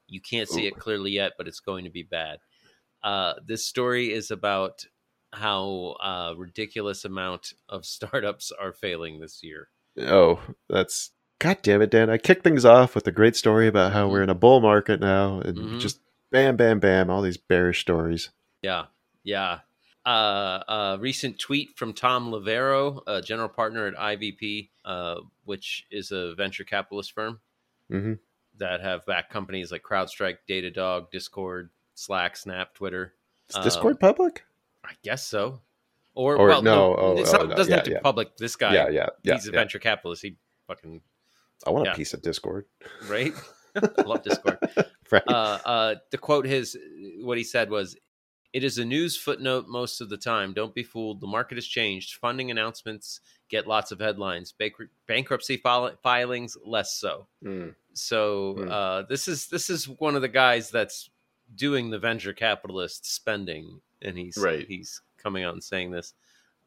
You 0.08 0.20
can't 0.20 0.48
see 0.48 0.66
it 0.66 0.76
clearly 0.76 1.12
yet, 1.12 1.32
but 1.38 1.46
it's 1.48 1.60
going 1.60 1.84
to 1.84 1.90
be 1.90 2.02
bad. 2.02 2.40
Uh, 3.02 3.34
this 3.46 3.64
story 3.64 4.12
is 4.12 4.30
about 4.30 4.84
how 5.32 5.96
uh, 6.02 6.34
ridiculous 6.36 7.04
amount 7.04 7.54
of 7.68 7.86
startups 7.96 8.52
are 8.52 8.72
failing 8.72 9.20
this 9.20 9.42
year. 9.42 9.68
Oh, 9.98 10.42
that's 10.68 11.12
God 11.40 11.58
damn 11.62 11.80
it, 11.82 11.90
Dan! 11.90 12.10
I 12.10 12.18
kicked 12.18 12.44
things 12.44 12.64
off 12.64 12.94
with 12.94 13.06
a 13.06 13.12
great 13.12 13.34
story 13.34 13.66
about 13.66 13.92
how 13.92 14.06
we're 14.08 14.22
in 14.22 14.28
a 14.30 14.34
bull 14.34 14.60
market 14.60 15.00
now, 15.00 15.40
and 15.40 15.56
Mhm. 15.56 15.80
just 15.80 15.98
bam, 16.30 16.56
bam, 16.56 16.78
bam, 16.80 17.08
all 17.10 17.22
these 17.22 17.38
bearish 17.38 17.80
stories. 17.80 18.28
Yeah, 18.62 18.86
yeah. 19.24 19.60
Uh, 20.04 20.62
a 20.68 20.98
recent 21.00 21.38
tweet 21.38 21.76
from 21.78 21.92
Tom 21.94 22.30
Loverro, 22.30 23.02
a 23.06 23.22
general 23.22 23.48
partner 23.48 23.86
at 23.86 23.94
IVP, 23.98 24.70
uh, 24.84 25.20
which 25.44 25.86
is 25.90 26.12
a 26.12 26.34
venture 26.34 26.64
capitalist 26.64 27.12
firm 27.12 27.40
Mhm. 27.90 28.18
that 28.58 28.80
have 28.82 29.04
backed 29.06 29.32
companies 29.32 29.72
like 29.72 29.82
CrowdStrike, 29.82 30.38
Datadog, 30.48 31.10
Discord, 31.10 31.70
Slack, 31.94 32.36
Snap, 32.36 32.74
Twitter. 32.74 33.14
Is 33.48 33.56
Um, 33.56 33.64
Discord 33.64 33.98
public? 33.98 34.44
I 34.84 34.92
guess 35.02 35.26
so. 35.26 35.60
Or, 36.14 36.36
Or- 36.36 36.48
well, 36.48 36.62
no, 36.62 36.96
oh, 36.96 37.16
it's 37.18 37.32
oh, 37.32 37.38
not, 37.38 37.48
no, 37.48 37.54
doesn't 37.56 37.70
yeah, 37.70 37.76
have 37.76 37.84
to 37.84 37.90
yeah. 37.92 37.98
be 37.98 38.02
public. 38.02 38.36
This 38.36 38.56
guy, 38.56 38.74
yeah, 38.74 38.88
yeah, 38.88 39.06
yeah. 39.22 39.34
he's 39.34 39.48
a 39.48 39.52
yeah. 39.52 39.58
venture 39.58 39.78
capitalist. 39.78 40.22
He 40.22 40.36
fucking 40.66 41.00
I 41.66 41.70
want 41.70 41.86
yeah. 41.86 41.92
a 41.92 41.96
piece 41.96 42.14
of 42.14 42.22
Discord. 42.22 42.66
right. 43.08 43.32
I 43.76 44.02
love 44.02 44.22
Discord. 44.22 44.58
Right. 45.10 45.22
uh, 45.28 45.58
uh, 45.64 45.94
to 46.10 46.18
quote 46.18 46.44
his, 46.44 46.76
what 47.22 47.38
he 47.38 47.44
said 47.44 47.70
was, 47.70 47.96
"It 48.52 48.64
is 48.64 48.78
a 48.78 48.84
news 48.84 49.16
footnote 49.16 49.66
most 49.68 50.00
of 50.00 50.08
the 50.08 50.16
time. 50.16 50.52
Don't 50.52 50.74
be 50.74 50.82
fooled. 50.82 51.20
The 51.20 51.26
market 51.28 51.56
has 51.56 51.66
changed. 51.66 52.14
Funding 52.16 52.50
announcements 52.50 53.20
get 53.48 53.66
lots 53.68 53.92
of 53.92 54.00
headlines. 54.00 54.52
Bank- 54.52 54.74
bankruptcy 55.06 55.56
fil- 55.56 55.92
filings 56.02 56.56
less 56.64 56.94
so. 56.94 57.26
Mm. 57.44 57.74
So 57.92 58.54
Hmm. 58.58 58.70
uh, 58.70 59.02
this 59.02 59.28
is 59.28 59.46
this 59.48 59.70
is 59.70 59.88
one 59.88 60.16
of 60.16 60.22
the 60.22 60.28
guys 60.28 60.70
that's 60.70 61.10
doing 61.56 61.90
the 61.90 61.98
venture 61.98 62.32
capitalist 62.32 63.12
spending, 63.12 63.80
and 64.02 64.16
he's 64.18 64.36
Right. 64.36 64.66
he's 64.66 65.00
coming 65.18 65.44
out 65.44 65.52
and 65.54 65.62
saying 65.62 65.90
this. 65.92 66.14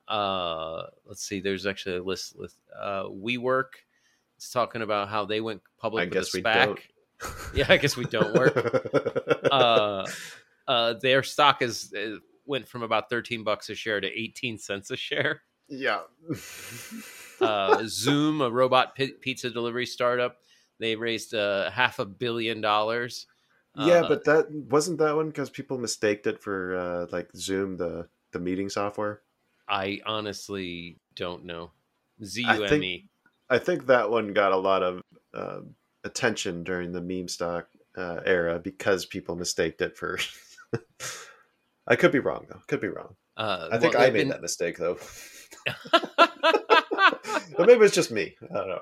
Uh, 0.07 0.83
let's 1.05 1.23
see. 1.25 1.39
There's 1.39 1.65
actually 1.65 1.97
a 1.97 2.03
list. 2.03 2.37
With 2.37 2.55
uh, 2.77 3.05
WeWork 3.05 3.69
talking 4.51 4.81
about 4.81 5.09
how 5.09 5.25
they 5.25 5.41
went 5.41 5.61
public 5.79 6.01
I 6.01 6.05
with 6.05 6.13
guess 6.13 6.33
a 6.33 6.37
we 6.37 6.43
SPAC. 6.43 6.65
don't. 6.65 6.79
Yeah, 7.55 7.65
I 7.69 7.77
guess 7.77 7.95
we 7.95 8.03
don't 8.05 8.33
work. 8.33 8.55
uh, 9.51 10.05
uh, 10.67 10.93
their 11.01 11.23
stock 11.23 11.61
is 11.61 11.93
uh, 11.93 12.17
went 12.45 12.67
from 12.67 12.83
about 12.83 13.09
thirteen 13.09 13.43
bucks 13.43 13.69
a 13.69 13.75
share 13.75 14.01
to 14.01 14.07
eighteen 14.07 14.57
cents 14.57 14.91
a 14.91 14.97
share. 14.97 15.41
yeah. 15.69 16.01
Uh, 17.39 17.77
Zume, 17.83 18.45
a 18.45 18.51
robot 18.51 18.95
pi- 18.97 19.13
pizza 19.21 19.49
delivery 19.49 19.85
startup, 19.85 20.37
they 20.79 20.95
raised 20.95 21.33
uh, 21.33 21.69
half 21.71 21.99
a 21.99 22.05
billion 22.05 22.59
dollars. 22.61 23.27
yeah, 23.77 24.01
Uh, 24.01 24.07
but 24.09 24.25
that 24.25 24.51
wasn't 24.51 24.97
that 24.99 25.15
one 25.15 25.27
because 25.27 25.49
people 25.49 25.77
mistaked 25.77 26.27
it 26.27 26.41
for 26.41 26.75
uh, 26.75 27.05
like 27.11 27.29
Zoom, 27.35 27.77
the 27.77 28.07
the 28.31 28.39
meeting 28.39 28.67
software. 28.69 29.21
I 29.69 30.01
honestly 30.05 30.97
don't 31.15 31.45
know. 31.45 31.71
Z 32.23 32.41
U 32.43 32.63
M 32.65 32.83
E. 32.83 33.07
I 33.49 33.59
think 33.59 33.85
that 33.87 34.09
one 34.09 34.33
got 34.33 34.51
a 34.51 34.57
lot 34.57 34.83
of 34.83 35.01
uh, 35.33 35.59
attention 36.03 36.63
during 36.63 36.91
the 36.91 37.01
meme 37.01 37.27
stock 37.27 37.67
uh, 37.97 38.19
era 38.25 38.59
because 38.59 39.05
people 39.05 39.35
mistaked 39.35 39.81
it 39.81 39.95
for. 39.97 40.17
I 41.87 41.95
could 41.95 42.11
be 42.11 42.19
wrong 42.19 42.45
though. 42.49 42.61
Could 42.67 42.81
be 42.81 42.87
wrong. 42.87 43.15
Uh, 43.35 43.69
I 43.71 43.77
think 43.77 43.93
well, 43.93 44.03
I 44.03 44.05
made 44.07 44.13
been- 44.13 44.29
that 44.29 44.41
mistake 44.41 44.77
though. 44.77 44.97
but 45.91 47.67
maybe 47.67 47.85
it's 47.85 47.95
just 47.95 48.11
me. 48.11 48.35
I 48.51 48.53
don't 48.55 48.69
know. 48.69 48.81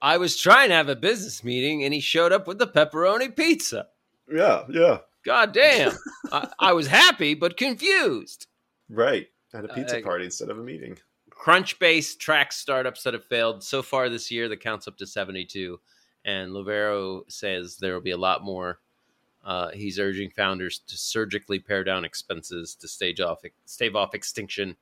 I 0.00 0.18
was 0.18 0.36
trying 0.36 0.68
to 0.68 0.74
have 0.74 0.88
a 0.88 0.96
business 0.96 1.42
meeting, 1.42 1.82
and 1.84 1.94
he 1.94 2.00
showed 2.00 2.32
up 2.32 2.46
with 2.46 2.58
the 2.58 2.66
pepperoni 2.66 3.34
pizza. 3.34 3.86
Yeah, 4.32 4.64
yeah, 4.68 4.98
God 5.24 5.52
damn! 5.52 5.92
I, 6.32 6.48
I 6.58 6.72
was 6.72 6.86
happy 6.88 7.34
but 7.34 7.56
confused. 7.56 8.46
right. 8.88 9.26
At 9.54 9.64
a 9.64 9.68
pizza 9.68 10.00
Uh, 10.00 10.02
party 10.02 10.24
instead 10.26 10.50
of 10.50 10.58
a 10.58 10.62
meeting. 10.62 10.98
Crunchbase 11.38 12.18
tracks 12.18 12.56
startups 12.56 13.02
that 13.02 13.14
have 13.14 13.24
failed 13.24 13.62
so 13.62 13.82
far 13.82 14.08
this 14.08 14.30
year. 14.30 14.48
The 14.48 14.56
count's 14.56 14.88
up 14.88 14.96
to 14.98 15.06
72. 15.06 15.78
And 16.24 16.50
Loverro 16.50 17.22
says 17.28 17.76
there 17.76 17.94
will 17.94 18.00
be 18.00 18.10
a 18.12 18.16
lot 18.16 18.42
more. 18.42 18.80
Uh, 19.44 19.70
he's 19.70 19.98
urging 20.00 20.30
founders 20.30 20.80
to 20.80 20.98
surgically 20.98 21.60
pare 21.60 21.84
down 21.84 22.04
expenses 22.04 22.74
to 22.74 22.88
stage 22.88 23.20
off, 23.20 23.42
stave 23.64 23.94
off 23.94 24.14
extinction. 24.14 24.76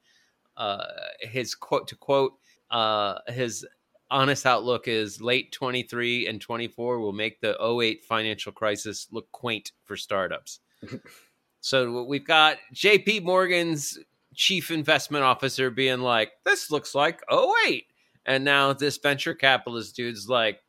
Uh, 0.57 0.87
his 1.21 1.55
quote 1.55 1.87
to 1.89 1.97
quote, 1.97 2.39
uh, 2.71 3.19
his 3.29 3.67
honest 4.11 4.47
outlook 4.47 4.89
is 4.89 5.21
late 5.21 5.53
23 5.53 6.29
and 6.29 6.41
24 6.41 6.99
will 6.99 7.13
make 7.13 7.41
the 7.41 7.57
08 7.63 8.05
financial 8.05 8.53
crisis 8.53 9.09
look 9.11 9.31
quaint 9.33 9.73
for 9.85 9.97
startups. 9.97 10.61
so 11.61 12.05
we've 12.05 12.27
got 12.27 12.57
JP 12.75 13.25
Morgan's 13.25 13.99
chief 14.35 14.71
investment 14.71 15.25
officer 15.25 15.71
being 15.71 16.01
like, 16.01 16.33
this 16.45 16.71
looks 16.71 16.95
like 16.95 17.21
08. 17.31 17.87
And 18.27 18.45
now 18.45 18.73
this 18.73 18.97
venture 18.99 19.35
capitalist 19.35 19.97
dude's 19.97 20.29
like, 20.29 20.61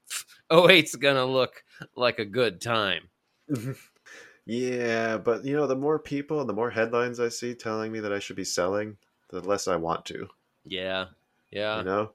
08's 0.52 0.96
going 0.96 1.16
to 1.16 1.26
look 1.26 1.64
like 1.96 2.20
a 2.20 2.26
good 2.26 2.62
time. 2.62 3.10
Yeah, 4.46 5.18
but 5.18 5.44
you 5.44 5.56
know, 5.56 5.66
the 5.66 5.76
more 5.76 5.98
people 5.98 6.40
and 6.40 6.48
the 6.48 6.54
more 6.54 6.70
headlines 6.70 7.20
I 7.20 7.30
see 7.30 7.56
telling 7.56 7.92
me 7.92 8.00
that 8.02 8.14
I 8.14 8.20
should 8.20 8.36
be 8.36 8.44
selling, 8.44 8.98
the 9.32 9.42
less 9.42 9.68
I 9.68 9.76
want 9.76 10.06
to. 10.06 10.28
Yeah. 10.64 11.06
Yeah. 11.52 11.80
You 11.80 11.84
know? 11.84 12.12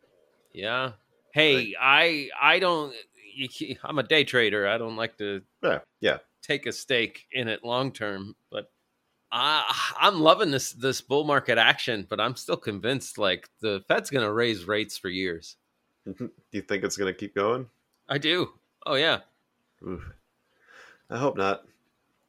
Yeah. 0.52 0.92
Hey, 1.32 1.74
I 1.80 2.28
I 2.40 2.58
don't 2.60 2.94
I'm 3.82 3.98
a 3.98 4.02
day 4.02 4.24
trader. 4.24 4.68
I 4.68 4.78
don't 4.78 4.96
like 4.96 5.16
to 5.18 5.42
Yeah, 5.62 5.80
yeah. 6.00 6.18
take 6.42 6.66
a 6.66 6.72
stake 6.72 7.26
in 7.32 7.48
it 7.48 7.64
long 7.64 7.90
term, 7.92 8.36
but 8.50 8.70
I 9.32 9.92
I'm 10.00 10.20
loving 10.20 10.50
this 10.50 10.72
this 10.72 11.00
bull 11.00 11.24
market 11.24 11.58
action, 11.58 12.06
but 12.08 12.20
I'm 12.20 12.36
still 12.36 12.56
convinced 12.56 13.18
like 13.18 13.48
the 13.60 13.82
Fed's 13.88 14.10
going 14.10 14.24
to 14.24 14.32
raise 14.32 14.64
rates 14.64 14.98
for 14.98 15.08
years. 15.08 15.56
Do 16.04 16.30
you 16.52 16.62
think 16.62 16.84
it's 16.84 16.96
gonna 16.96 17.12
keep 17.12 17.34
going? 17.34 17.66
I 18.08 18.18
do. 18.18 18.50
Oh 18.86 18.94
yeah. 18.94 19.20
Oof. 19.86 20.02
I 21.08 21.18
hope 21.18 21.36
not. 21.36 21.64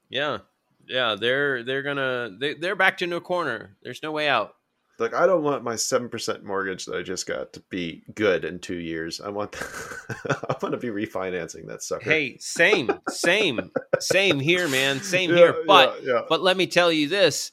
Yeah. 0.10 0.40
Yeah, 0.88 1.16
they're 1.16 1.64
they're 1.64 1.84
going 1.84 1.98
to 1.98 2.36
they, 2.38 2.54
they're 2.56 2.76
backed 2.76 3.02
into 3.02 3.16
a 3.16 3.22
corner. 3.22 3.78
There's 3.82 4.04
no 4.04 4.12
way 4.12 4.28
out. 4.28 4.56
Like 5.02 5.14
I 5.14 5.26
don't 5.26 5.44
want 5.44 5.64
my 5.64 5.76
seven 5.76 6.08
percent 6.10 6.44
mortgage 6.44 6.86
that 6.86 6.96
I 6.98 7.02
just 7.02 7.28
got 7.28 7.52
to 7.54 7.60
be 7.70 8.04
good 8.16 8.46
in 8.46 8.60
two 8.60 8.78
years. 8.78 9.20
I 9.20 9.30
want 9.30 9.56
I 10.30 10.56
want 10.62 10.72
to 10.74 10.78
be 10.78 10.88
refinancing 10.88 11.68
that 11.68 11.84
sucker. 11.84 12.10
Hey, 12.10 12.38
same, 12.40 12.90
same, 13.10 13.72
same 14.00 14.40
here, 14.40 14.68
man. 14.70 15.02
Same 15.02 15.32
Yeah, 15.32 15.36
here. 15.38 15.64
But 15.68 16.04
yeah, 16.04 16.14
yeah. 16.14 16.22
but 16.30 16.42
let 16.42 16.56
me 16.56 16.68
tell 16.68 16.92
you 16.92 17.08
this: 17.10 17.52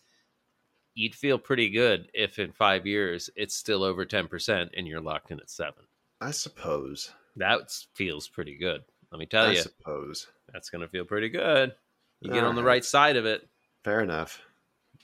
you'd 0.95 1.15
feel 1.15 1.39
pretty 1.39 1.71
good 1.71 2.09
if 2.15 2.39
in 2.39 2.53
five 2.53 2.87
years 2.87 3.31
it's 3.35 3.55
still 3.57 3.83
over 3.83 4.05
ten 4.05 4.29
percent 4.29 4.71
and 4.77 4.87
you're 4.87 5.01
locked 5.01 5.31
in 5.31 5.41
at 5.41 5.51
seven. 5.51 5.85
I 6.21 6.31
suppose. 6.33 7.13
That 7.37 7.71
feels 7.95 8.29
pretty 8.29 8.57
good. 8.57 8.83
Let 9.13 9.19
me 9.21 9.27
tell 9.27 9.47
I 9.47 9.53
you, 9.53 9.59
I 9.59 9.63
suppose. 9.63 10.27
that's 10.53 10.71
going 10.71 10.83
to 10.83 10.89
feel 10.89 11.05
pretty 11.05 11.29
good. 11.29 11.73
You 12.21 12.33
get 12.33 12.43
on 12.45 12.57
the 12.57 12.65
right 12.65 12.85
side 12.85 13.17
of 13.17 13.27
it. 13.27 13.49
Fair 13.85 14.01
enough. 14.01 14.43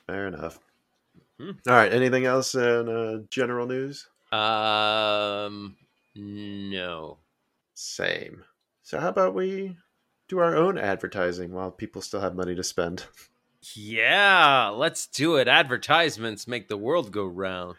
Fair 0.08 0.26
enough. 0.26 0.58
Hmm. 1.38 1.50
All 1.66 1.74
right. 1.74 1.92
Anything 1.92 2.26
else 2.26 2.54
in 2.54 2.88
uh, 2.88 3.18
general 3.30 3.66
news? 3.66 4.06
Um, 4.32 5.76
no. 6.14 7.18
Same. 7.74 8.44
So 8.82 9.00
how 9.00 9.08
about 9.08 9.34
we 9.34 9.76
do 10.28 10.38
our 10.38 10.56
own 10.56 10.78
advertising 10.78 11.52
while 11.52 11.70
people 11.70 12.02
still 12.02 12.20
have 12.20 12.34
money 12.34 12.54
to 12.54 12.62
spend? 12.62 13.06
Yeah, 13.74 14.68
let's 14.68 15.06
do 15.06 15.36
it. 15.36 15.48
Advertisements 15.48 16.46
make 16.46 16.68
the 16.68 16.76
world 16.76 17.12
go 17.12 17.24
round. 17.24 17.76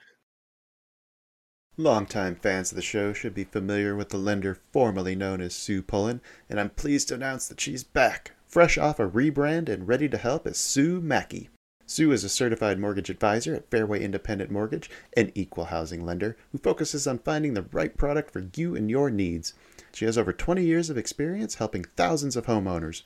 Longtime 1.77 2.35
fans 2.37 2.71
of 2.71 2.77
the 2.77 2.81
show 2.81 3.13
should 3.13 3.33
be 3.33 3.43
familiar 3.43 3.95
with 3.95 4.09
the 4.09 4.17
lender 4.17 4.57
formerly 4.71 5.15
known 5.15 5.41
as 5.41 5.53
Sue 5.53 5.81
Pullen, 5.81 6.21
and 6.49 6.59
I'm 6.59 6.69
pleased 6.69 7.09
to 7.09 7.15
announce 7.15 7.47
that 7.49 7.59
she's 7.59 7.83
back, 7.83 8.31
fresh 8.47 8.77
off 8.77 8.99
a 8.99 9.07
rebrand 9.07 9.67
and 9.67 9.87
ready 9.87 10.07
to 10.09 10.17
help 10.17 10.47
as 10.47 10.57
Sue 10.57 11.01
Mackey. 11.01 11.49
Sue 11.87 12.11
is 12.11 12.23
a 12.23 12.29
certified 12.29 12.79
mortgage 12.79 13.11
advisor 13.11 13.53
at 13.53 13.69
Fairway 13.69 14.03
Independent 14.03 14.49
Mortgage, 14.49 14.89
an 15.15 15.31
equal 15.35 15.65
housing 15.65 16.03
lender 16.03 16.35
who 16.51 16.57
focuses 16.57 17.05
on 17.05 17.19
finding 17.19 17.53
the 17.53 17.67
right 17.71 17.95
product 17.95 18.31
for 18.31 18.47
you 18.55 18.75
and 18.75 18.89
your 18.89 19.11
needs. 19.11 19.53
She 19.93 20.05
has 20.05 20.17
over 20.17 20.33
20 20.33 20.63
years 20.63 20.89
of 20.89 20.97
experience 20.97 21.53
helping 21.55 21.83
thousands 21.83 22.35
of 22.35 22.47
homeowners. 22.47 23.03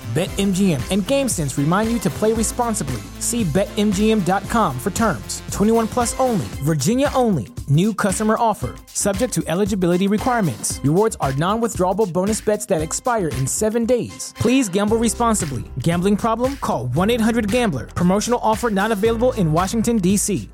BetMGM 0.11 0.91
and 0.91 1.03
GameSense 1.03 1.57
remind 1.57 1.89
you 1.89 1.97
to 1.99 2.09
play 2.09 2.33
responsibly. 2.33 3.01
See 3.19 3.45
BetMGM.com 3.45 4.77
for 4.77 4.91
terms. 4.91 5.41
21 5.51 5.87
plus 5.87 6.19
only, 6.19 6.43
Virginia 6.65 7.09
only. 7.15 7.47
New 7.69 7.93
customer 7.93 8.35
offer, 8.37 8.75
subject 8.87 9.33
to 9.35 9.43
eligibility 9.47 10.09
requirements. 10.09 10.81
Rewards 10.83 11.15
are 11.21 11.31
non 11.33 11.61
withdrawable 11.61 12.11
bonus 12.11 12.41
bets 12.41 12.65
that 12.65 12.81
expire 12.81 13.29
in 13.29 13.47
seven 13.47 13.85
days. 13.85 14.33
Please 14.35 14.67
gamble 14.67 14.97
responsibly. 14.97 15.63
Gambling 15.79 16.17
problem? 16.17 16.57
Call 16.57 16.87
1 16.87 17.09
800 17.09 17.49
Gambler. 17.49 17.85
Promotional 17.87 18.41
offer 18.43 18.69
not 18.69 18.91
available 18.91 19.31
in 19.33 19.53
Washington, 19.53 19.95
D.C. 19.97 20.49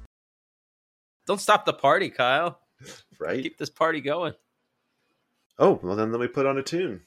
Don't 1.26 1.42
stop 1.42 1.66
the 1.66 1.74
party, 1.74 2.12
Kyle. 2.12 2.60
Right? 3.20 3.42
Keep 3.42 3.58
this 3.58 3.72
party 3.72 4.02
going. 4.02 4.34
Oh, 5.58 5.80
well 5.82 5.96
then 5.96 6.12
let 6.12 6.22
me 6.22 6.28
put 6.28 6.46
on 6.46 6.60
a 6.60 6.62
tune. 6.62 7.02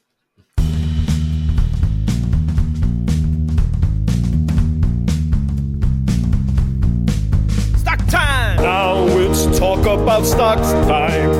Time! 8.57 8.65
Now 8.65 9.07
it's 9.19 9.59
talk 9.59 9.81
about 9.81 10.25
stocks 10.27 10.73
time. 10.87 11.31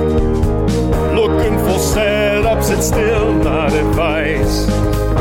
Looking 1.15 1.59
for 1.59 1.79
setups, 1.79 2.71
it's 2.77 2.87
still 2.87 3.33
not 3.35 3.73
advice. 3.73 4.67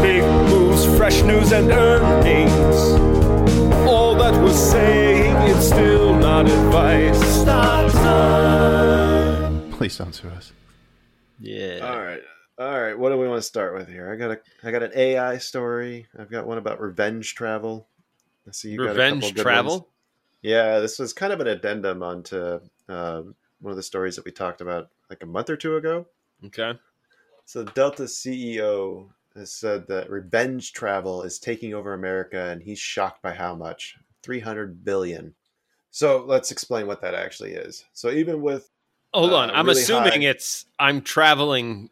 Big 0.02 0.24
moves, 0.24 0.86
fresh 0.98 1.22
news, 1.24 1.52
and 1.52 1.72
earnings. 1.72 2.76
All 3.88 4.16
that 4.16 4.34
we're 4.42 4.54
saying, 4.54 5.36
it's 5.50 5.68
still 5.68 6.16
not 6.16 6.48
advice. 6.48 7.20
Stock 7.42 7.92
time. 7.92 9.72
Please 9.72 9.98
don't 9.98 10.14
sue 10.14 10.30
us. 10.30 10.54
Yeah. 11.40 11.80
All 11.82 12.02
right. 12.02 12.22
All 12.60 12.82
right. 12.82 12.98
What 12.98 13.10
do 13.10 13.18
we 13.18 13.28
want 13.28 13.40
to 13.40 13.48
start 13.48 13.74
with 13.74 13.88
here? 13.88 14.12
I 14.12 14.16
got 14.16 14.32
a 14.32 14.40
I 14.64 14.72
got 14.72 14.84
an 14.84 14.92
AI 14.94 15.38
story. 15.38 16.08
I've 16.18 16.30
got 16.30 16.46
one 16.46 16.58
about 16.58 16.82
revenge 16.82 17.34
travel. 17.34 17.88
I 18.48 18.52
see 18.52 18.72
you 18.72 18.78
got 18.78 18.84
a 18.84 18.88
couple 18.88 19.04
Revenge 19.04 19.36
good 19.36 19.42
travel? 19.42 19.90
Yeah, 20.42 20.80
this 20.80 21.00
was 21.00 21.14
kind 21.14 21.34
of 21.34 21.40
an 21.42 21.48
addendum 21.48 22.02
onto 22.04 22.60
um, 22.88 23.36
one 23.60 23.72
of 23.72 23.76
the 23.76 23.84
stories 23.84 24.16
that 24.16 24.26
we 24.26 24.32
talked 24.32 24.62
about 24.62 24.90
like 25.10 25.22
a 25.24 25.26
month 25.26 25.50
or 25.50 25.58
two 25.58 25.76
ago. 25.76 26.08
Okay. 26.46 26.74
So 27.46 27.64
Delta 27.64 28.04
CEO 28.04 29.10
has 29.36 29.52
said 29.52 29.88
that 29.88 30.10
revenge 30.10 30.72
travel 30.74 31.24
is 31.24 31.40
taking 31.40 31.74
over 31.74 31.94
America, 31.94 32.40
and 32.52 32.62
he's 32.62 32.80
shocked 32.80 33.22
by 33.22 33.34
how 33.34 33.56
much 33.56 33.98
300 34.24 34.84
billion. 34.86 35.34
So 35.92 36.24
let's 36.28 36.52
explain 36.52 36.88
what 36.88 37.02
that 37.02 37.16
actually 37.16 37.52
is. 37.54 37.86
So 37.94 38.12
even 38.12 38.42
with 38.42 38.70
Hold 39.14 39.34
Uh, 39.34 39.38
on. 39.38 39.50
I'm 39.52 39.66
really 39.66 39.82
assuming 39.82 40.22
high- 40.22 40.28
it's 40.30 40.66
I'm 40.78 41.02
traveling 41.02 41.90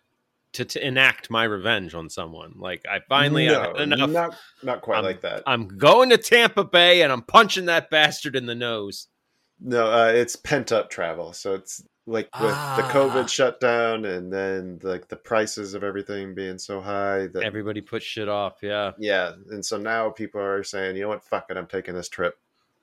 to, 0.57 0.65
to 0.65 0.85
enact 0.85 1.29
my 1.31 1.43
revenge 1.45 1.93
on 1.95 2.09
someone. 2.09 2.53
Like 2.57 2.83
I 2.89 2.99
finally 3.09 3.47
no, 3.47 3.73
enough. 3.75 4.09
not 4.09 4.35
not 4.61 4.81
quite 4.81 4.97
I'm- 4.97 5.05
like 5.05 5.21
that. 5.21 5.43
I'm 5.47 5.67
going 5.67 6.09
to 6.11 6.17
Tampa 6.17 6.63
Bay 6.63 7.01
and 7.01 7.11
I'm 7.11 7.21
punching 7.23 7.65
that 7.65 7.89
bastard 7.89 8.35
in 8.35 8.45
the 8.45 8.55
nose. 8.55 9.07
No, 9.59 9.91
uh, 9.91 10.11
it's 10.13 10.35
pent 10.35 10.71
up 10.71 10.89
travel. 10.91 11.33
So 11.33 11.55
it's 11.55 11.81
like 12.05 12.29
with 12.39 12.51
the 12.51 12.55
Ah. 12.55 12.89
COVID 12.93 13.27
shutdown 13.27 14.05
and 14.05 14.31
then 14.31 14.79
like 14.83 15.07
the 15.07 15.15
prices 15.15 15.73
of 15.73 15.83
everything 15.83 16.33
being 16.35 16.57
so 16.59 16.79
high 16.79 17.27
that 17.27 17.43
Everybody 17.43 17.81
put 17.81 18.01
shit 18.03 18.29
off. 18.29 18.59
Yeah. 18.61 18.91
yeah, 18.99 19.33
and 19.49 19.65
so 19.65 19.77
now 19.77 20.09
people 20.11 20.39
are 20.39 20.63
saying, 20.63 20.95
you 20.95 21.01
know 21.01 21.09
what, 21.09 21.23
fuck 21.23 21.47
it, 21.49 21.57
I'm 21.57 21.67
taking 21.67 21.95
this 21.95 22.07
trip, 22.07 22.35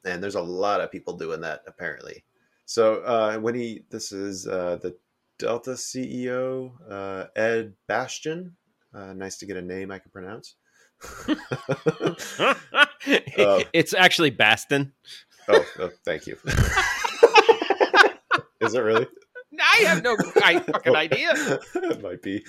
and 0.04 0.22
there's 0.22 0.34
a 0.34 0.42
lot 0.42 0.80
of 0.82 0.90
people 0.90 1.16
doing 1.16 1.40
that 1.42 1.62
apparently. 1.66 2.24
So 2.66 2.96
uh, 3.02 3.38
when 3.38 3.54
he, 3.54 3.84
this 3.90 4.10
is 4.12 4.46
uh, 4.46 4.78
the 4.82 4.94
Delta 5.44 5.72
CEO 5.72 6.72
uh, 6.90 7.26
Ed 7.36 7.74
Bastian. 7.86 8.56
Uh, 8.94 9.12
nice 9.12 9.36
to 9.36 9.44
get 9.46 9.58
a 9.58 9.62
name 9.62 9.90
I 9.90 9.98
can 9.98 10.10
pronounce. 10.10 10.54
it's 13.74 13.92
actually 13.92 14.30
Baston. 14.30 14.94
oh, 15.48 15.66
oh, 15.80 15.90
thank 16.06 16.26
you. 16.26 16.38
is 18.62 18.72
it 18.74 18.80
really? 18.80 19.06
I 19.60 19.76
have 19.84 20.02
no 20.02 20.16
I 20.42 20.60
fucking 20.60 20.96
idea. 20.96 21.34
it 21.74 22.02
might 22.02 22.22
be. 22.22 22.42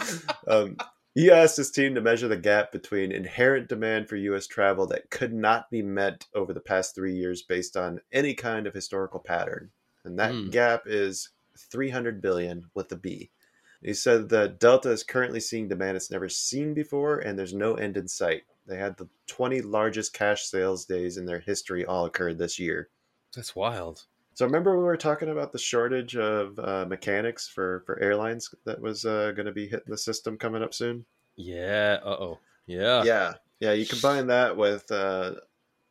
Um, 0.47 0.77
he 1.13 1.29
asked 1.29 1.57
his 1.57 1.71
team 1.71 1.95
to 1.95 2.01
measure 2.01 2.29
the 2.29 2.37
gap 2.37 2.71
between 2.71 3.11
inherent 3.11 3.67
demand 3.67 4.07
for 4.07 4.15
U.S. 4.15 4.47
travel 4.47 4.87
that 4.87 5.09
could 5.11 5.33
not 5.33 5.69
be 5.69 5.81
met 5.81 6.25
over 6.33 6.53
the 6.53 6.61
past 6.61 6.95
three 6.95 7.15
years 7.15 7.41
based 7.41 7.75
on 7.75 7.99
any 8.13 8.33
kind 8.33 8.67
of 8.67 8.73
historical 8.73 9.19
pattern, 9.19 9.71
and 10.05 10.17
that 10.17 10.31
Hmm. 10.31 10.49
gap 10.49 10.83
is 10.85 11.29
300 11.57 12.21
billion 12.21 12.65
with 12.73 12.91
a 12.91 12.95
B. 12.95 13.31
He 13.81 13.93
said 13.93 14.29
that 14.29 14.59
Delta 14.59 14.89
is 14.89 15.03
currently 15.03 15.39
seeing 15.39 15.67
demand 15.67 15.95
it's 15.97 16.09
never 16.09 16.29
seen 16.29 16.73
before, 16.73 17.19
and 17.19 17.37
there's 17.37 17.53
no 17.53 17.75
end 17.75 17.97
in 17.97 18.07
sight. 18.07 18.43
They 18.65 18.77
had 18.77 18.97
the 18.97 19.07
20 19.27 19.61
largest 19.61 20.13
cash 20.13 20.45
sales 20.45 20.85
days 20.85 21.17
in 21.17 21.25
their 21.25 21.39
history 21.39 21.85
all 21.85 22.05
occurred 22.05 22.37
this 22.37 22.57
year. 22.57 22.89
That's 23.35 23.55
wild. 23.55 24.05
So 24.33 24.45
remember 24.45 24.77
we 24.77 24.83
were 24.83 24.97
talking 24.97 25.29
about 25.29 25.51
the 25.51 25.59
shortage 25.59 26.15
of 26.17 26.59
uh, 26.59 26.85
mechanics 26.87 27.47
for 27.47 27.83
for 27.85 27.99
airlines 27.99 28.53
that 28.65 28.81
was 28.81 29.05
uh, 29.05 29.31
going 29.31 29.45
to 29.45 29.51
be 29.51 29.67
hitting 29.67 29.87
the 29.87 29.97
system 29.97 30.37
coming 30.37 30.63
up 30.63 30.73
soon. 30.73 31.05
Yeah. 31.35 31.99
Uh 32.03 32.17
oh. 32.19 32.39
Yeah. 32.65 33.03
yeah, 33.03 33.33
yeah. 33.59 33.73
You 33.73 33.85
combine 33.85 34.27
that 34.27 34.57
with 34.57 34.91
uh, 34.91 35.35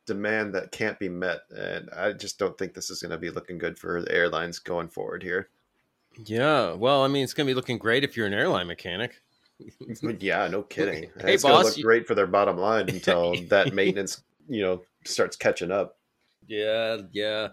demand 0.05 0.53
that 0.53 0.71
can't 0.71 0.99
be 0.99 1.09
met, 1.09 1.41
and 1.55 1.89
I 1.91 2.11
just 2.11 2.37
don't 2.37 2.57
think 2.57 2.73
this 2.73 2.89
is 2.89 3.01
going 3.01 3.11
to 3.11 3.17
be 3.17 3.29
looking 3.29 3.57
good 3.57 3.79
for 3.79 4.01
the 4.01 4.11
airlines 4.11 4.59
going 4.59 4.89
forward 4.89 5.23
here. 5.23 5.49
Yeah. 6.23 6.73
Well, 6.73 7.03
I 7.03 7.07
mean, 7.07 7.23
it's 7.23 7.33
going 7.33 7.45
to 7.47 7.49
be 7.51 7.55
looking 7.55 7.77
great 7.77 8.03
if 8.03 8.15
you're 8.15 8.27
an 8.27 8.33
airline 8.33 8.67
mechanic. 8.67 9.21
yeah, 10.19 10.47
no 10.47 10.63
kidding. 10.63 11.09
Hey, 11.19 11.33
it's 11.33 11.43
going 11.43 11.53
to 11.53 11.57
boss, 11.57 11.65
look 11.65 11.77
you- 11.77 11.83
great 11.83 12.07
for 12.07 12.15
their 12.15 12.27
bottom 12.27 12.57
line 12.57 12.89
until 12.89 13.35
that 13.49 13.73
maintenance, 13.73 14.23
you 14.47 14.61
know, 14.61 14.81
starts 15.05 15.35
catching 15.35 15.71
up. 15.71 15.97
Yeah, 16.47 16.97
yeah, 17.11 17.49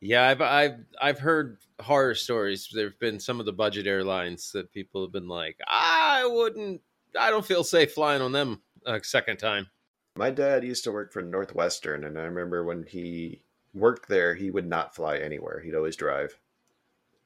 yeah. 0.00 0.28
I've 0.28 0.40
I've 0.40 0.78
I've 1.00 1.18
heard 1.20 1.58
horror 1.80 2.14
stories. 2.16 2.68
There've 2.72 2.98
been 2.98 3.20
some 3.20 3.38
of 3.38 3.46
the 3.46 3.52
budget 3.52 3.86
airlines 3.86 4.50
that 4.52 4.72
people 4.72 5.02
have 5.02 5.12
been 5.12 5.28
like, 5.28 5.56
I 5.68 6.26
wouldn't, 6.26 6.80
I 7.18 7.30
don't 7.30 7.46
feel 7.46 7.62
safe 7.62 7.92
flying 7.92 8.22
on 8.22 8.32
them 8.32 8.60
a 8.86 9.02
second 9.04 9.36
time. 9.36 9.68
My 10.16 10.30
dad 10.30 10.64
used 10.64 10.82
to 10.84 10.92
work 10.92 11.12
for 11.12 11.22
Northwestern, 11.22 12.04
and 12.04 12.18
I 12.18 12.22
remember 12.22 12.64
when 12.64 12.84
he 12.84 13.42
worked 13.72 14.08
there, 14.08 14.34
he 14.34 14.50
would 14.50 14.66
not 14.66 14.94
fly 14.96 15.18
anywhere. 15.18 15.60
He'd 15.60 15.74
always 15.76 15.96
drive. 15.96 16.36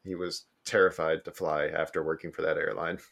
He 0.05 0.15
was 0.15 0.45
terrified 0.69 1.25
to 1.25 1.33
fly 1.33 1.67
after 1.67 2.03
working 2.03 2.33
for 2.33 2.43
that 2.43 2.59
airline. 2.59 2.99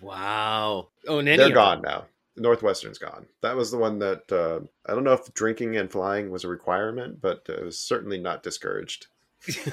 Wow. 0.00 0.90
Oh, 1.08 1.18
and 1.18 1.26
They're 1.26 1.46
of 1.48 1.54
gone 1.54 1.82
now. 1.82 2.06
Northwestern's 2.36 2.98
gone. 2.98 3.26
That 3.42 3.56
was 3.56 3.70
the 3.70 3.78
one 3.78 3.98
that 3.98 4.30
uh, 4.30 4.60
I 4.86 4.94
don't 4.94 5.04
know 5.04 5.12
if 5.12 5.34
drinking 5.34 5.76
and 5.76 5.90
flying 5.90 6.30
was 6.30 6.44
a 6.44 6.48
requirement, 6.48 7.20
but 7.20 7.44
it 7.48 7.64
was 7.64 7.80
certainly 7.80 8.18
not 8.18 8.44
discouraged. 8.44 9.08
I 9.48 9.72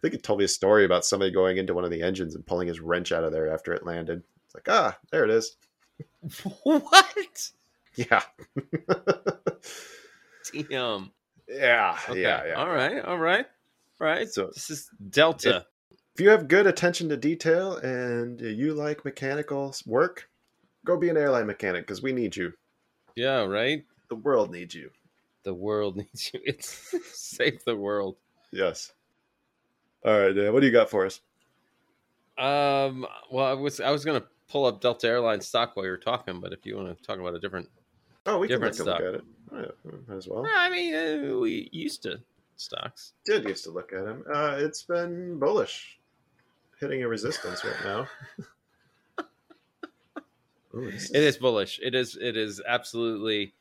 think 0.00 0.14
he 0.14 0.18
told 0.18 0.38
me 0.38 0.44
a 0.44 0.48
story 0.48 0.84
about 0.84 1.04
somebody 1.04 1.30
going 1.30 1.58
into 1.58 1.74
one 1.74 1.84
of 1.84 1.90
the 1.90 2.02
engines 2.02 2.34
and 2.34 2.46
pulling 2.46 2.68
his 2.68 2.80
wrench 2.80 3.12
out 3.12 3.24
of 3.24 3.32
there 3.32 3.52
after 3.52 3.72
it 3.74 3.84
landed. 3.84 4.22
It's 4.46 4.54
like, 4.54 4.68
ah, 4.68 4.96
there 5.10 5.24
it 5.24 5.30
is. 5.30 5.56
what? 6.62 7.50
Yeah. 7.96 8.22
Damn. 10.70 11.10
Yeah. 11.48 11.98
Okay. 12.08 12.22
Yeah. 12.22 12.46
Yeah. 12.46 12.54
All 12.54 12.68
right. 12.68 13.02
All 13.04 13.18
right. 13.18 13.46
All 14.00 14.06
right. 14.06 14.28
So- 14.28 14.50
this 14.54 14.70
is 14.70 14.90
Delta. 15.10 15.66
If 16.14 16.20
you 16.22 16.30
have 16.30 16.48
good 16.48 16.66
attention 16.66 17.08
to 17.10 17.16
detail 17.16 17.76
and 17.76 18.40
you 18.40 18.74
like 18.74 19.04
mechanical 19.04 19.74
work, 19.86 20.28
go 20.84 20.96
be 20.96 21.08
an 21.10 21.16
airline 21.16 21.46
mechanic 21.46 21.86
because 21.86 22.02
we 22.02 22.12
need 22.12 22.34
you. 22.36 22.52
yeah. 23.14 23.44
Right. 23.44 23.84
The 24.08 24.16
world 24.16 24.50
needs 24.50 24.74
you. 24.74 24.90
The 25.44 25.54
world 25.54 25.96
needs 25.98 26.30
you. 26.34 26.40
It's 26.44 26.92
save 27.12 27.64
the 27.64 27.76
world. 27.76 28.16
Yes. 28.50 28.92
All 30.04 30.18
right, 30.18 30.32
Dan. 30.32 30.52
What 30.52 30.60
do 30.60 30.66
you 30.66 30.72
got 30.72 30.90
for 30.90 31.06
us? 31.06 31.20
Um. 32.36 33.06
Well, 33.30 33.44
I 33.46 33.52
was 33.54 33.80
I 33.80 33.90
was 33.90 34.04
gonna 34.04 34.24
pull 34.48 34.64
up 34.64 34.80
Delta 34.80 35.08
Airlines 35.08 35.46
stock 35.46 35.76
while 35.76 35.84
you 35.84 35.90
were 35.90 35.96
talking, 35.98 36.40
but 36.40 36.52
if 36.52 36.64
you 36.64 36.76
want 36.76 36.96
to 36.96 37.04
talk 37.04 37.18
about 37.18 37.34
a 37.34 37.40
different, 37.40 37.68
Oh, 38.26 38.38
we 38.38 38.46
can 38.48 38.54
Different 38.60 38.76
take 38.76 38.86
a 38.86 38.90
look 38.90 39.00
at 39.00 39.14
it. 39.16 39.24
Yeah, 39.52 40.14
as 40.16 40.28
well. 40.28 40.46
I 40.54 40.70
mean, 40.70 40.94
uh, 40.94 41.38
we 41.38 41.68
used 41.72 42.02
to 42.02 42.20
stocks. 42.56 43.12
Did 43.24 43.44
used 43.44 43.64
to 43.64 43.70
look 43.70 43.92
at 43.92 44.04
him. 44.04 44.24
Uh, 44.32 44.56
it's 44.58 44.82
been 44.82 45.38
bullish, 45.38 45.98
hitting 46.80 47.02
a 47.02 47.08
resistance 47.08 47.64
right 47.64 47.84
now. 47.84 48.08
Ooh, 50.74 50.90
this 50.90 51.10
It 51.10 51.22
is 51.22 51.36
bullish. 51.38 51.80
It 51.82 51.94
is. 51.94 52.16
It 52.20 52.36
is 52.36 52.60
absolutely 52.66 53.54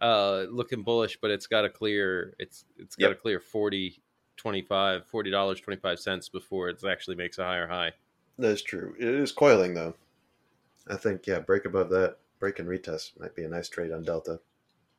uh 0.00 0.44
looking 0.50 0.82
bullish, 0.82 1.18
but 1.20 1.30
it's 1.30 1.46
got 1.46 1.64
a 1.64 1.70
clear. 1.70 2.34
It's 2.38 2.64
it's 2.78 2.96
got 2.96 3.08
Yep. 3.08 3.18
a 3.18 3.20
clear 3.20 3.40
40 3.40 4.00
25 4.36 5.06
40 5.06 5.30
dollars 5.30 5.60
25 5.60 5.98
cents 5.98 6.28
before 6.28 6.68
it 6.68 6.82
actually 6.84 7.16
makes 7.16 7.38
a 7.38 7.44
higher 7.44 7.66
high. 7.66 7.92
That's 8.38 8.62
true. 8.62 8.94
It 8.98 9.08
is 9.08 9.32
coiling 9.32 9.74
though. 9.74 9.94
I 10.88 10.96
think 10.96 11.26
yeah, 11.26 11.40
break 11.40 11.64
above 11.64 11.88
that, 11.90 12.18
break 12.38 12.58
and 12.58 12.68
retest 12.68 13.18
might 13.18 13.34
be 13.34 13.44
a 13.44 13.48
nice 13.48 13.68
trade 13.68 13.92
on 13.92 14.02
Delta. 14.02 14.40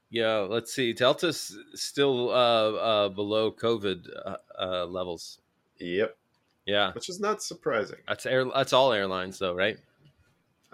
Yeah, 0.09 0.39
let's 0.49 0.73
see. 0.73 0.93
Delta's 0.93 1.57
still 1.73 2.29
uh, 2.29 2.71
uh, 2.71 3.09
below 3.09 3.51
COVID 3.51 4.07
uh, 4.25 4.35
uh, 4.59 4.85
levels. 4.85 5.39
Yep, 5.79 6.15
Yeah, 6.65 6.93
which 6.93 7.09
is 7.09 7.19
not 7.19 7.43
surprising. 7.43 7.97
that's 8.07 8.25
air. 8.25 8.45
That's 8.45 8.71
all 8.73 8.93
airlines, 8.93 9.39
though, 9.39 9.53
right? 9.53 9.77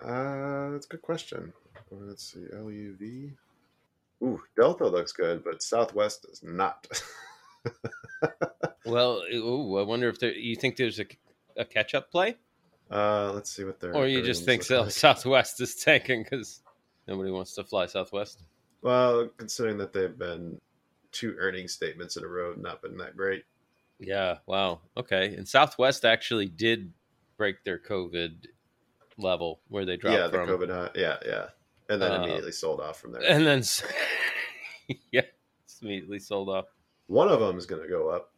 Uh, 0.02 0.70
that's 0.72 0.86
a 0.86 0.90
good 0.90 1.02
question. 1.02 1.54
Uh, 1.92 1.96
Let's 2.02 2.34
see, 2.34 2.46
LUV. 2.54 3.32
Ooh, 4.24 4.42
Delta 4.56 4.88
looks 4.88 5.12
good, 5.12 5.44
but 5.44 5.64
Southwest 5.64 6.24
does 6.24 6.44
not. 6.44 6.88
Well, 8.86 9.22
ooh, 9.34 9.78
I 9.78 9.84
wonder 9.84 10.10
if 10.10 10.20
there, 10.20 10.34
you 10.34 10.56
think 10.56 10.76
there's 10.76 11.00
a, 11.00 11.06
a 11.56 11.64
catch 11.64 11.94
up 11.94 12.10
play, 12.12 12.36
uh, 12.90 13.32
let's 13.34 13.52
see 13.52 13.64
what 13.64 13.80
they're. 13.80 13.96
or 13.96 14.08
you 14.08 14.22
just 14.24 14.44
think 14.44 14.64
so, 14.64 14.88
Southwest 14.90 15.62
is 15.62 15.76
tanking 15.76 16.24
because 16.24 16.62
nobody 17.08 17.30
wants 17.32 17.54
to 17.54 17.64
fly 17.64 17.86
Southwest. 17.86 18.42
Well, 18.82 19.30
considering 19.38 19.78
that 19.78 19.94
they've 19.94 20.18
been 20.18 20.60
two 21.12 21.36
earnings 21.40 21.74
statements 21.74 22.18
in 22.18 22.24
a 22.24 22.28
row, 22.28 22.54
not 22.58 22.82
been 22.82 22.98
that 22.98 23.16
great. 23.18 23.44
Yeah. 24.00 24.38
Wow. 24.48 24.82
Okay. 24.98 25.36
And 25.36 25.48
Southwest 25.48 26.06
actually 26.06 26.48
did 26.48 26.92
break 27.38 27.64
their 27.64 27.78
COVID 27.80 28.46
level 29.18 29.60
where 29.68 29.86
they 29.86 29.98
dropped 29.98 30.18
yeah, 30.18 30.28
the 30.28 30.34
from, 30.46 30.50
COVID 30.50 30.70
high. 30.70 30.90
Yeah, 30.96 31.18
yeah, 31.26 31.46
and 31.90 32.02
then 32.02 32.12
Uh, 32.12 32.24
immediately 32.24 32.52
sold 32.52 32.80
off 32.80 33.00
from 33.00 33.12
there. 33.12 33.22
and 33.24 33.46
then 33.46 33.62
yeah, 35.12 35.22
it's 35.64 35.82
immediately 35.82 36.20
sold 36.20 36.50
off. 36.50 36.66
one 37.08 37.28
of 37.28 37.40
them 37.40 37.58
is 37.58 37.66
going 37.66 37.82
to 37.82 37.88
go 37.88 38.10
up. 38.10 38.32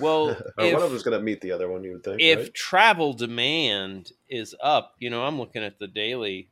Well, 0.00 0.30
if- 0.58 0.72
one 0.72 0.74
of 0.74 0.82
them 0.82 0.94
is 0.94 1.02
going 1.02 1.18
to 1.18 1.22
meet 1.22 1.40
the 1.42 1.52
other 1.52 1.68
one. 1.68 1.84
You 1.84 1.92
would 1.92 2.04
think, 2.04 2.20
if 2.22 2.38
right? 2.38 2.54
travel 2.54 3.12
demand 3.12 4.12
is 4.28 4.54
up, 4.62 4.94
you 4.98 5.10
know, 5.10 5.22
I'm 5.24 5.38
looking 5.38 5.62
at 5.62 5.78
the 5.78 5.88
daily 5.88 6.48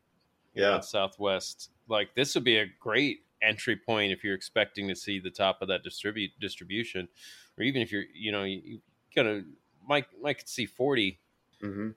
Yeah. 0.54 0.80
Southwest. 0.80 1.70
Like 1.88 2.14
this 2.14 2.34
would 2.34 2.44
be 2.44 2.58
a 2.58 2.66
great 2.80 3.24
entry 3.42 3.76
point 3.76 4.12
if 4.12 4.24
you're 4.24 4.34
expecting 4.34 4.88
to 4.88 4.96
see 4.96 5.18
the 5.18 5.30
top 5.30 5.62
of 5.62 5.68
that 5.68 5.82
distribute 5.82 6.30
distribution, 6.40 7.08
or 7.56 7.64
even 7.64 7.82
if 7.82 7.92
you're, 7.92 8.04
you 8.14 8.32
know, 8.32 8.44
you, 8.44 8.80
gonna 9.14 9.42
might 9.86 10.06
might 10.20 10.38
could 10.38 10.48
see 10.48 10.66
40. 10.66 11.18
hmm 11.60 11.90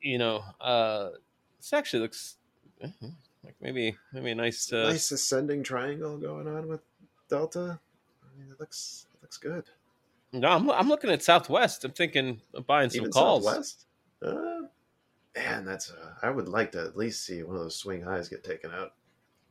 You 0.00 0.18
know, 0.18 0.42
uh, 0.60 1.10
this 1.58 1.72
actually 1.72 2.00
looks 2.00 2.36
uh, 2.82 2.88
like 3.44 3.54
maybe 3.60 3.96
maybe 4.12 4.30
a 4.30 4.34
nice. 4.34 4.72
Uh, 4.72 4.84
nice 4.90 5.10
ascending 5.12 5.62
triangle 5.62 6.18
going 6.18 6.48
on 6.48 6.68
with 6.68 6.80
Delta. 7.28 7.78
I 8.22 8.38
mean, 8.38 8.50
it 8.50 8.60
looks 8.60 9.06
it 9.14 9.22
looks 9.22 9.38
good. 9.38 9.64
No, 10.32 10.48
I'm 10.48 10.70
I'm 10.70 10.88
looking 10.88 11.10
at 11.10 11.22
Southwest. 11.22 11.84
I'm 11.84 11.92
thinking 11.92 12.40
of 12.54 12.66
buying 12.66 12.90
some 12.90 13.02
Even 13.02 13.12
calls. 13.12 13.44
Southwest. 13.44 13.86
Uh, 14.20 14.62
man, 15.36 15.64
that's. 15.64 15.90
Uh, 15.90 16.14
I 16.22 16.30
would 16.30 16.48
like 16.48 16.72
to 16.72 16.80
at 16.80 16.96
least 16.96 17.24
see 17.24 17.42
one 17.42 17.56
of 17.56 17.62
those 17.62 17.76
swing 17.76 18.02
highs 18.02 18.28
get 18.28 18.42
taken 18.42 18.72
out. 18.72 18.94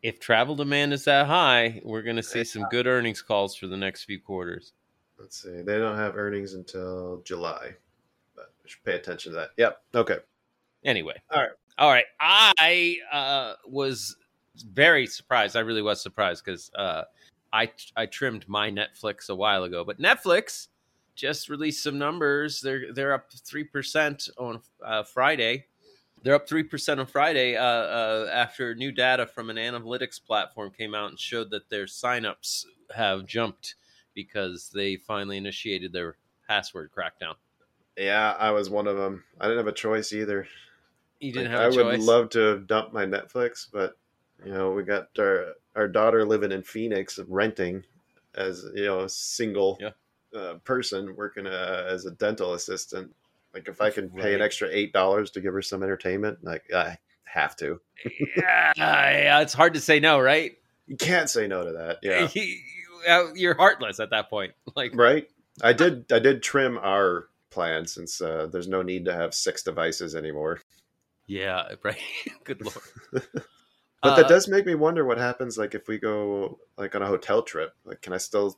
If 0.04 0.20
travel 0.20 0.56
demand 0.56 0.92
is 0.92 1.06
that 1.06 1.28
high, 1.28 1.82
we're 1.84 2.02
going 2.02 2.18
to 2.18 2.24
see 2.24 2.44
some 2.44 2.66
good 2.70 2.88
earnings 2.88 3.22
calls 3.22 3.56
for 3.56 3.68
the 3.68 3.78
next 3.78 4.04
few 4.04 4.20
quarters. 4.20 4.74
Let's 5.18 5.42
see. 5.42 5.62
They 5.62 5.78
don't 5.78 5.96
have 5.96 6.18
earnings 6.18 6.54
until 6.54 7.22
July, 7.24 7.72
but 8.36 8.52
we 8.62 8.70
should 8.70 8.84
pay 8.84 8.96
attention 8.96 9.32
to 9.32 9.38
that. 9.38 9.50
Yep. 9.56 9.82
Okay. 9.96 10.18
Anyway, 10.84 11.16
All 11.32 11.42
right. 11.42 11.52
all 11.78 11.90
right. 11.90 12.06
I 12.20 12.98
uh, 13.12 13.54
was 13.66 14.18
very 14.74 15.08
surprised. 15.08 15.56
I 15.56 15.62
really 15.62 15.82
was 15.82 16.02
surprised 16.02 16.44
because 16.44 16.70
uh, 16.76 17.04
I 17.54 17.72
I 17.96 18.06
trimmed 18.06 18.50
my 18.50 18.70
Netflix 18.70 19.30
a 19.30 19.36
while 19.36 19.64
ago, 19.64 19.86
but 19.86 20.00
Netflix 20.02 20.68
just 21.16 21.48
released 21.48 21.82
some 21.82 21.98
numbers. 21.98 22.60
They're 22.60 22.92
they're 22.92 23.14
up 23.14 23.32
three 23.32 23.64
percent 23.64 24.28
on 24.38 24.60
uh, 24.86 25.04
Friday. 25.04 25.68
They're 26.24 26.36
up 26.36 26.48
three 26.48 26.64
percent 26.64 27.00
on 27.00 27.06
Friday 27.06 27.56
uh, 27.58 27.64
uh, 27.64 28.30
after 28.32 28.74
new 28.76 28.92
data 28.92 29.28
from 29.28 29.50
an 29.50 29.58
analytics 29.58 30.24
platform 30.24 30.72
came 30.72 30.96
out 30.96 31.10
and 31.10 31.20
showed 31.20 31.52
that 31.52 31.70
their 31.70 31.86
signups 31.86 32.66
have 32.96 33.26
jumped 33.26 33.76
because 34.14 34.70
they 34.70 34.96
finally 34.96 35.38
initiated 35.38 35.92
their 35.92 36.18
password 36.48 36.92
crackdown. 36.92 37.36
Yeah, 37.98 38.36
I 38.40 38.52
was 38.52 38.70
one 38.70 38.88
of 38.88 38.98
them. 38.98 39.24
I 39.40 39.46
didn't 39.46 39.60
have 39.60 39.68
a 39.68 39.72
choice 39.72 40.14
either. 40.14 40.48
You 41.20 41.32
didn't 41.32 41.52
Like, 41.52 41.52
have 41.52 41.64
a 41.64 41.66
I 41.66 41.70
choice. 41.70 41.78
I 41.80 41.84
would 41.84 42.00
love 42.00 42.30
to 42.32 42.40
have 42.40 42.68
dumped 42.68 42.94
my 42.94 43.06
Netflix, 43.06 43.68
but 43.72 43.98
you 44.46 44.52
know, 44.54 44.72
we 44.74 44.84
got 44.84 45.18
our 45.20 45.56
our 45.76 45.88
daughter 45.88 46.26
living 46.26 46.52
in 46.52 46.64
Phoenix, 46.64 47.20
renting 47.20 47.86
as 48.36 48.66
you 48.76 48.86
know 48.86 49.02
a 49.02 49.10
single 49.10 49.78
Yeah. 49.80 49.92
uh, 50.36 50.56
person 50.66 51.16
working 51.16 51.48
uh, 51.48 51.86
as 51.90 52.06
a 52.06 52.12
dental 52.12 52.54
assistant. 52.54 53.16
Like 53.54 53.68
if 53.68 53.82
I 53.82 53.90
can 53.92 54.10
pay 54.10 54.34
an 54.34 54.42
extra 54.42 54.68
eight 54.72 54.94
dollars 54.94 55.32
to 55.32 55.42
give 55.42 55.54
her 55.54 55.62
some 55.62 55.84
entertainment, 55.84 56.40
like 56.44 56.64
I 56.74 56.98
have 57.26 57.56
to. 57.58 57.80
yeah, 58.38 58.74
yeah, 58.76 59.40
it's 59.42 59.54
hard 59.54 59.74
to 59.76 59.80
say 59.80 60.00
no, 60.00 60.20
right? 60.20 60.54
You 60.88 60.98
can't 60.98 61.30
say 61.30 61.48
no 61.48 61.64
to 61.64 61.72
that. 61.74 62.00
Yeah, 62.02 62.28
You- 62.34 63.34
you're 63.36 63.56
heartless 63.56 64.00
at 64.00 64.12
that 64.12 64.30
point. 64.30 64.54
Like, 64.76 64.96
right. 64.96 65.28
I 65.62 65.74
did. 65.74 66.12
I 66.12 66.20
did 66.20 66.42
trim 66.42 66.78
our 66.78 67.28
plan 67.52 67.86
since 67.86 68.22
uh, 68.22 68.48
there's 68.52 68.68
no 68.68 68.82
need 68.82 69.06
to 69.06 69.14
have 69.14 69.34
six 69.36 69.62
devices 69.62 70.16
anymore. 70.16 70.62
yeah, 71.28 71.74
right. 71.84 71.98
Good 72.44 72.62
lord. 72.64 73.24
But 74.02 74.10
Uh, 74.10 74.16
that 74.18 74.28
does 74.28 74.50
make 74.50 74.66
me 74.66 74.76
wonder 74.76 75.06
what 75.06 75.18
happens 75.18 75.58
like 75.58 75.76
if 75.76 75.88
we 75.88 75.98
go 75.98 76.60
like 76.78 76.94
on 76.94 77.02
a 77.02 77.08
hotel 77.08 77.42
trip. 77.42 77.74
Like 77.86 78.02
can 78.02 78.12
I 78.12 78.18
still 78.18 78.58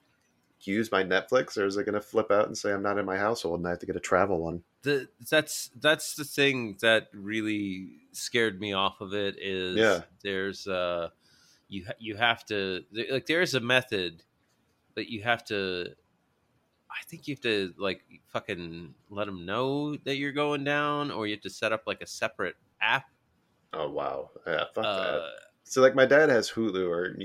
use 0.67 0.91
my 0.91 1.03
Netflix 1.03 1.57
or 1.57 1.65
is 1.65 1.77
it 1.77 1.85
going 1.85 1.93
to 1.93 2.01
flip 2.01 2.31
out 2.31 2.47
and 2.47 2.57
say 2.57 2.71
I'm 2.73 2.81
not 2.83 2.97
in 2.97 3.05
my 3.05 3.17
household 3.17 3.59
and 3.59 3.67
I 3.67 3.71
have 3.71 3.79
to 3.79 3.85
get 3.85 3.95
a 3.95 3.99
travel 4.01 4.39
one? 4.41 4.63
the 4.83 5.07
that's 5.29 5.71
that's 5.79 6.15
the 6.15 6.23
thing 6.23 6.77
that 6.81 7.07
really 7.13 8.01
scared 8.11 8.59
me 8.61 8.73
off 8.73 9.01
of 9.01 9.13
it 9.13 9.35
is 9.39 9.75
Yeah. 9.77 10.01
there's 10.23 10.67
uh 10.67 11.09
you 11.67 11.85
you 11.97 12.15
have 12.15 12.45
to 12.45 12.83
like 13.09 13.25
there 13.25 13.41
is 13.41 13.55
a 13.55 13.59
method 13.59 14.23
but 14.93 15.07
you 15.07 15.23
have 15.23 15.43
to 15.45 15.95
I 16.91 17.03
think 17.07 17.27
you 17.27 17.33
have 17.35 17.41
to 17.41 17.73
like 17.77 18.03
fucking 18.27 18.93
let 19.09 19.25
them 19.25 19.45
know 19.45 19.95
that 19.97 20.17
you're 20.17 20.31
going 20.31 20.63
down 20.63 21.11
or 21.11 21.27
you 21.27 21.33
have 21.35 21.41
to 21.41 21.49
set 21.49 21.73
up 21.73 21.83
like 21.87 22.01
a 22.01 22.07
separate 22.07 22.55
app 22.79 23.05
Oh 23.73 23.89
wow. 23.89 24.29
Yeah, 24.47 24.65
fuck 24.73 24.85
uh 24.85 25.01
that. 25.19 25.31
So 25.63 25.81
like 25.81 25.95
my 25.95 26.05
dad 26.05 26.29
has 26.29 26.49
Hulu 26.49 26.87
or 26.87 27.15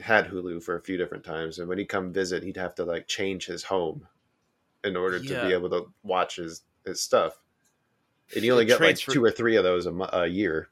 had 0.00 0.26
Hulu 0.28 0.62
for 0.62 0.76
a 0.76 0.80
few 0.80 0.96
different 0.96 1.24
times 1.24 1.58
and 1.58 1.68
when 1.68 1.78
he'd 1.78 1.86
come 1.88 2.12
visit 2.12 2.42
he'd 2.42 2.56
have 2.56 2.74
to 2.76 2.84
like 2.84 3.06
change 3.08 3.46
his 3.46 3.64
home 3.64 4.06
in 4.84 4.96
order 4.96 5.18
to 5.18 5.24
Yeah. 5.24 5.46
be 5.46 5.52
able 5.52 5.70
to 5.70 5.92
watch 6.02 6.36
his 6.36 6.62
his 6.86 7.00
stuff. 7.02 7.38
And 8.34 8.44
you 8.44 8.52
only 8.52 8.64
get 8.64 8.78
Transfer- 8.78 9.10
like 9.10 9.14
two 9.14 9.24
or 9.24 9.30
three 9.30 9.56
of 9.56 9.64
those 9.64 9.86
a, 9.86 9.92
a 10.12 10.26
year. 10.26 10.68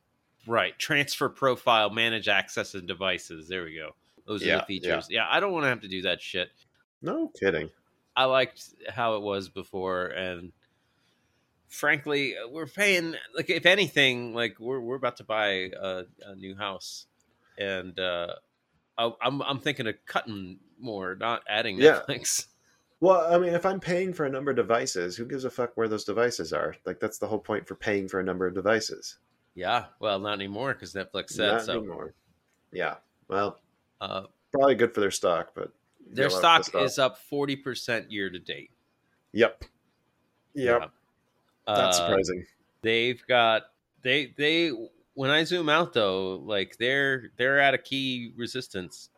Right. 0.46 0.78
Transfer 0.78 1.28
profile, 1.28 1.90
manage 1.90 2.28
access 2.28 2.74
and 2.74 2.86
devices. 2.86 3.48
There 3.48 3.64
we 3.64 3.74
go. 3.74 3.94
Those 4.26 4.42
are 4.42 4.46
Yeah, 4.46 4.56
the 4.58 4.64
features. 4.64 5.08
Yeah. 5.10 5.26
I 5.28 5.40
don't 5.40 5.52
want 5.52 5.64
to 5.64 5.68
have 5.68 5.80
to 5.80 5.88
do 5.88 6.02
that 6.02 6.20
shit. 6.22 6.50
No 7.02 7.28
kidding. 7.28 7.70
I 8.14 8.24
liked 8.24 8.62
how 8.88 9.16
it 9.16 9.22
was 9.22 9.48
before, 9.48 10.06
and 10.06 10.52
frankly, 11.68 12.34
we're 12.50 12.66
paying 12.66 13.14
like 13.34 13.50
if 13.50 13.66
anything, 13.66 14.34
like 14.34 14.58
we're 14.58 14.80
we're 14.80 14.96
about 14.96 15.16
to 15.18 15.24
buy 15.24 15.70
a, 15.78 16.04
a 16.24 16.34
new 16.36 16.56
house, 16.56 17.06
and 17.58 17.98
uh, 17.98 18.34
I, 18.98 19.10
I'm 19.22 19.42
I'm 19.42 19.58
thinking 19.60 19.86
of 19.86 19.94
cutting 20.06 20.58
more, 20.78 21.14
not 21.16 21.42
adding 21.48 21.78
Yeah. 21.78 22.00
Netflix. 22.08 22.46
Well, 23.00 23.32
I 23.32 23.38
mean, 23.38 23.52
if 23.52 23.66
I'm 23.66 23.78
paying 23.78 24.12
for 24.14 24.24
a 24.24 24.30
number 24.30 24.50
of 24.52 24.56
devices, 24.56 25.16
who 25.16 25.26
gives 25.26 25.44
a 25.44 25.50
fuck 25.50 25.76
where 25.76 25.86
those 25.86 26.04
devices 26.04 26.52
are? 26.54 26.74
Like, 26.86 26.98
that's 26.98 27.18
the 27.18 27.26
whole 27.26 27.38
point 27.38 27.68
for 27.68 27.74
paying 27.74 28.08
for 28.08 28.20
a 28.20 28.24
number 28.24 28.46
of 28.46 28.54
devices. 28.54 29.18
Yeah, 29.54 29.86
well, 30.00 30.18
not 30.18 30.32
anymore 30.34 30.72
because 30.72 30.94
Netflix 30.94 31.30
said 31.30 31.52
Not 31.52 31.62
so. 31.64 31.78
anymore. 31.78 32.14
Yeah. 32.72 32.96
Well, 33.28 33.60
Uh, 34.00 34.22
probably 34.52 34.74
good 34.76 34.94
for 34.94 35.00
their 35.00 35.10
stock, 35.10 35.52
but 35.54 35.72
their 36.10 36.28
you'll 36.30 36.40
have 36.40 36.62
to 36.62 36.70
stock 36.70 36.82
is 36.82 36.98
up 36.98 37.18
forty 37.18 37.56
percent 37.56 38.10
year 38.10 38.30
to 38.30 38.38
date. 38.38 38.70
Yep. 39.32 39.64
Yep. 40.54 40.80
Yeah. 40.82 40.88
That's 41.66 41.98
Uh, 41.98 42.06
surprising. 42.08 42.46
they've 42.82 43.22
got 43.26 43.64
they 44.02 44.34
they 44.38 44.72
when 45.16 45.30
I 45.30 45.42
zoom 45.44 45.68
out 45.68 45.92
though, 45.92 46.36
like 46.36 46.76
they're 46.78 47.30
they're 47.36 47.58
at 47.58 47.74
a 47.74 47.78
key 47.78 48.32
resistance. 48.36 49.10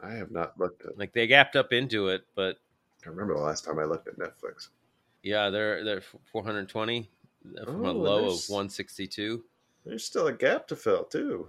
I 0.00 0.12
have 0.12 0.30
not 0.30 0.58
looked 0.60 0.84
at. 0.84 0.96
Like 0.96 1.12
they 1.12 1.26
gapped 1.26 1.56
up 1.56 1.72
into 1.72 2.08
it, 2.08 2.22
but 2.36 2.58
I 3.04 3.08
remember 3.08 3.34
the 3.34 3.40
last 3.40 3.64
time 3.64 3.78
I 3.80 3.84
looked 3.84 4.06
at 4.06 4.16
Netflix. 4.18 4.68
yeah, 5.24 5.50
they're 5.50 5.82
they're 5.84 6.02
420 6.32 7.10
uh, 7.60 7.64
from 7.64 7.84
a 7.84 7.88
Oh, 7.88 7.92
low 7.92 8.18
of 8.28 8.40
162. 8.48 9.42
There's 9.84 10.04
still 10.04 10.28
a 10.28 10.32
gap 10.32 10.68
to 10.68 10.76
fill 10.76 11.04
too. 11.04 11.48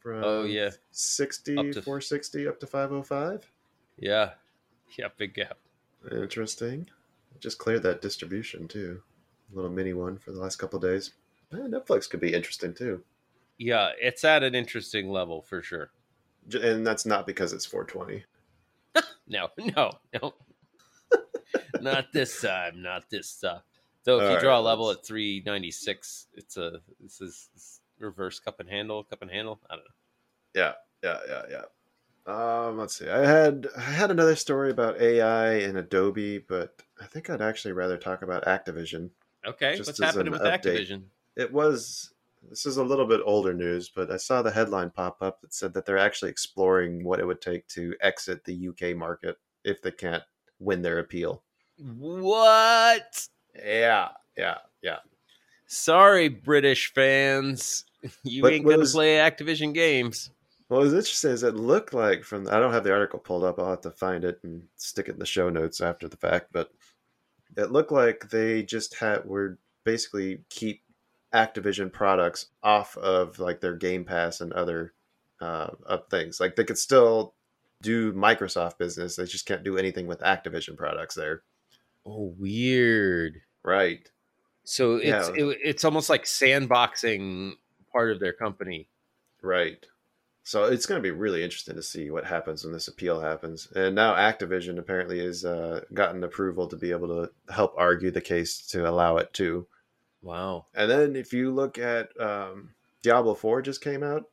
From 0.00 0.22
Oh, 0.24 0.44
yeah. 0.44 0.70
60, 0.92 1.56
Up 1.58 1.66
to- 1.72 1.82
460 1.82 2.46
up 2.48 2.60
to 2.60 2.66
505. 2.66 3.50
Yeah, 3.98 4.30
yeah, 4.98 5.08
big 5.16 5.34
gap. 5.34 5.58
Interesting. 6.12 6.88
Just 7.40 7.58
cleared 7.58 7.82
that 7.82 8.02
distribution 8.02 8.68
too. 8.68 9.02
A 9.52 9.56
little 9.56 9.70
mini 9.70 9.92
one 9.92 10.16
for 10.18 10.32
the 10.32 10.40
last 10.40 10.56
couple 10.56 10.78
days. 10.78 11.12
Netflix 11.52 12.08
could 12.08 12.20
be 12.20 12.32
interesting 12.34 12.72
too. 12.74 13.02
Yeah, 13.58 13.90
it's 14.00 14.24
at 14.24 14.42
an 14.42 14.54
interesting 14.54 15.08
level 15.10 15.42
for 15.42 15.62
sure. 15.62 15.90
And 16.60 16.86
that's 16.86 17.06
not 17.06 17.26
because 17.26 17.52
it's 17.52 17.66
420. 17.66 18.24
No, 19.28 19.48
no, 19.58 19.90
no, 20.22 20.34
not 21.80 22.12
this 22.12 22.40
time. 22.40 22.80
Not 22.80 23.10
this 23.10 23.40
time. 23.40 23.60
Though, 24.04 24.18
if 24.18 24.22
All 24.22 24.28
you 24.28 24.34
right, 24.36 24.40
draw 24.42 24.58
a 24.58 24.62
level 24.62 24.86
let's- 24.86 25.00
at 25.00 25.06
396, 25.06 26.28
it's 26.34 26.56
a 26.56 26.80
this 27.00 27.20
is 27.20 27.80
reverse 27.98 28.38
cup 28.38 28.60
and 28.60 28.68
handle, 28.68 29.02
cup 29.02 29.22
and 29.22 29.30
handle. 29.30 29.58
I 29.68 29.74
don't 29.74 29.84
know. 29.84 29.90
Yeah, 30.54 30.72
yeah, 31.02 31.18
yeah, 31.28 31.62
yeah. 32.28 32.66
Um, 32.66 32.78
let's 32.78 32.96
see. 32.96 33.08
I 33.08 33.26
had 33.26 33.66
I 33.76 33.80
had 33.80 34.10
another 34.12 34.36
story 34.36 34.70
about 34.70 35.00
AI 35.00 35.54
and 35.58 35.76
Adobe, 35.76 36.38
but 36.38 36.80
I 37.02 37.06
think 37.06 37.28
I'd 37.28 37.42
actually 37.42 37.72
rather 37.72 37.96
talk 37.96 38.22
about 38.22 38.44
Activision. 38.44 39.10
Okay, 39.44 39.76
what's 39.78 40.00
happening 40.00 40.32
with 40.32 40.42
update. 40.42 40.62
Activision? 40.64 41.02
It 41.36 41.52
was 41.52 42.10
this 42.48 42.66
is 42.66 42.76
a 42.76 42.84
little 42.84 43.06
bit 43.06 43.20
older 43.24 43.54
news, 43.54 43.90
but 43.94 44.10
I 44.10 44.16
saw 44.16 44.42
the 44.42 44.50
headline 44.50 44.90
pop 44.90 45.18
up 45.20 45.40
that 45.40 45.54
said 45.54 45.74
that 45.74 45.86
they're 45.86 45.98
actually 45.98 46.30
exploring 46.30 47.04
what 47.04 47.20
it 47.20 47.26
would 47.26 47.40
take 47.40 47.66
to 47.68 47.94
exit 48.00 48.44
the 48.44 48.68
UK 48.68 48.96
market 48.96 49.36
if 49.64 49.82
they 49.82 49.90
can't 49.90 50.22
win 50.58 50.82
their 50.82 50.98
appeal. 50.98 51.42
What? 51.78 53.28
Yeah, 53.54 54.08
yeah, 54.36 54.58
yeah. 54.82 54.98
Sorry, 55.66 56.28
British 56.28 56.92
fans. 56.92 57.84
You 58.22 58.42
But 58.42 58.52
ain't 58.52 58.64
gonna 58.64 58.84
play 58.86 59.16
Activision 59.16 59.74
games. 59.74 60.30
What 60.68 60.80
was 60.80 60.92
interesting 60.92 61.32
is 61.32 61.42
it 61.42 61.56
looked 61.56 61.92
like 61.92 62.22
from 62.22 62.46
I 62.46 62.60
don't 62.60 62.72
have 62.72 62.84
the 62.84 62.92
article 62.92 63.18
pulled 63.18 63.42
up. 63.42 63.58
I'll 63.58 63.70
have 63.70 63.80
to 63.80 63.90
find 63.90 64.22
it 64.22 64.38
and 64.44 64.62
stick 64.76 65.08
it 65.08 65.14
in 65.14 65.18
the 65.18 65.26
show 65.26 65.48
notes 65.48 65.80
after 65.80 66.06
the 66.06 66.16
fact. 66.16 66.50
But 66.52 66.70
it 67.56 67.72
looked 67.72 67.90
like 67.90 68.28
they 68.30 68.62
just 68.62 68.94
had 68.94 69.24
were 69.24 69.58
basically 69.84 70.40
keep 70.50 70.82
Activision 71.36 71.92
products 71.92 72.46
off 72.62 72.96
of 72.96 73.38
like 73.38 73.60
their 73.60 73.76
Game 73.76 74.04
Pass 74.04 74.40
and 74.40 74.52
other 74.54 74.94
uh, 75.40 75.68
things. 76.10 76.40
Like 76.40 76.56
they 76.56 76.64
could 76.64 76.78
still 76.78 77.34
do 77.82 78.12
Microsoft 78.14 78.78
business. 78.78 79.16
They 79.16 79.26
just 79.26 79.46
can't 79.46 79.62
do 79.62 79.76
anything 79.76 80.06
with 80.06 80.20
Activision 80.20 80.76
products 80.76 81.14
there. 81.14 81.42
Oh, 82.06 82.34
weird. 82.38 83.42
Right. 83.62 84.10
So 84.64 84.96
it's 84.96 85.28
Yeah. 85.28 85.34
it, 85.50 85.58
it's 85.62 85.84
almost 85.84 86.08
like 86.08 86.24
sandboxing 86.24 87.52
part 87.92 88.10
of 88.10 88.18
their 88.20 88.32
company. 88.32 88.88
Right. 89.42 89.84
So 90.42 90.64
it's 90.64 90.86
going 90.86 90.98
to 90.98 91.02
be 91.02 91.10
really 91.10 91.42
interesting 91.42 91.74
to 91.74 91.82
see 91.82 92.08
what 92.10 92.24
happens 92.24 92.62
when 92.62 92.72
this 92.72 92.86
appeal 92.88 93.20
happens. 93.20 93.68
And 93.74 93.96
now 93.96 94.14
Activision 94.14 94.78
apparently 94.78 95.18
has 95.18 95.44
uh, 95.44 95.80
gotten 95.92 96.22
approval 96.22 96.68
to 96.68 96.76
be 96.76 96.92
able 96.92 97.08
to 97.08 97.52
help 97.52 97.74
argue 97.76 98.12
the 98.12 98.20
case 98.20 98.64
to 98.68 98.88
allow 98.88 99.16
it 99.16 99.32
too. 99.32 99.66
Wow. 100.26 100.66
And 100.74 100.90
then 100.90 101.14
if 101.16 101.32
you 101.32 101.52
look 101.52 101.78
at 101.78 102.08
um, 102.20 102.70
Diablo 103.02 103.34
4 103.34 103.62
just 103.62 103.80
came 103.80 104.02
out, 104.02 104.24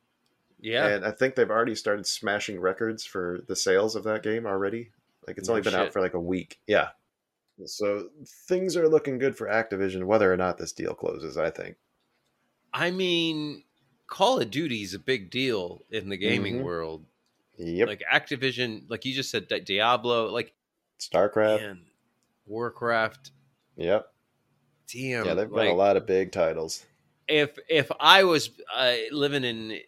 Yeah. 0.59 0.87
and 0.87 1.05
I 1.05 1.11
think 1.11 1.35
they've 1.35 1.49
already 1.51 1.75
started 1.75 2.07
smashing 2.07 2.59
records 2.59 3.05
for 3.05 3.41
the 3.47 3.55
sales 3.55 3.95
of 3.95 4.03
that 4.05 4.23
game 4.23 4.45
already. 4.47 4.91
Like 5.27 5.37
it's 5.37 5.47
No 5.47 5.53
only 5.53 5.61
been 5.61 5.75
out 5.75 5.93
for 5.93 6.01
like 6.01 6.15
a 6.15 6.19
week. 6.19 6.59
Yeah. 6.67 6.89
So 7.65 8.09
things 8.47 8.75
are 8.75 8.89
looking 8.89 9.19
good 9.19 9.37
for 9.37 9.47
Activision, 9.47 10.05
whether 10.05 10.33
or 10.33 10.37
not 10.37 10.57
this 10.57 10.71
deal 10.71 10.95
closes. 10.95 11.37
I 11.37 11.51
think. 11.51 11.75
I 12.73 12.89
mean, 12.89 13.63
Call 14.07 14.39
of 14.41 14.49
Duty's 14.49 14.95
a 14.95 14.99
big 14.99 15.29
deal 15.29 15.83
in 15.91 16.09
the 16.09 16.17
gaming 16.17 16.59
Mhm. 16.59 16.63
world. 16.63 17.05
Yep. 17.57 17.87
Like 17.87 18.03
Activision, 18.11 18.89
like 18.89 19.05
you 19.05 19.13
just 19.13 19.29
said, 19.29 19.47
Di- 19.47 19.59
Diablo, 19.59 20.31
like 20.31 20.53
Starcraft. 20.99 21.61
man, 21.61 21.85
Warcraft. 22.47 23.29
Yep. 23.77 24.11
Damn. 24.93 25.25
Yeah, 25.25 25.33
they've 25.33 25.49
got 25.49 25.57
like, 25.57 25.69
a 25.69 25.73
lot 25.73 25.97
of 25.97 26.05
big 26.05 26.31
titles. 26.31 26.85
if 27.27 27.57
if 27.67 27.91
I 27.99 28.23
was 28.25 28.51
uh, 28.75 28.95
living 29.11 29.43
in 29.43 29.79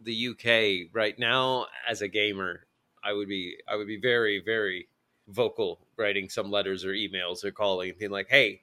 the 0.00 0.28
UK 0.28 0.92
right 0.92 1.16
now 1.16 1.66
as 1.88 2.02
a 2.02 2.08
gamer, 2.08 2.66
I 3.04 3.12
would 3.12 3.28
be 3.28 3.56
I 3.68 3.76
would 3.76 3.86
be 3.86 4.00
very 4.00 4.42
very 4.44 4.88
vocal, 5.28 5.78
writing 5.96 6.28
some 6.28 6.50
letters 6.50 6.84
or 6.84 6.90
emails 6.90 7.44
or 7.44 7.52
calling, 7.52 7.92
being 7.98 8.10
like, 8.10 8.28
"Hey, 8.28 8.62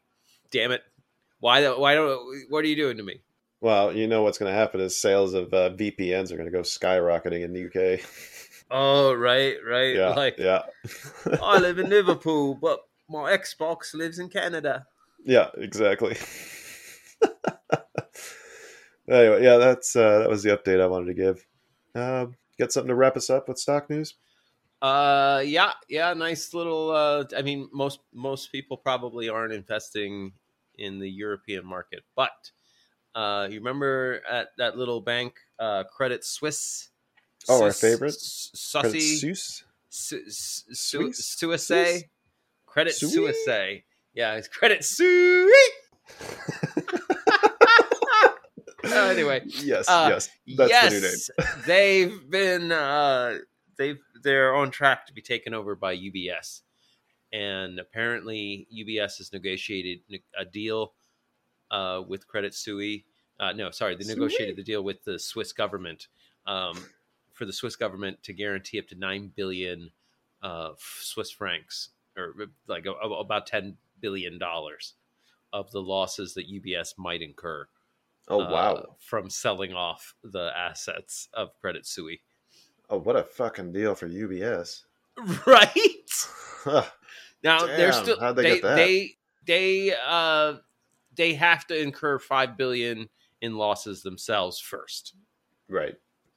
damn 0.52 0.72
it, 0.72 0.84
why 1.40 1.62
don't 1.62 1.80
why 1.80 1.96
don't 1.96 2.46
what 2.50 2.66
are 2.66 2.68
you 2.68 2.76
doing 2.76 2.98
to 2.98 3.04
me?" 3.04 3.22
Well, 3.62 3.96
you 3.96 4.08
know 4.08 4.24
what's 4.24 4.38
going 4.38 4.52
to 4.52 4.58
happen 4.58 4.80
is 4.82 4.96
sales 4.96 5.34
of 5.34 5.54
uh, 5.54 5.72
VPNs 5.72 6.32
are 6.32 6.38
going 6.38 6.46
to 6.46 6.52
go 6.52 6.62
skyrocketing 6.62 7.44
in 7.44 7.54
the 7.54 7.66
UK. 7.66 8.02
Oh 8.72 9.16
right, 9.16 9.56
right. 9.68 9.96
yeah, 9.96 10.10
like 10.10 10.38
yeah, 10.38 10.62
I 11.42 11.58
live 11.58 11.80
in 11.80 11.90
Liverpool, 11.98 12.54
but 12.54 12.82
my 13.10 13.36
Xbox 13.36 13.96
lives 13.96 14.20
in 14.20 14.30
Canada. 14.30 14.86
Yeah, 15.26 15.50
exactly. 15.58 16.18
anyway, 19.10 19.44
yeah, 19.44 19.58
that's 19.58 19.96
uh, 19.96 20.20
that 20.20 20.30
was 20.30 20.44
the 20.44 20.56
update 20.56 20.82
I 20.82 20.88
wanted 20.88 21.08
to 21.08 21.14
give. 21.14 21.46
Uh, 21.96 22.28
got 22.58 22.72
something 22.72 22.90
to 22.90 22.96
wrap 22.96 23.18
us 23.18 23.30
up 23.30 23.48
with 23.48 23.58
stock 23.58 23.90
news? 23.90 24.16
Uh, 24.82 25.44
yeah, 25.46 25.74
yeah, 25.90 26.14
nice 26.14 26.54
little. 26.54 26.92
Uh, 26.92 27.26
I 27.36 27.42
mean, 27.42 27.70
most 27.74 28.00
most 28.14 28.52
people 28.52 28.78
probably 28.78 29.28
aren't 29.30 29.54
investing 29.54 30.34
in 30.78 31.00
the 31.00 31.10
European 31.10 31.66
market, 31.66 32.04
but 32.16 32.52
uh, 33.16 33.48
you 33.50 33.58
remember 33.60 34.22
at 34.30 34.50
that 34.58 34.78
little 34.78 35.02
bank, 35.02 35.36
uh, 35.60 35.84
Credit 35.84 36.24
Suisse. 36.24 36.90
Oh, 37.50 37.64
our 37.64 37.72
Sus- 37.72 37.82
favorite? 37.82 38.10
S- 38.10 38.72
Credit 38.72 38.96
Sussy, 38.98 39.20
Suisse? 39.20 39.64
Su- 39.90 40.24
Su- 40.30 40.74
Suisse? 40.74 41.18
Suisse, 41.18 41.68
Suisse? 41.68 42.04
Credit 42.66 42.94
Suisse? 42.94 43.48
Yeah, 44.20 44.34
it's 44.36 44.50
Credit 44.50 44.84
Suisse. 44.84 45.50
Uh, 48.82 49.08
anyway, 49.08 49.42
Yes, 49.46 49.88
Uh, 49.90 50.08
yes, 50.10 50.30
that's 50.58 50.72
the 50.72 50.90
new 50.90 51.02
name. 51.02 51.12
yes, 51.12 51.30
they've 51.68 52.30
been 52.30 52.72
uh, 52.72 53.38
they've 53.78 54.00
they're 54.24 54.56
on 54.56 54.72
track 54.72 55.06
to 55.08 55.14
be 55.14 55.22
taken 55.22 55.54
over 55.54 55.76
by 55.76 55.96
UBS, 55.96 56.62
and 57.34 57.78
apparently 57.78 58.68
UBS 58.74 59.18
has 59.18 59.32
negotiated 59.34 60.00
a 60.38 60.46
deal 60.46 60.94
uh, 61.72 62.02
with 62.08 62.26
Credit 62.28 62.54
Suisse. 62.56 63.02
Uh, 63.40 63.52
no, 63.52 63.70
sorry, 63.70 63.96
they 63.96 64.06
negotiated 64.06 64.56
the 64.56 64.64
deal 64.64 64.82
with 64.84 65.04
the 65.04 65.20
Swiss 65.20 65.52
government 65.52 66.08
um, 66.48 66.78
for 67.34 67.46
the 67.46 67.54
Swiss 67.54 67.76
government 67.76 68.24
to 68.24 68.34
guarantee 68.34 68.80
up 68.80 68.88
to 68.88 68.96
nine 68.96 69.32
billion 69.36 69.92
uh, 70.42 70.72
Swiss 70.78 71.30
francs, 71.32 71.90
or 72.18 72.34
like 72.68 72.86
a, 72.86 72.92
a- 72.94 73.20
about 73.20 73.46
ten 73.46 73.76
billion 74.02 74.38
dollars 74.40 74.96
of 75.52 75.72
the 75.72 75.82
losses 75.82 76.34
that 76.36 76.52
UBS 76.52 76.94
might 76.98 77.22
incur 77.22 77.68
Oh 78.30 78.42
uh, 78.42 78.50
wow! 78.50 78.96
from 79.00 79.30
selling 79.30 79.74
off 79.74 80.14
the 80.24 80.52
assets 80.56 81.30
of 81.34 81.50
Credit 81.60 81.86
Suisse. 81.86 82.20
Oh, 82.90 83.00
what 83.00 83.16
a 83.16 83.24
fucking 83.24 83.72
deal 83.72 83.96
for 83.96 84.08
UBS. 84.08 84.84
Right 85.46 85.68
now, 87.44 87.66
they're 87.66 87.92
still 87.92 88.20
how'd 88.20 88.38
they 88.38 88.44
they 88.44 88.54
get 88.54 88.62
that? 88.62 88.76
they 88.76 89.16
they 89.46 89.94
uh 90.08 90.56
they 91.16 91.34
have 91.34 91.68
to 91.68 91.82
incur 91.82 92.20
five 92.20 92.56
billion 92.56 93.10
in 93.42 93.58
losses 93.58 94.02
themselves 94.02 94.60
first. 94.60 95.16
Right. 95.68 95.96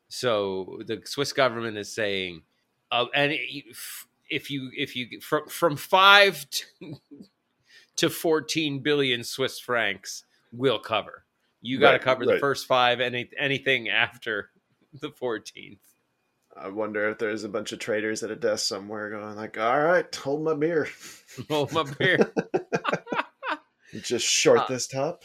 So 0.09 0.81
the 0.87 1.01
Swiss 1.05 1.33
government 1.33 1.77
is 1.77 1.95
saying, 1.95 2.43
uh, 2.91 3.07
and 3.15 3.33
if 3.33 4.07
if 4.29 4.51
you 4.51 4.71
if 4.77 4.97
you 4.97 5.21
from 5.21 5.47
from 5.47 5.77
five 5.77 6.45
to, 6.51 6.97
to 8.03 8.11
fourteen 8.11 8.81
billion 8.81 9.25
Swiss 9.25 9.59
francs, 9.59 10.25
will 10.53 10.79
cover. 10.79 11.25
You 11.61 11.79
got 11.79 11.93
to 11.93 11.97
Right, 11.99 12.03
cover 12.03 12.27
the 12.27 12.39
first 12.39 12.67
five. 12.67 13.01
Any 13.01 13.31
anything 13.39 13.89
after 13.89 14.51
the 15.01 15.11
fourteenth. 15.11 15.81
I 16.55 16.69
wonder 16.69 17.09
if 17.09 17.17
there's 17.19 17.45
a 17.45 17.49
bunch 17.49 17.73
of 17.73 17.79
traders 17.79 18.23
at 18.23 18.31
a 18.31 18.37
desk 18.37 18.67
somewhere 18.67 19.09
going 19.11 19.37
like, 19.37 19.57
"All 19.59 19.81
right, 19.81 20.15
hold 20.15 20.43
my 20.45 20.55
beer, 20.55 20.89
Hold 21.49 21.73
my 21.73 21.85
beer. 21.99 22.19
just 24.03 24.27
short 24.27 24.61
Uh, 24.61 24.67
this 24.69 24.87
top." 24.87 25.25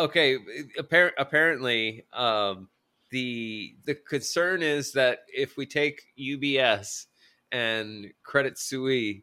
okay 0.00 0.36
appar- 0.76 1.12
apparently 1.18 2.04
um 2.12 2.68
the 3.12 3.76
the 3.84 3.94
concern 3.94 4.60
is 4.60 4.92
that 4.94 5.20
if 5.28 5.56
we 5.56 5.64
take 5.66 6.02
ubs 6.18 7.06
and 7.52 8.06
credit 8.24 8.58
suisse 8.58 9.22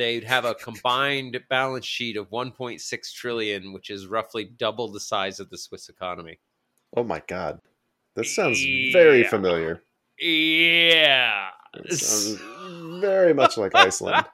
they'd 0.00 0.24
have 0.24 0.44
a 0.44 0.54
combined 0.66 1.38
balance 1.48 1.84
sheet 1.86 2.16
of 2.16 2.30
1.6 2.30 3.12
trillion 3.14 3.72
which 3.72 3.90
is 3.90 4.06
roughly 4.06 4.44
double 4.44 4.88
the 4.90 5.00
size 5.00 5.38
of 5.40 5.50
the 5.50 5.58
swiss 5.58 5.88
economy 5.88 6.38
Oh 6.96 7.04
my 7.04 7.22
god, 7.28 7.60
this 8.16 8.34
sounds 8.34 8.60
very 8.92 9.22
familiar. 9.22 9.82
yeah 10.20 11.50
It 11.74 11.92
sounds 11.98 12.40
very 13.00 13.32
much 13.32 13.56
like 13.56 13.74
Iceland. 13.76 14.24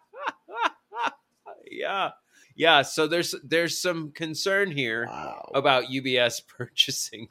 yeah 1.70 2.10
yeah 2.54 2.82
so 2.82 3.06
there's 3.06 3.34
there's 3.44 3.76
some 3.80 4.10
concern 4.12 4.70
here 4.70 5.06
Wow. 5.06 5.50
about 5.54 5.84
ubs 5.84 6.40
purchasing 6.56 7.28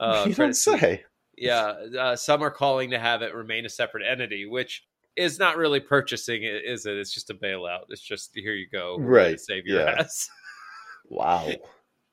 uh, 0.00 0.24
you 0.28 0.34
don't 0.34 0.54
say. 0.56 1.04
yeah 1.36 1.74
uh, 1.98 2.16
some 2.16 2.42
are 2.42 2.50
calling 2.50 2.90
to 2.90 2.98
have 2.98 3.22
it 3.22 3.34
remain 3.34 3.66
a 3.66 3.68
separate 3.68 4.04
entity 4.04 4.46
which 4.46 4.84
is 5.16 5.38
not 5.38 5.56
really 5.56 5.80
purchasing 5.80 6.42
it 6.42 6.62
is 6.64 6.86
it 6.86 6.96
it's 6.96 7.12
just 7.12 7.30
a 7.30 7.34
bailout 7.34 7.82
it's 7.88 8.00
just 8.02 8.30
here 8.34 8.54
you 8.54 8.66
go 8.70 8.96
Right, 8.98 9.38
save 9.38 9.66
your 9.66 9.80
yeah. 9.80 9.96
ass 10.00 10.28
Wow. 11.08 11.50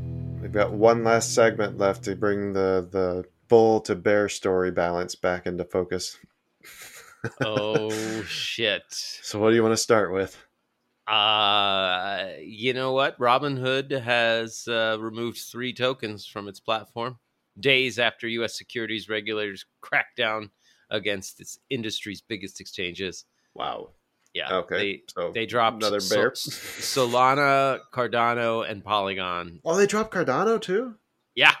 We've 0.46 0.52
got 0.52 0.72
one 0.72 1.02
last 1.02 1.34
segment 1.34 1.76
left 1.76 2.04
to 2.04 2.14
bring 2.14 2.52
the 2.52 2.86
the 2.88 3.24
bull 3.48 3.80
to 3.80 3.96
bear 3.96 4.28
story 4.28 4.70
balance 4.70 5.16
back 5.16 5.44
into 5.44 5.64
focus. 5.64 6.18
oh 7.40 8.22
shit 8.26 9.22
So, 9.22 9.40
what 9.40 9.50
do 9.50 9.56
you 9.56 9.62
want 9.62 9.72
to 9.72 9.76
start 9.76 10.12
with? 10.12 10.46
uh 11.06 12.30
you 12.40 12.72
know 12.72 12.92
what 12.92 13.16
robinhood 13.20 13.92
has 14.00 14.66
uh, 14.66 14.96
removed 15.00 15.38
three 15.38 15.72
tokens 15.72 16.26
from 16.26 16.48
its 16.48 16.58
platform 16.58 17.16
days 17.60 17.98
after 17.98 18.26
us 18.28 18.58
securities 18.58 19.08
regulators 19.08 19.64
cracked 19.80 20.16
down 20.16 20.50
against 20.90 21.40
its 21.40 21.60
industry's 21.70 22.20
biggest 22.20 22.60
exchanges 22.60 23.24
Wow. 23.54 23.94
Yeah 24.36 24.56
Okay. 24.58 24.76
they, 24.76 25.02
so 25.08 25.32
they 25.32 25.46
dropped 25.46 25.76
another 25.82 26.00
Sol- 26.00 26.18
bear. 26.18 26.30
solana 26.32 27.80
cardano 27.92 28.68
and 28.68 28.84
polygon 28.84 29.60
oh, 29.64 29.76
they 29.76 29.86
dropped 29.86 30.12
Cardano 30.12 30.60
too. 30.60 30.94
yeah 31.34 31.52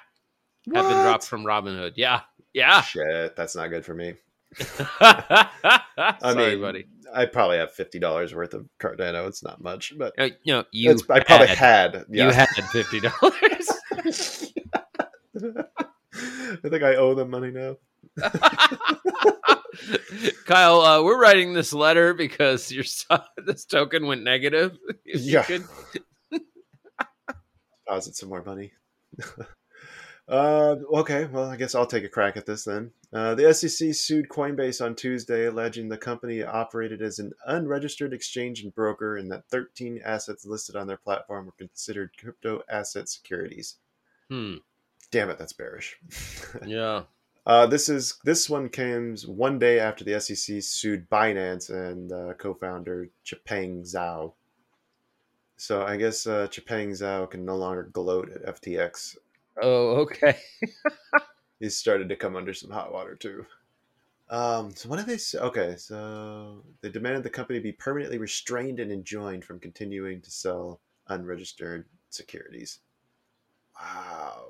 have 0.74 0.88
been 0.88 1.02
dropped 1.02 1.26
from 1.26 1.44
robinhood 1.44 1.92
yeah 1.96 2.20
yeah 2.52 2.82
Shit, 2.82 3.34
that's 3.36 3.54
not 3.56 3.68
good 3.68 3.84
for 3.84 3.94
me. 3.94 4.14
sorry 5.00 6.34
mean, 6.34 6.60
buddy 6.60 6.86
I 7.14 7.24
probably 7.26 7.58
have 7.58 7.72
fifty 7.72 7.98
dollars 7.98 8.34
worth 8.34 8.52
of 8.52 8.66
Cardano. 8.80 9.26
It's 9.28 9.42
not 9.42 9.60
much, 9.62 9.92
but 9.96 10.12
Uh, 10.18 10.30
no 10.46 10.64
you 10.72 10.90
it's, 10.90 11.02
I 11.08 11.20
probably 11.20 11.46
had, 11.48 11.94
had. 11.94 12.04
you 12.10 12.30
had 12.30 12.48
fifty 12.72 13.00
dollars 13.00 13.70
I 16.64 16.68
think 16.68 16.82
I 16.82 16.96
owe 16.96 17.14
them 17.14 17.30
money 17.30 17.50
now. 17.50 17.76
Kyle, 20.46 20.80
uh, 20.80 21.02
we're 21.02 21.20
writing 21.20 21.52
this 21.52 21.72
letter 21.72 22.14
because 22.14 22.72
your 22.72 22.84
this 23.36 23.64
token 23.64 24.06
went 24.06 24.22
negative. 24.22 24.76
If 25.04 25.22
you 25.22 25.32
Yeah. 25.32 25.42
could- 25.44 25.64
deposit 27.86 28.16
some 28.16 28.28
more 28.30 28.42
money. 28.42 28.72
uh, 30.28 30.76
okay, 30.94 31.26
well, 31.26 31.48
I 31.48 31.56
guess 31.56 31.74
I'll 31.74 31.86
take 31.86 32.04
a 32.04 32.08
crack 32.08 32.36
at 32.36 32.46
this 32.46 32.64
then. 32.64 32.90
Uh, 33.12 33.34
the 33.36 33.52
SEC 33.54 33.94
sued 33.94 34.28
Coinbase 34.28 34.84
on 34.84 34.96
Tuesday, 34.96 35.46
alleging 35.46 35.88
the 35.88 35.96
company 35.96 36.42
operated 36.42 37.00
as 37.02 37.20
an 37.20 37.30
unregistered 37.46 38.12
exchange 38.12 38.62
and 38.62 38.74
broker, 38.74 39.16
and 39.16 39.30
that 39.30 39.44
13 39.50 40.00
assets 40.04 40.44
listed 40.44 40.74
on 40.74 40.88
their 40.88 40.96
platform 40.96 41.46
were 41.46 41.52
considered 41.52 42.10
crypto 42.18 42.62
asset 42.68 43.08
securities. 43.08 43.76
Hmm. 44.28 44.54
Damn 45.12 45.30
it, 45.30 45.38
that's 45.38 45.52
bearish. 45.52 45.96
Yeah. 46.66 47.04
Uh, 47.46 47.64
this 47.64 47.88
is 47.88 48.18
this 48.24 48.50
one 48.50 48.68
comes 48.68 49.24
one 49.24 49.56
day 49.56 49.78
after 49.78 50.02
the 50.02 50.20
SEC 50.20 50.60
sued 50.60 51.08
Binance 51.08 51.70
and 51.70 52.10
uh, 52.12 52.34
co-founder 52.34 53.08
Changpeng 53.24 53.82
Zhao. 53.82 54.32
So 55.56 55.84
I 55.84 55.96
guess 55.96 56.26
uh, 56.26 56.48
Changpeng 56.48 56.90
Zhao 56.90 57.30
can 57.30 57.44
no 57.44 57.56
longer 57.56 57.84
gloat 57.84 58.30
at 58.32 58.60
FTX. 58.60 59.16
Oh, 59.62 59.96
okay. 59.98 60.36
He's 61.60 61.76
started 61.76 62.08
to 62.08 62.16
come 62.16 62.34
under 62.34 62.52
some 62.52 62.70
hot 62.70 62.92
water 62.92 63.14
too. 63.14 63.46
Um, 64.28 64.74
so 64.74 64.88
what 64.88 64.96
did 64.96 65.06
they 65.06 65.16
say? 65.16 65.38
Okay, 65.38 65.76
so 65.76 66.64
they 66.80 66.90
demanded 66.90 67.22
the 67.22 67.30
company 67.30 67.60
be 67.60 67.72
permanently 67.72 68.18
restrained 68.18 68.80
and 68.80 68.90
enjoined 68.90 69.44
from 69.44 69.60
continuing 69.60 70.20
to 70.20 70.30
sell 70.32 70.80
unregistered 71.08 71.86
securities. 72.10 72.80
Wow. 73.80 74.46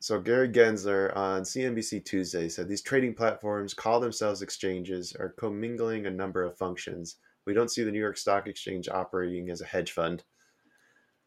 So 0.00 0.20
Gary 0.20 0.48
Gensler 0.48 1.16
on 1.16 1.42
CNBC 1.42 2.04
Tuesday 2.04 2.48
said 2.48 2.68
these 2.68 2.82
trading 2.82 3.14
platforms 3.14 3.74
call 3.74 3.98
themselves 3.98 4.42
exchanges 4.42 5.14
are 5.18 5.30
commingling 5.30 6.06
a 6.06 6.10
number 6.10 6.42
of 6.44 6.56
functions. 6.56 7.16
We 7.46 7.54
don't 7.54 7.70
see 7.70 7.82
the 7.82 7.90
New 7.90 8.00
York 8.00 8.18
Stock 8.18 8.46
Exchange 8.46 8.88
operating 8.88 9.50
as 9.50 9.60
a 9.60 9.66
hedge 9.66 9.92
fund. 9.92 10.22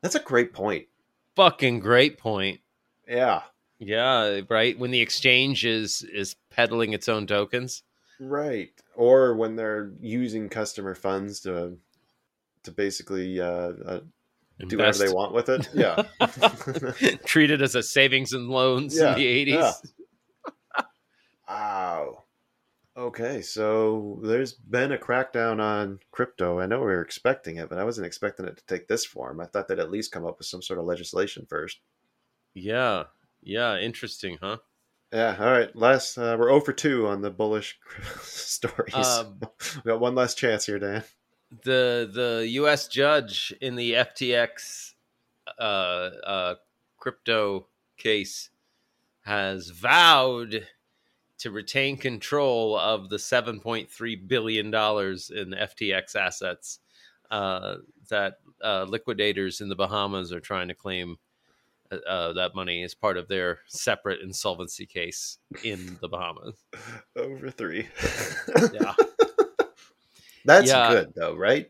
That's 0.01 0.15
a 0.15 0.19
great 0.19 0.53
point. 0.53 0.85
Fucking 1.35 1.79
great 1.79 2.17
point. 2.17 2.59
Yeah. 3.07 3.43
Yeah, 3.79 4.41
right. 4.49 4.77
When 4.77 4.91
the 4.91 5.01
exchange 5.01 5.65
is 5.65 6.03
is 6.03 6.35
peddling 6.51 6.93
its 6.93 7.09
own 7.09 7.27
tokens. 7.27 7.83
Right. 8.19 8.71
Or 8.95 9.35
when 9.35 9.55
they're 9.55 9.91
using 10.01 10.49
customer 10.49 10.95
funds 10.95 11.39
to 11.41 11.77
to 12.63 12.71
basically 12.71 13.39
uh, 13.39 13.71
uh, 13.85 13.99
do 14.67 14.77
whatever 14.77 14.97
they 14.97 15.13
want 15.13 15.33
with 15.33 15.49
it. 15.49 15.69
Yeah. 15.73 16.03
Treat 17.25 17.51
it 17.51 17.61
as 17.61 17.75
a 17.75 17.83
savings 17.83 18.33
and 18.33 18.49
loans 18.49 18.97
Yeah, 18.97 19.13
in 19.13 19.19
the 19.19 19.25
eighties. 19.27 19.55
yeah. 19.55 19.71
wow. 21.49 22.23
Okay, 22.97 23.41
so 23.41 24.19
there's 24.23 24.51
been 24.53 24.91
a 24.91 24.97
crackdown 24.97 25.61
on 25.61 25.99
crypto. 26.11 26.59
I 26.59 26.65
know 26.65 26.79
we 26.79 26.87
were 26.87 27.01
expecting 27.01 27.55
it, 27.57 27.69
but 27.69 27.77
I 27.77 27.85
wasn't 27.85 28.07
expecting 28.07 28.45
it 28.45 28.57
to 28.57 28.65
take 28.65 28.87
this 28.89 29.05
form. 29.05 29.39
I 29.39 29.45
thought 29.45 29.69
they'd 29.69 29.79
at 29.79 29.91
least 29.91 30.11
come 30.11 30.25
up 30.25 30.37
with 30.37 30.47
some 30.47 30.61
sort 30.61 30.79
of 30.79 30.85
legislation 30.85 31.45
first. 31.49 31.79
Yeah, 32.53 33.03
yeah, 33.41 33.77
interesting, 33.77 34.37
huh? 34.41 34.57
Yeah, 35.13 35.35
all 35.39 35.51
right. 35.51 35.73
Last, 35.75 36.17
uh, 36.17 36.35
we're 36.37 36.49
0 36.49 36.59
for 36.59 36.73
2 36.73 37.07
on 37.07 37.21
the 37.21 37.31
bullish 37.31 37.79
stories. 38.21 38.93
Um, 38.93 39.39
we 39.75 39.89
got 39.89 40.01
one 40.01 40.13
last 40.15 40.37
chance 40.37 40.65
here, 40.65 40.77
Dan. 40.79 41.03
The 41.63 42.09
the 42.13 42.47
U.S. 42.51 42.87
judge 42.87 43.53
in 43.61 43.75
the 43.75 43.93
FTX 43.93 44.93
uh, 45.57 45.61
uh, 45.61 46.55
crypto 46.97 47.67
case 47.97 48.49
has 49.21 49.69
vowed 49.69 50.67
to 51.39 51.51
retain 51.51 51.97
control 51.97 52.77
of 52.77 53.09
the 53.09 53.17
7.3 53.17 54.27
billion 54.27 54.71
dollars 54.71 55.29
in 55.29 55.51
FTX 55.51 56.15
assets 56.15 56.79
uh, 57.31 57.75
that 58.09 58.39
uh, 58.63 58.85
liquidators 58.89 59.61
in 59.61 59.69
the 59.69 59.75
Bahamas 59.75 60.31
are 60.33 60.39
trying 60.41 60.67
to 60.67 60.73
claim. 60.73 61.17
uh, 61.91 61.95
Uh, 62.07 62.33
that 62.33 62.53
money 62.55 62.83
is 62.83 62.93
part 62.95 63.17
of 63.17 63.27
their 63.27 63.59
separate 63.67 64.21
insolvency 64.21 64.85
case 64.85 65.39
in 65.63 65.97
the 66.01 66.07
Bahamas. 66.09 66.55
Over 67.15 67.49
3. 67.51 67.87
Yeah. 68.73 68.93
That's 70.45 70.67
Yeah. 70.67 70.89
good, 70.91 71.13
though, 71.15 71.35
right? 71.35 71.69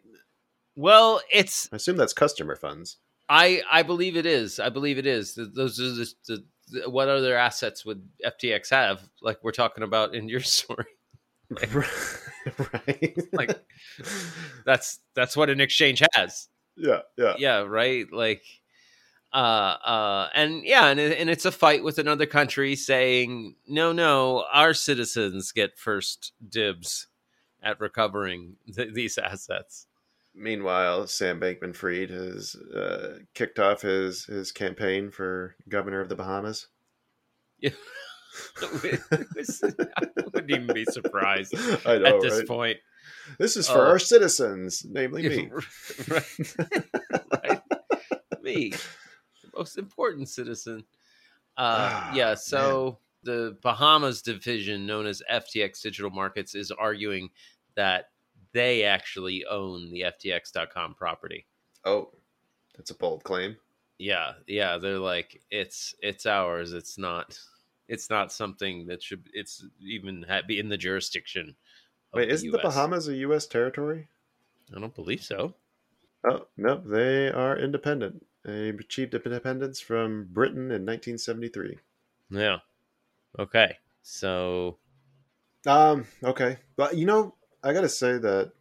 Well, 0.76 1.22
it's 1.32 1.67
I 1.72 1.76
assume 1.78 1.97
that's 1.97 2.13
customer 2.13 2.55
funds. 2.55 2.97
I 3.28 3.61
I 3.70 3.84
believe 3.84 4.15
it 4.15 4.26
is. 4.26 4.59
I 4.59 4.70
believe 4.70 4.97
it 4.97 5.05
is. 5.05 5.34
Th- 5.36 5.49
Those 5.53 5.80
are 5.80 5.91
the, 5.91 6.13
the, 6.28 6.45
the 6.82 6.89
what 6.89 7.09
other 7.09 7.38
assets 7.38 7.86
would 7.86 8.07
FTX 8.26 8.70
have? 8.70 9.01
Like 9.22 9.39
we're 9.43 9.51
talking 9.51 9.84
about 9.84 10.15
in 10.15 10.30
your 10.30 10.39
story. 10.57 10.86
Like, 11.49 11.74
right? 12.74 13.17
Like 13.34 13.59
that's 14.65 14.99
that's 15.15 15.36
what 15.36 15.49
an 15.49 15.59
exchange 15.61 16.01
has. 16.13 16.47
yeah, 16.78 17.01
yeah. 17.17 17.36
Yeah, 17.38 17.57
right. 17.61 18.05
Like, 18.11 18.43
uh, 19.34 19.38
uh, 19.38 20.30
and 20.34 20.63
yeah, 20.63 20.88
and 20.88 20.99
and 20.99 21.30
it's 21.30 21.45
a 21.45 21.51
fight 21.51 21.84
with 21.84 21.99
another 21.99 22.26
country 22.26 22.76
saying 22.76 23.55
no, 23.67 23.91
no, 23.91 24.45
our 24.53 24.74
citizens 24.74 25.51
get 25.51 25.78
first 25.78 26.32
dibs 26.47 27.07
at 27.64 27.80
recovering 27.80 28.55
th- 28.76 28.93
these 28.93 29.18
assets. 29.18 29.88
Meanwhile, 30.36 31.07
Sam 31.07 31.39
Bankman 31.39 31.76
Fried 31.76 32.10
has 32.12 32.55
uh, 32.55 33.20
kicked 33.34 33.60
off 33.60 33.82
his, 33.82 34.26
his 34.26 34.51
campaign 34.51 35.10
for 35.12 35.55
governor 35.68 36.01
of 36.01 36.07
the 36.10 36.16
Bahamas. 36.16 36.68
Yeah. 37.60 37.72
I 38.62 38.68
wouldn't 40.34 40.51
even 40.51 40.68
be 40.74 40.86
surprised 40.86 41.53
know, 41.86 42.05
at 42.05 42.22
this 42.22 42.38
right? 42.38 42.47
point. 42.47 42.78
This 43.38 43.57
is 43.57 43.68
for 43.68 43.80
Oh. 43.86 43.89
our 43.89 43.99
citizens, 43.99 44.86
namely 44.88 45.28
me. 45.28 45.51
right. 46.07 46.55
right. 47.43 47.62
Me, 48.41 48.70
the 48.70 49.49
most 49.57 49.78
important 49.78 50.30
citizen. 50.30 50.84
Uh, 51.57 51.89
Ah, 51.91 52.14
yeah, 52.14 52.36
so 52.36 52.99
the 53.24 53.57
Bahamas 53.61 54.22
division, 54.22 54.86
known 54.86 55.05
as 55.05 55.22
FTX 55.32 55.82
Digital 55.82 56.11
Markets, 56.11 56.55
is 56.55 56.72
arguing 56.72 57.30
that 57.76 58.09
they 58.53 58.84
actually 58.84 59.45
own 59.45 59.91
the 59.91 60.01
FTX.com 60.01 60.95
property. 60.95 61.45
Oh, 61.86 62.09
that's 62.76 62.91
a 62.91 62.95
bold 62.95 63.24
claim. 63.24 63.57
Yeah, 63.97 64.34
yeah, 64.47 64.78
they're 64.78 64.99
like 64.99 65.41
it's 65.51 65.93
it's 66.01 66.26
ours. 66.26 66.74
It's 66.74 66.97
not 66.97 67.38
it's 67.88 68.09
not 68.09 68.32
something 68.32 68.88
that 68.88 69.03
should 69.03 69.28
it's 69.34 69.65
even 69.82 70.26
be 70.47 70.59
in 70.59 70.70
the 70.70 70.78
jurisdiction. 70.78 71.55
of 72.13 72.17
Wait, 72.17 72.30
isn't 72.30 72.49
the 72.49 72.57
US. 72.57 72.63
Bahamas 72.63 73.07
a 73.07 73.15
U.S. 73.15 73.47
territory? 73.47 74.07
I 74.76 74.80
don't 74.80 74.95
believe 74.95 75.24
so. 75.24 75.55
Oh, 76.24 76.47
no, 76.57 76.82
they 76.86 77.30
are 77.30 77.57
independent. 77.57 78.26
They 78.43 78.70
achieved 78.70 79.13
independence 79.15 79.80
from 79.80 80.28
Britain 80.32 80.72
in 80.72 80.86
1973. 80.86 81.78
Yeah. 82.30 82.57
Okay. 83.38 83.77
So 84.01 84.77
Um, 85.67 86.05
okay. 86.23 86.57
But, 86.75 86.97
you 86.97 87.05
know, 87.05 87.36
I 87.63 87.73
got 87.73 87.82
to 87.82 87.89
say 87.89 88.17
that 88.17 88.51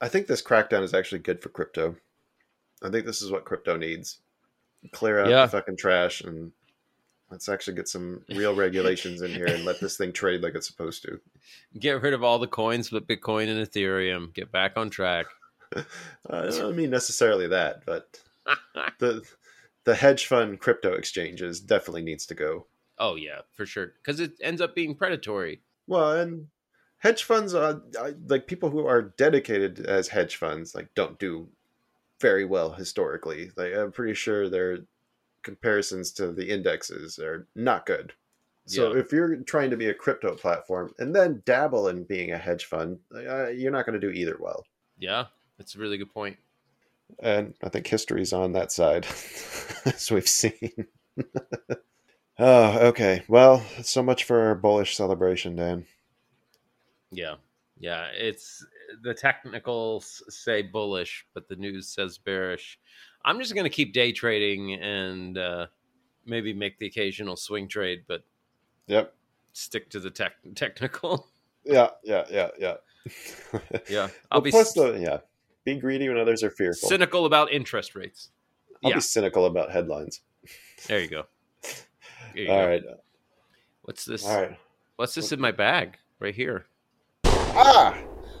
I 0.00 0.08
think 0.08 0.26
this 0.26 0.42
crackdown 0.42 0.82
is 0.82 0.92
actually 0.94 1.20
good 1.20 1.40
for 1.40 1.48
crypto. 1.48 1.96
I 2.82 2.90
think 2.90 3.06
this 3.06 3.22
is 3.22 3.30
what 3.30 3.44
crypto 3.44 3.76
needs. 3.76 4.18
Clear 4.92 5.20
out 5.20 5.30
Yeah. 5.30 5.46
the 5.46 5.52
fucking 5.52 5.76
trash 5.78 6.20
and 6.20 6.52
let's 7.30 7.48
actually 7.48 7.74
get 7.74 7.88
some 7.88 8.22
real 8.28 8.54
regulations 8.54 9.22
in 9.22 9.30
here 9.30 9.46
and 9.46 9.64
let 9.64 9.80
this 9.80 9.96
thing 9.96 10.12
trade 10.12 10.42
like 10.42 10.54
it's 10.54 10.66
supposed 10.66 11.02
to. 11.04 11.20
get 11.78 12.02
rid 12.02 12.12
of 12.14 12.22
all 12.22 12.38
the 12.38 12.46
coins 12.46 12.90
but 12.90 13.06
Bitcoin 13.08 13.48
and 13.48 13.66
Ethereum. 13.66 14.34
Get 14.34 14.52
back 14.52 14.76
on 14.76 14.90
track. 14.90 15.26
I 16.30 16.42
don't 16.50 16.76
mean 16.76 16.90
necessarily 16.90 17.48
that, 17.48 17.84
but 17.86 18.20
the 18.98 19.22
the 19.84 19.94
hedge 19.94 20.26
fund 20.26 20.60
crypto 20.60 20.92
exchanges 20.94 21.60
definitely 21.60 22.02
needs 22.02 22.26
to 22.26 22.34
go. 22.34 22.66
Oh 22.98 23.14
yeah, 23.16 23.40
for 23.52 23.66
sure. 23.66 23.92
Because 24.02 24.20
it 24.20 24.32
ends 24.40 24.60
up 24.60 24.74
being 24.74 24.94
predatory. 24.94 25.60
Well, 25.86 26.12
and 26.18 26.48
hedge 26.98 27.24
funds, 27.24 27.54
are 27.54 27.80
like 28.28 28.46
people 28.46 28.70
who 28.70 28.86
are 28.86 29.02
dedicated 29.16 29.80
as 29.80 30.08
hedge 30.08 30.36
funds, 30.36 30.74
like 30.74 30.88
don't 30.94 31.18
do 31.18 31.48
very 32.20 32.44
well 32.44 32.72
historically. 32.72 33.50
Like 33.56 33.74
I'm 33.74 33.92
pretty 33.92 34.14
sure 34.14 34.48
their 34.48 34.78
comparisons 35.42 36.10
to 36.12 36.32
the 36.32 36.48
indexes 36.50 37.18
are 37.18 37.46
not 37.54 37.86
good. 37.86 38.12
So 38.64 38.92
Yeah. 38.92 38.98
if 38.98 39.12
you're 39.12 39.36
trying 39.42 39.70
to 39.70 39.76
be 39.76 39.88
a 39.88 39.94
crypto 39.94 40.34
platform 40.34 40.92
and 40.98 41.14
then 41.14 41.42
dabble 41.44 41.86
in 41.88 42.02
being 42.04 42.32
a 42.32 42.38
hedge 42.38 42.64
fund, 42.64 42.98
uh, 43.14 43.48
you're 43.48 43.70
not 43.70 43.86
going 43.86 44.00
to 44.00 44.04
do 44.04 44.12
either 44.12 44.36
well. 44.40 44.64
Yeah, 44.98 45.26
that's 45.56 45.76
a 45.76 45.78
really 45.78 45.98
good 45.98 46.12
point. 46.12 46.36
And 47.20 47.54
I 47.62 47.68
think 47.68 47.86
history's 47.86 48.32
on 48.32 48.52
that 48.54 48.72
side, 48.72 49.06
as 49.84 50.10
we've 50.10 50.26
seen. 50.28 50.88
oh, 52.38 52.78
okay. 52.88 53.22
Well, 53.28 53.64
so 53.82 54.02
much 54.02 54.24
for 54.24 54.40
our 54.40 54.54
bullish 54.54 54.96
celebration, 54.96 55.56
Dan. 55.56 55.86
Yeah, 57.10 57.36
yeah. 57.78 58.06
It's 58.14 58.64
the 59.02 59.14
technicals 59.14 60.22
say 60.28 60.62
bullish, 60.62 61.26
but 61.34 61.48
the 61.48 61.56
news 61.56 61.88
says 61.88 62.18
bearish. 62.18 62.78
I'm 63.24 63.38
just 63.40 63.54
going 63.54 63.64
to 63.64 63.70
keep 63.70 63.92
day 63.92 64.12
trading 64.12 64.74
and 64.74 65.36
uh, 65.38 65.66
maybe 66.24 66.52
make 66.52 66.78
the 66.78 66.86
occasional 66.86 67.36
swing 67.36 67.68
trade, 67.68 68.04
but 68.06 68.22
Yep. 68.88 69.12
stick 69.52 69.90
to 69.90 70.00
the 70.00 70.10
tech 70.10 70.32
technical. 70.54 71.26
Yeah, 71.68 71.88
yeah, 72.04 72.24
yeah, 72.30 72.50
yeah. 72.60 72.74
Yeah, 73.90 74.06
I'll 74.30 74.38
Well, 74.38 74.40
be 74.42 74.50
plus 74.52 74.72
the 74.72 74.92
yeah, 75.00 75.18
be 75.64 75.74
greedy 75.80 76.08
when 76.08 76.16
others 76.16 76.44
are 76.44 76.50
fearful. 76.50 76.88
cynical 76.88 77.26
about 77.26 77.50
interest 77.52 77.96
rates. 77.96 78.30
I'll 78.84 78.90
yeah. 78.90 78.96
be 78.98 79.00
cynical 79.00 79.46
about 79.46 79.72
headlines. 79.72 80.20
There 80.86 81.00
you 81.00 81.08
go. 81.08 81.24
All 82.38 82.44
go. 82.46 82.66
right, 82.66 82.82
What's 83.82 84.04
this? 84.04 84.24
all 84.26 84.40
right. 84.42 84.58
What's 84.96 85.14
this 85.14 85.32
in 85.32 85.40
my 85.40 85.52
bag 85.52 85.96
right 86.20 86.34
here? 86.34 86.66
Ah, 87.24 87.96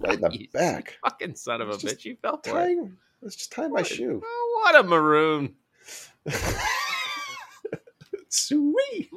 right 0.00 0.14
in 0.14 0.20
the 0.20 0.30
You 0.32 0.48
back. 0.52 0.96
Fucking 1.04 1.34
son 1.36 1.60
of 1.60 1.68
a 1.70 1.72
bitch! 1.74 2.04
You 2.04 2.16
fell 2.22 2.40
for 2.44 2.60
it. 2.66 2.78
Let's 3.22 3.36
just 3.36 3.52
tie 3.52 3.62
my 3.68 3.80
What- 3.80 3.86
shoe. 3.86 4.20
Oh, 4.24 4.60
what 4.64 4.76
a 4.76 4.82
maroon! 4.82 5.54
Sweet. 8.28 9.10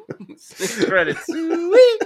Credit. 0.85 1.17
Sweet. 1.25 2.01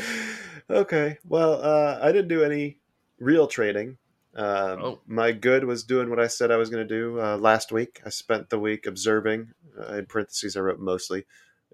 okay. 0.70 1.18
Well, 1.28 1.62
uh, 1.62 1.98
I 2.02 2.10
didn't 2.12 2.28
do 2.28 2.42
any 2.42 2.78
real 3.18 3.46
trading. 3.46 3.96
Um, 4.34 4.82
Oh. 4.82 5.00
My 5.06 5.32
good 5.32 5.64
was 5.64 5.82
doing 5.82 6.08
what 6.08 6.20
I 6.20 6.28
said 6.28 6.50
I 6.50 6.56
was 6.56 6.70
going 6.70 6.86
to 6.86 6.94
do 6.94 7.20
uh, 7.20 7.36
last 7.36 7.72
week. 7.72 8.00
I 8.04 8.10
spent 8.10 8.50
the 8.50 8.58
week 8.58 8.86
observing. 8.86 9.52
Uh, 9.78 9.94
in 9.94 10.06
parentheses, 10.06 10.56
I 10.56 10.60
wrote 10.60 10.78
mostly, 10.80 11.26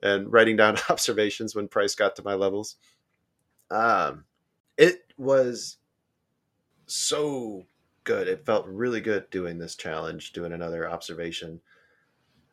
and 0.03 0.33
writing 0.33 0.57
down 0.57 0.77
observations 0.89 1.55
when 1.55 1.69
price 1.69 1.95
got 1.95 2.17
to 2.17 2.23
my 2.23 2.35
levels. 2.35 2.77
Um, 3.71 4.25
it 4.77 5.13
was 5.17 5.79
so 6.87 7.67
good. 8.05 8.29
It 8.29 8.47
felt 8.47 8.67
really 8.67 9.01
good 9.01 9.29
doing 9.31 9.59
this 9.59 9.75
challenge, 9.75 10.33
doing 10.33 10.53
another 10.53 10.89
observation. 10.89 11.61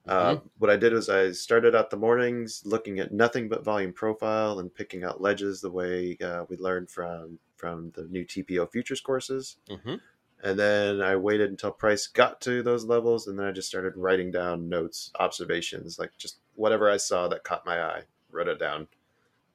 Uh, 0.05 0.37
what 0.57 0.69
I 0.69 0.75
did 0.75 0.91
was 0.91 1.07
I 1.07 1.31
started 1.31 1.75
out 1.75 1.89
the 1.89 1.95
mornings 1.97 2.63
looking 2.65 2.99
at 2.99 3.13
nothing 3.13 3.47
but 3.47 3.63
volume 3.63 3.93
profile 3.93 4.59
and 4.59 4.73
picking 4.73 5.03
out 5.05 5.21
ledges 5.21 5.61
the 5.61 5.71
way 5.71 6.17
uh, 6.21 6.43
we 6.49 6.57
learned 6.57 6.89
from 6.89 7.39
from 7.63 7.93
the 7.95 8.03
new 8.09 8.25
TPO 8.25 8.69
futures 8.69 8.99
courses. 8.99 9.55
hmm 9.69 9.95
And 10.43 10.59
then 10.59 11.01
I 11.01 11.15
waited 11.15 11.49
until 11.49 11.71
price 11.71 12.07
got 12.07 12.41
to 12.41 12.61
those 12.61 12.83
levels, 12.83 13.25
and 13.25 13.39
then 13.39 13.45
I 13.45 13.53
just 13.53 13.69
started 13.69 13.95
writing 13.95 14.31
down 14.31 14.67
notes, 14.67 15.11
observations, 15.17 15.97
like 15.97 16.11
just 16.17 16.39
whatever 16.55 16.91
I 16.91 16.97
saw 16.97 17.29
that 17.29 17.45
caught 17.45 17.65
my 17.65 17.81
eye, 17.81 18.01
wrote 18.29 18.49
it 18.49 18.59
down. 18.59 18.89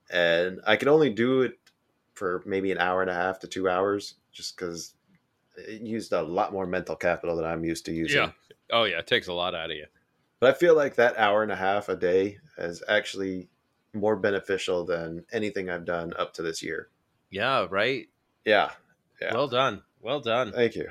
And 0.08 0.60
I 0.66 0.76
could 0.76 0.88
only 0.88 1.10
do 1.10 1.42
it 1.42 1.58
for 2.14 2.42
maybe 2.46 2.72
an 2.72 2.78
hour 2.78 3.02
and 3.02 3.10
a 3.10 3.14
half 3.14 3.40
to 3.40 3.46
two 3.46 3.68
hours, 3.68 4.14
just 4.32 4.56
because 4.56 4.94
it 5.58 5.82
used 5.82 6.14
a 6.14 6.22
lot 6.22 6.54
more 6.54 6.66
mental 6.66 6.96
capital 6.96 7.36
than 7.36 7.44
I'm 7.44 7.62
used 7.62 7.84
to 7.84 7.92
using. 7.92 8.22
Yeah. 8.22 8.30
Oh 8.72 8.84
yeah, 8.84 9.00
it 9.00 9.06
takes 9.06 9.28
a 9.28 9.34
lot 9.34 9.54
out 9.54 9.70
of 9.70 9.76
you. 9.76 9.84
But 10.40 10.54
I 10.54 10.58
feel 10.58 10.74
like 10.74 10.94
that 10.94 11.18
hour 11.18 11.42
and 11.42 11.52
a 11.52 11.56
half 11.56 11.90
a 11.90 11.96
day 11.96 12.38
is 12.56 12.82
actually 12.88 13.48
more 13.92 14.16
beneficial 14.16 14.86
than 14.86 15.26
anything 15.30 15.68
I've 15.68 15.84
done 15.84 16.14
up 16.18 16.32
to 16.34 16.42
this 16.42 16.62
year. 16.62 16.88
Yeah, 17.30 17.66
right. 17.70 18.06
Yeah. 18.44 18.70
Yeah. 19.20 19.34
Well 19.34 19.48
done. 19.48 19.82
Well 20.00 20.20
done. 20.20 20.52
Thank 20.52 20.76
you. 20.76 20.88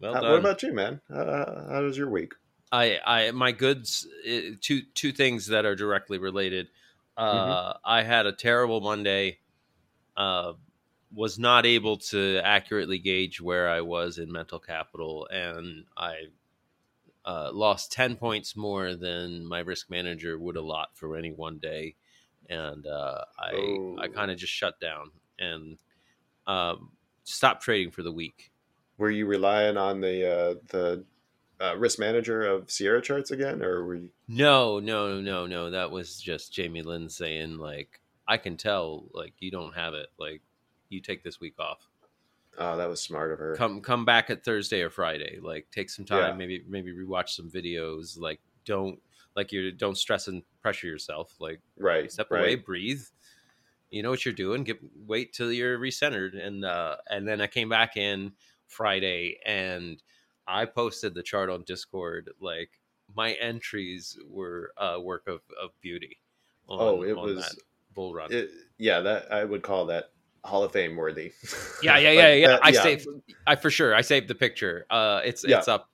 Well 0.00 0.16
Uh, 0.16 0.20
done. 0.20 0.30
what 0.30 0.38
about 0.40 0.62
you, 0.62 0.72
man? 0.72 1.00
Uh, 1.10 1.68
how 1.70 1.82
was 1.82 1.96
your 1.96 2.10
week? 2.10 2.32
I, 2.70 2.98
I, 3.04 3.30
my 3.30 3.52
goods. 3.52 4.06
uh, 4.28 4.56
Two, 4.60 4.82
two 4.94 5.12
things 5.12 5.46
that 5.48 5.64
are 5.64 5.76
directly 5.76 6.18
related. 6.18 6.68
Uh, 7.16 7.24
Mm-hmm. 7.24 7.78
I 7.84 8.02
had 8.02 8.26
a 8.26 8.32
terrible 8.32 8.80
Monday. 8.80 9.38
Uh, 10.16 10.54
was 11.12 11.38
not 11.38 11.64
able 11.64 11.98
to 11.98 12.40
accurately 12.42 12.98
gauge 12.98 13.40
where 13.40 13.68
I 13.68 13.82
was 13.82 14.18
in 14.18 14.32
mental 14.32 14.58
capital, 14.58 15.28
and 15.30 15.84
I 15.96 16.14
uh, 17.24 17.50
lost 17.52 17.92
ten 17.92 18.16
points 18.16 18.56
more 18.56 18.96
than 18.96 19.46
my 19.46 19.60
risk 19.60 19.88
manager 19.90 20.36
would 20.36 20.56
allot 20.56 20.88
for 20.94 21.16
any 21.16 21.30
one 21.30 21.58
day, 21.58 21.94
and 22.50 22.84
uh, 22.86 23.24
I, 23.38 23.50
I 23.50 24.06
Oh. 24.06 24.08
kind 24.12 24.30
of 24.32 24.38
just 24.38 24.52
shut 24.52 24.80
down 24.80 25.12
and 25.38 25.78
um, 26.46 26.90
stopped 27.24 27.62
trading 27.62 27.90
for 27.90 28.02
the 28.02 28.12
week. 28.12 28.50
Were 28.98 29.10
you 29.10 29.26
relying 29.26 29.76
on 29.76 30.00
the 30.00 30.30
uh, 30.30 30.54
the 30.68 31.04
uh, 31.60 31.76
risk 31.76 31.98
manager 31.98 32.42
of 32.42 32.70
Sierra 32.70 33.02
charts 33.02 33.30
again, 33.30 33.62
or 33.62 33.84
were 33.84 33.94
you? 33.96 34.10
No, 34.28 34.78
no, 34.78 35.20
no, 35.20 35.46
no. 35.46 35.70
That 35.70 35.90
was 35.90 36.20
just 36.20 36.52
Jamie 36.52 36.82
Lynn 36.82 37.08
saying 37.08 37.58
like, 37.58 38.00
I 38.28 38.36
can 38.36 38.56
tell 38.56 39.06
like 39.12 39.34
you 39.38 39.50
don't 39.50 39.74
have 39.74 39.94
it. 39.94 40.08
Like, 40.18 40.42
you 40.88 41.00
take 41.00 41.24
this 41.24 41.40
week 41.40 41.54
off. 41.58 41.78
Oh, 42.56 42.76
that 42.76 42.88
was 42.88 43.00
smart 43.00 43.32
of 43.32 43.38
her. 43.40 43.56
Come 43.56 43.80
come 43.80 44.04
back 44.04 44.30
at 44.30 44.44
Thursday 44.44 44.82
or 44.82 44.90
Friday. 44.90 45.38
Like, 45.42 45.66
take 45.72 45.90
some 45.90 46.04
time. 46.04 46.30
Yeah. 46.30 46.36
Maybe 46.36 46.64
maybe 46.68 46.92
rewatch 46.92 47.30
some 47.30 47.50
videos. 47.50 48.18
Like, 48.18 48.40
don't 48.64 49.00
like 49.34 49.50
you 49.50 49.72
don't 49.72 49.98
stress 49.98 50.28
and 50.28 50.42
pressure 50.62 50.86
yourself. 50.86 51.34
Like, 51.40 51.60
right. 51.78 52.10
step 52.12 52.30
right. 52.30 52.40
away, 52.40 52.54
breathe. 52.54 53.02
You 53.90 54.02
know 54.02 54.10
what 54.10 54.24
you're 54.24 54.34
doing. 54.34 54.64
Get 54.64 54.78
wait 55.06 55.32
till 55.32 55.52
you're 55.52 55.78
recentered, 55.78 56.36
and 56.44 56.64
uh, 56.64 56.96
and 57.08 57.26
then 57.28 57.40
I 57.40 57.46
came 57.46 57.68
back 57.68 57.96
in 57.96 58.32
Friday, 58.66 59.38
and 59.46 60.02
I 60.46 60.64
posted 60.66 61.14
the 61.14 61.22
chart 61.22 61.48
on 61.50 61.62
Discord. 61.64 62.30
Like 62.40 62.70
my 63.14 63.32
entries 63.34 64.18
were 64.28 64.72
a 64.76 65.00
work 65.00 65.28
of, 65.28 65.40
of 65.62 65.70
beauty. 65.80 66.18
On, 66.68 66.78
Oh, 66.80 67.02
it 67.02 67.16
was. 67.16 67.56
bull 67.94 68.14
run. 68.14 68.32
It, 68.32 68.50
yeah, 68.78 69.00
that 69.00 69.30
I 69.32 69.44
would 69.44 69.62
call 69.62 69.86
that 69.86 70.10
Hall 70.42 70.64
of 70.64 70.72
Fame 70.72 70.96
worthy. 70.96 71.32
yeah, 71.82 71.98
yeah, 71.98 72.10
yeah, 72.10 72.32
yeah. 72.32 72.46
that- 72.48 72.60
I 72.64 72.72
saved. 72.72 73.06
I 73.46 73.54
for 73.56 73.70
sure. 73.70 73.94
I 73.94 74.00
saved 74.00 74.26
the 74.28 74.34
picture. 74.34 74.86
Uh, 74.90 75.20
it's 75.24 75.44
Yeah. 75.46 75.58
it's 75.58 75.68
up. 75.68 75.90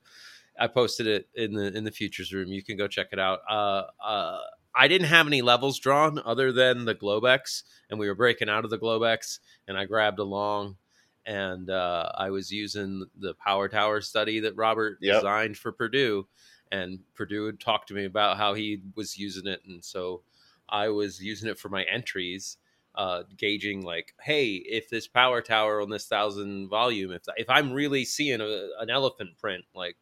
I 0.59 0.67
posted 0.67 1.07
it 1.07 1.27
in 1.35 1.53
the 1.53 1.75
in 1.77 1.83
the 1.83 1.91
futures 1.91 2.33
room. 2.33 2.47
You 2.47 2.63
can 2.63 2.77
go 2.77 2.87
check 2.87 3.07
it 3.11 3.19
out. 3.19 3.39
Uh, 3.49 3.83
uh, 4.03 4.39
I 4.75 4.87
didn't 4.87 5.07
have 5.07 5.27
any 5.27 5.41
levels 5.41 5.79
drawn 5.79 6.19
other 6.23 6.51
than 6.51 6.85
the 6.85 6.95
Globex, 6.95 7.63
and 7.89 7.99
we 7.99 8.07
were 8.07 8.15
breaking 8.15 8.49
out 8.49 8.63
of 8.63 8.69
the 8.69 8.77
Globex, 8.77 9.39
and 9.67 9.77
I 9.77 9.85
grabbed 9.85 10.19
along, 10.19 10.77
and 11.25 11.69
uh, 11.69 12.11
I 12.15 12.29
was 12.29 12.51
using 12.51 13.05
the 13.17 13.33
Power 13.33 13.67
Tower 13.67 14.01
study 14.01 14.39
that 14.41 14.55
Robert 14.55 14.97
Yep. 15.01 15.15
designed 15.15 15.57
for 15.57 15.71
Purdue, 15.71 16.27
and 16.71 16.99
Purdue 17.15 17.47
had 17.47 17.59
talked 17.59 17.89
to 17.89 17.93
me 17.93 18.05
about 18.05 18.37
how 18.37 18.53
he 18.53 18.81
was 18.95 19.17
using 19.17 19.47
it, 19.47 19.61
and 19.65 19.83
so 19.83 20.21
I 20.69 20.89
was 20.89 21.21
using 21.21 21.49
it 21.49 21.59
for 21.59 21.69
my 21.69 21.83
entries 21.83 22.57
uh, 22.95 23.23
gauging 23.37 23.83
like, 23.83 24.13
hey, 24.21 24.55
if 24.55 24.89
this 24.89 25.07
power 25.07 25.41
tower 25.41 25.81
on 25.81 25.89
this 25.89 26.07
thousand 26.07 26.69
volume, 26.69 27.11
if 27.11 27.23
if 27.37 27.49
I'm 27.49 27.71
really 27.71 28.05
seeing 28.05 28.41
a, 28.41 28.67
an 28.79 28.89
elephant 28.89 29.37
print, 29.37 29.63
like 29.73 29.95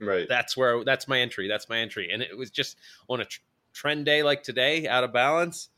right. 0.00 0.28
that's 0.28 0.56
where 0.56 0.84
that's 0.84 1.08
my 1.08 1.20
entry, 1.20 1.48
that's 1.48 1.68
my 1.68 1.78
entry, 1.78 2.10
and 2.12 2.22
it 2.22 2.36
was 2.36 2.50
just 2.50 2.78
on 3.08 3.20
a 3.20 3.24
tr- 3.24 3.40
trend 3.78 4.04
day 4.04 4.22
like 4.24 4.42
today, 4.42 4.88
out 4.88 5.04
of 5.04 5.12
balance. 5.12 5.68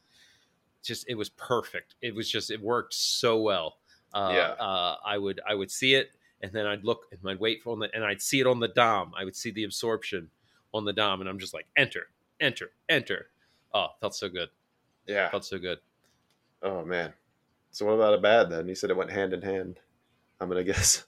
Just 0.82 1.04
it 1.08 1.14
was 1.14 1.28
perfect. 1.28 1.94
It 2.00 2.14
was 2.14 2.30
just 2.30 2.50
it 2.50 2.60
worked 2.60 2.94
so 2.94 3.40
well. 3.42 3.76
Uh, 4.14 4.32
Yeah. 4.34 4.64
uh, 4.64 4.96
I 5.04 5.18
would 5.18 5.40
I 5.46 5.54
would 5.54 5.70
see 5.70 5.94
it, 5.94 6.10
and 6.40 6.50
then 6.52 6.66
I'd 6.66 6.84
look 6.84 7.02
and 7.12 7.20
I'd 7.30 7.38
wait 7.38 7.62
for 7.62 7.72
on 7.72 7.78
the 7.80 7.90
and 7.94 8.02
I'd 8.02 8.22
see 8.22 8.40
it 8.40 8.46
on 8.46 8.60
the 8.60 8.68
dom. 8.68 9.12
I 9.16 9.24
would 9.24 9.36
see 9.36 9.50
the 9.50 9.64
absorption 9.64 10.30
on 10.72 10.84
the 10.86 10.92
dom, 10.94 11.20
and 11.20 11.28
I'm 11.28 11.38
just 11.38 11.52
like 11.52 11.66
enter, 11.76 12.06
enter, 12.40 12.70
enter. 12.88 13.26
Oh, 13.74 13.88
felt 14.00 14.14
so 14.14 14.28
good. 14.30 14.48
yeah. 15.06 15.28
Felt 15.30 15.44
so 15.44 15.58
good. 15.58 15.78
Oh 16.62 16.82
man. 16.84 17.12
So 17.72 17.84
what 17.86 17.92
about 17.92 18.14
a 18.14 18.18
bad 18.18 18.50
then? 18.50 18.66
You 18.66 18.74
said 18.74 18.90
it 18.90 18.96
went 18.96 19.10
hand 19.12 19.32
in 19.34 19.42
hand. 19.42 19.78
I'm 20.40 20.48
gonna 20.48 20.64
guess. 20.72 21.04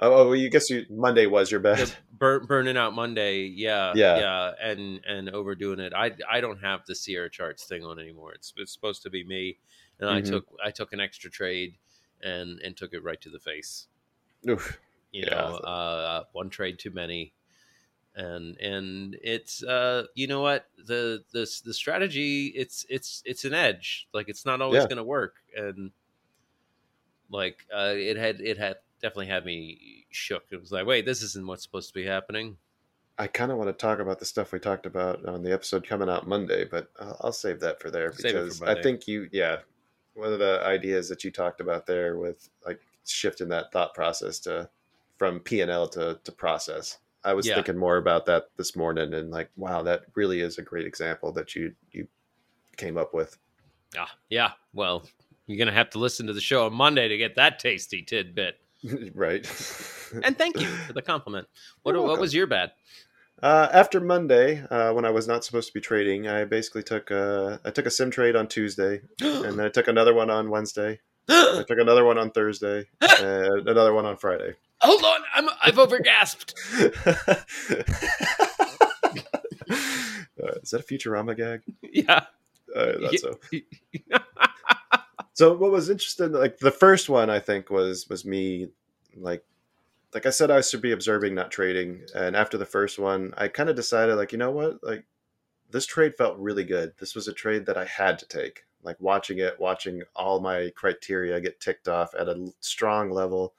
Oh, 0.00 0.12
oh 0.12 0.24
well, 0.26 0.36
you 0.36 0.48
guess 0.48 0.70
you 0.70 0.86
Monday 0.90 1.26
was 1.26 1.50
your 1.50 1.60
best. 1.60 1.96
burn, 2.12 2.46
burning 2.46 2.76
out 2.76 2.94
Monday, 2.94 3.46
yeah, 3.46 3.94
Yeah. 3.94 4.16
yeah, 4.18 4.52
and 4.60 5.04
and 5.04 5.28
overdoing 5.30 5.80
it. 5.80 5.92
I 5.94 6.12
I 6.30 6.40
don't 6.40 6.60
have 6.60 6.86
the 6.86 6.94
Sierra 6.94 7.30
charts 7.30 7.64
thing 7.64 7.84
on 7.84 7.98
anymore. 7.98 8.32
It's 8.32 8.52
it's 8.56 8.72
supposed 8.72 9.02
to 9.02 9.10
be 9.10 9.24
me, 9.24 9.58
and 9.98 10.08
I 10.08 10.20
Mhm. 10.20 10.30
took 10.30 10.46
I 10.64 10.70
took 10.70 10.92
an 10.92 11.00
extra 11.00 11.30
trade, 11.30 11.76
and 12.22 12.60
and 12.60 12.76
took 12.76 12.94
it 12.94 13.02
right 13.02 13.20
to 13.20 13.30
the 13.30 13.40
face. 13.40 13.88
Oof. 14.48 14.78
You 15.10 15.26
Yeah. 15.26 15.34
know, 15.34 15.54
uh, 15.56 16.24
one 16.32 16.50
trade 16.50 16.78
too 16.78 16.90
many, 16.90 17.32
and 18.14 18.56
and 18.58 19.16
it's 19.22 19.62
uh 19.62 20.06
you 20.14 20.26
know 20.28 20.42
what 20.42 20.68
the 20.76 21.24
the 21.32 21.40
the 21.64 21.74
strategy 21.74 22.48
it's 22.48 22.86
it's 22.88 23.22
it's 23.24 23.44
an 23.44 23.54
edge. 23.54 24.06
Like 24.12 24.28
it's 24.28 24.46
not 24.46 24.60
always 24.60 24.82
Yeah. 24.82 24.88
going 24.88 24.98
to 24.98 25.04
work, 25.04 25.36
and 25.56 25.92
like 27.30 27.66
uh, 27.74 27.94
it 27.96 28.16
had 28.16 28.40
it 28.40 28.58
had 28.58 28.76
definitely 29.00 29.26
had 29.26 29.44
me 29.44 30.06
shook. 30.10 30.44
It 30.50 30.60
was 30.60 30.72
like, 30.72 30.86
wait, 30.86 31.06
this 31.06 31.22
isn't 31.22 31.46
what's 31.46 31.62
supposed 31.62 31.88
to 31.88 31.94
be 31.94 32.04
happening. 32.04 32.56
I 33.18 33.26
kind 33.26 33.50
of 33.50 33.58
want 33.58 33.68
to 33.68 33.72
talk 33.72 33.98
about 33.98 34.20
the 34.20 34.24
stuff 34.24 34.52
we 34.52 34.60
talked 34.60 34.86
about 34.86 35.24
on 35.26 35.42
the 35.42 35.52
episode 35.52 35.86
coming 35.86 36.08
out 36.08 36.28
Monday, 36.28 36.64
but 36.64 36.88
I'll, 37.00 37.16
I'll 37.20 37.32
save 37.32 37.58
that 37.60 37.80
for 37.80 37.90
there 37.90 38.12
Save 38.12 38.24
it 38.24 38.38
for 38.38 38.44
because 38.44 38.62
I 38.62 38.80
think 38.80 39.08
you, 39.08 39.28
yeah, 39.32 39.58
one 40.14 40.32
of 40.32 40.38
the 40.38 40.60
ideas 40.64 41.08
that 41.08 41.24
you 41.24 41.32
talked 41.32 41.60
about 41.60 41.86
there 41.86 42.16
with 42.16 42.48
like 42.64 42.80
shifting 43.04 43.48
that 43.48 43.72
thought 43.72 43.92
process 43.94 44.38
to 44.40 44.70
from 45.16 45.40
P 45.40 45.60
and 45.62 45.70
L 45.70 45.88
to 45.88 46.20
to 46.22 46.32
process. 46.32 46.98
I 47.24 47.34
was 47.34 47.46
Yeah. 47.46 47.56
thinking 47.56 47.76
more 47.76 47.96
about 47.96 48.26
that 48.26 48.50
this 48.56 48.76
morning, 48.76 49.12
and 49.14 49.32
like, 49.32 49.50
wow, 49.56 49.82
that 49.82 50.02
really 50.14 50.40
is 50.40 50.58
a 50.58 50.62
great 50.62 50.86
example 50.86 51.32
that 51.32 51.56
you 51.56 51.74
you 51.90 52.06
came 52.76 52.96
up 52.96 53.12
with. 53.14 53.36
Ah, 53.96 54.14
yeah. 54.30 54.52
Well, 54.72 55.02
you're 55.46 55.58
gonna 55.58 55.72
have 55.72 55.90
to 55.90 55.98
listen 55.98 56.28
to 56.28 56.32
the 56.32 56.40
show 56.40 56.66
on 56.66 56.72
Monday 56.72 57.08
to 57.08 57.16
get 57.16 57.34
that 57.34 57.58
tasty 57.58 58.02
tidbit. 58.02 58.60
right. 59.14 59.44
And 60.22 60.36
thank 60.36 60.60
you 60.60 60.66
for 60.86 60.92
the 60.92 61.02
compliment. 61.02 61.48
What 61.82 61.96
what 61.96 62.20
was 62.20 62.34
your 62.34 62.46
bad? 62.46 62.72
Uh, 63.40 63.68
after 63.72 64.00
Monday, 64.00 64.64
uh, 64.68 64.92
when 64.92 65.04
I 65.04 65.10
was 65.10 65.28
not 65.28 65.44
supposed 65.44 65.68
to 65.68 65.74
be 65.74 65.80
trading, 65.80 66.26
I 66.26 66.44
basically 66.44 66.82
took 66.82 67.12
a, 67.12 67.60
I 67.64 67.70
took 67.70 67.86
a 67.86 67.90
sim 67.90 68.10
trade 68.10 68.34
on 68.34 68.48
Tuesday, 68.48 69.02
and 69.20 69.58
then 69.58 69.60
I 69.60 69.68
took 69.68 69.86
another 69.86 70.12
one 70.12 70.28
on 70.28 70.50
Wednesday. 70.50 70.98
I 71.28 71.62
took 71.68 71.78
another 71.78 72.04
one 72.04 72.18
on 72.18 72.32
Thursday, 72.32 72.86
and 73.00 73.68
another 73.68 73.92
one 73.92 74.06
on 74.06 74.16
Friday. 74.16 74.54
Hold 74.80 75.04
on, 75.04 75.20
I'm 75.34 75.48
I've 75.62 75.76
overgasped. 75.76 76.54
Uh, 80.40 80.52
is 80.62 80.70
that 80.70 80.80
a 80.80 80.84
Futurama 80.84 81.36
gag? 81.36 81.62
yeah. 81.82 82.26
Uh, 82.74 82.92
I 82.96 83.08
thought 83.08 83.18
so. 83.18 83.38
So 85.38 85.56
what 85.56 85.70
was 85.70 85.88
interesting, 85.88 86.32
like 86.32 86.58
the 86.58 86.72
first 86.72 87.08
one, 87.08 87.30
I 87.30 87.38
think 87.38 87.70
was 87.70 88.08
was 88.08 88.24
me, 88.24 88.70
like, 89.14 89.44
like 90.12 90.26
I 90.26 90.30
said, 90.30 90.50
I 90.50 90.60
should 90.62 90.82
be 90.82 90.90
observing, 90.90 91.36
not 91.36 91.52
trading. 91.52 92.00
And 92.12 92.34
after 92.34 92.58
the 92.58 92.66
first 92.66 92.98
one, 92.98 93.32
I 93.38 93.46
kind 93.46 93.68
of 93.68 93.76
decided, 93.76 94.16
like, 94.16 94.32
you 94.32 94.38
know 94.38 94.50
what, 94.50 94.82
like, 94.82 95.04
this 95.70 95.86
trade 95.86 96.16
felt 96.16 96.40
really 96.40 96.64
good. 96.64 96.94
This 96.98 97.14
was 97.14 97.28
a 97.28 97.32
trade 97.32 97.66
that 97.66 97.76
I 97.76 97.84
had 97.84 98.18
to 98.18 98.26
take. 98.26 98.64
Like 98.82 98.96
watching 98.98 99.38
it, 99.38 99.60
watching 99.60 100.02
all 100.16 100.40
my 100.40 100.72
criteria 100.74 101.40
get 101.40 101.60
ticked 101.60 101.86
off 101.86 102.16
at 102.18 102.28
a 102.28 102.52
strong 102.58 103.12
level. 103.12 103.54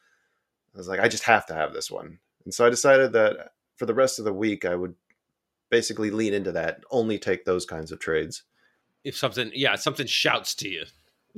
I 0.76 0.80
was 0.80 0.90
like, 0.90 1.00
I 1.00 1.08
just 1.08 1.24
have 1.24 1.46
to 1.46 1.54
have 1.54 1.72
this 1.72 1.90
one. 1.90 2.20
And 2.44 2.54
so 2.54 2.68
I 2.68 2.70
decided 2.70 3.14
that 3.14 3.54
for 3.78 3.86
the 3.86 3.94
rest 3.94 4.20
of 4.20 4.26
the 4.26 4.34
week, 4.34 4.66
I 4.66 4.76
would 4.76 4.96
basically 5.70 6.12
lean 6.12 6.34
into 6.34 6.52
that, 6.52 6.84
only 6.92 7.18
take 7.18 7.46
those 7.46 7.66
kinds 7.66 7.94
of 7.94 8.00
trades. 8.00 8.44
If 9.06 9.16
something, 9.16 9.52
yeah, 9.56 9.76
something 9.76 10.08
shouts 10.08 10.54
to 10.56 10.68
you, 10.68 10.84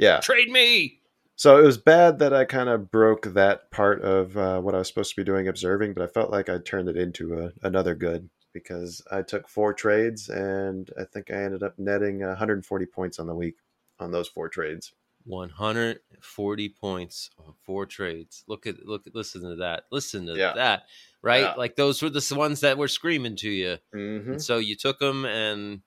Yeah. 0.01 0.19
trade 0.19 0.49
me. 0.49 0.99
So 1.37 1.57
it 1.57 1.63
was 1.63 1.77
bad 1.77 2.19
that 2.19 2.33
I 2.33 2.43
kind 2.45 2.67
of 2.69 2.91
broke 2.91 3.33
that 3.33 3.71
part 3.71 4.01
of 4.03 4.35
uh, 4.37 4.59
what 4.59 4.75
I 4.75 4.79
was 4.79 4.87
supposed 4.89 5.11
to 5.11 5.15
be 5.15 5.23
doing, 5.23 5.47
observing, 5.47 5.93
but 5.93 6.03
I 6.03 6.07
felt 6.07 6.29
like 6.29 6.49
I 6.49 6.57
turned 6.59 6.89
it 6.89 6.97
into 6.97 7.39
a, 7.39 7.51
another 7.65 7.95
good 7.95 8.29
because 8.53 9.01
I 9.11 9.21
took 9.21 9.47
four 9.47 9.73
trades 9.73 10.27
and 10.29 10.89
I 10.99 11.05
think 11.05 11.31
I 11.31 11.35
ended 11.35 11.63
up 11.63 11.79
netting 11.79 12.19
140 12.19 12.85
points 12.87 13.17
on 13.17 13.25
the 13.27 13.33
week 13.33 13.55
on 13.99 14.11
those 14.11 14.27
four 14.27 14.49
trades. 14.49 14.93
140 15.25 16.69
points 16.69 17.29
on 17.39 17.53
four 17.63 17.85
trades. 17.85 18.43
Look 18.47 18.67
at 18.67 18.85
look 18.85 19.07
at 19.07 19.15
listen 19.15 19.41
to 19.43 19.55
that. 19.57 19.83
Listen 19.91 20.25
to 20.27 20.35
Yeah. 20.35 20.53
that. 20.53 20.83
Right? 21.21 21.41
Yeah. 21.41 21.53
Like 21.53 21.75
those 21.75 22.01
were 22.01 22.09
the 22.09 22.25
ones 22.35 22.61
that 22.61 22.77
were 22.77 22.87
screaming 22.87 23.35
to 23.37 23.49
you. 23.49 23.77
Mm-hmm. 23.95 24.33
And 24.33 24.43
so 24.43 24.57
you 24.57 24.75
took 24.75 24.99
them 24.99 25.25
and 25.25 25.81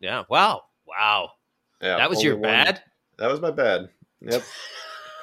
yeah, 0.00 0.24
wow. 0.28 0.62
Wow. 0.86 1.32
Yeah, 1.82 1.96
that 1.96 2.10
was 2.10 2.22
your 2.22 2.34
one- 2.36 2.42
bad? 2.42 2.82
That 3.18 3.30
was 3.30 3.40
my 3.40 3.50
bad. 3.50 3.88
Yep. 4.20 4.42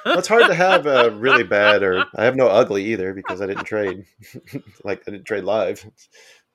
Well, 0.04 0.18
it's 0.18 0.28
hard 0.28 0.46
to 0.46 0.54
have 0.54 0.86
a 0.86 1.10
really 1.10 1.44
bad 1.44 1.82
or 1.82 2.04
I 2.16 2.24
have 2.24 2.34
no 2.36 2.48
ugly 2.48 2.84
either 2.86 3.14
because 3.14 3.40
I 3.40 3.46
didn't 3.46 3.64
trade. 3.64 4.04
like 4.84 5.02
I 5.06 5.10
didn't 5.12 5.26
trade 5.26 5.44
live. 5.44 5.84
It's 5.86 6.08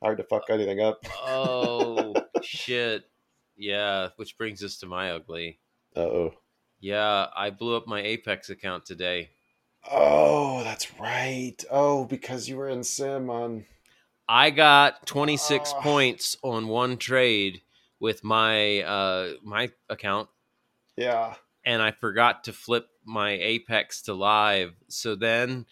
hard 0.03 0.17
to 0.17 0.23
fuck 0.25 0.43
anything 0.49 0.81
up. 0.81 1.05
oh 1.25 2.13
shit. 2.41 3.03
Yeah, 3.55 4.09
which 4.17 4.37
brings 4.37 4.63
us 4.63 4.77
to 4.79 4.85
my 4.85 5.11
ugly. 5.11 5.59
Uh 5.95 5.99
oh. 6.01 6.33
Yeah, 6.79 7.27
I 7.35 7.49
blew 7.49 7.75
up 7.75 7.87
my 7.87 8.01
Apex 8.01 8.49
account 8.49 8.85
today. 8.85 9.29
Oh, 9.89 10.63
that's 10.63 10.99
right. 10.99 11.55
Oh, 11.71 12.05
because 12.05 12.47
you 12.49 12.57
were 12.57 12.67
in 12.69 12.83
sim 12.83 13.29
on. 13.29 13.65
I 14.29 14.49
got 14.49 15.05
26 15.07 15.71
Oh. 15.73 15.81
points 15.81 16.35
on 16.43 16.67
one 16.67 16.97
trade 16.97 17.61
with 17.99 18.23
my 18.23 18.81
uh 18.81 19.29
my 19.41 19.71
account 19.89 20.27
Yeah. 20.97 21.35
and 21.65 21.81
I 21.81 21.91
forgot 21.91 22.45
to 22.45 22.53
flip 22.53 22.87
my 23.05 23.31
Apex 23.31 24.01
to 24.03 24.13
live. 24.13 24.73
So 24.89 25.15
then 25.15 25.65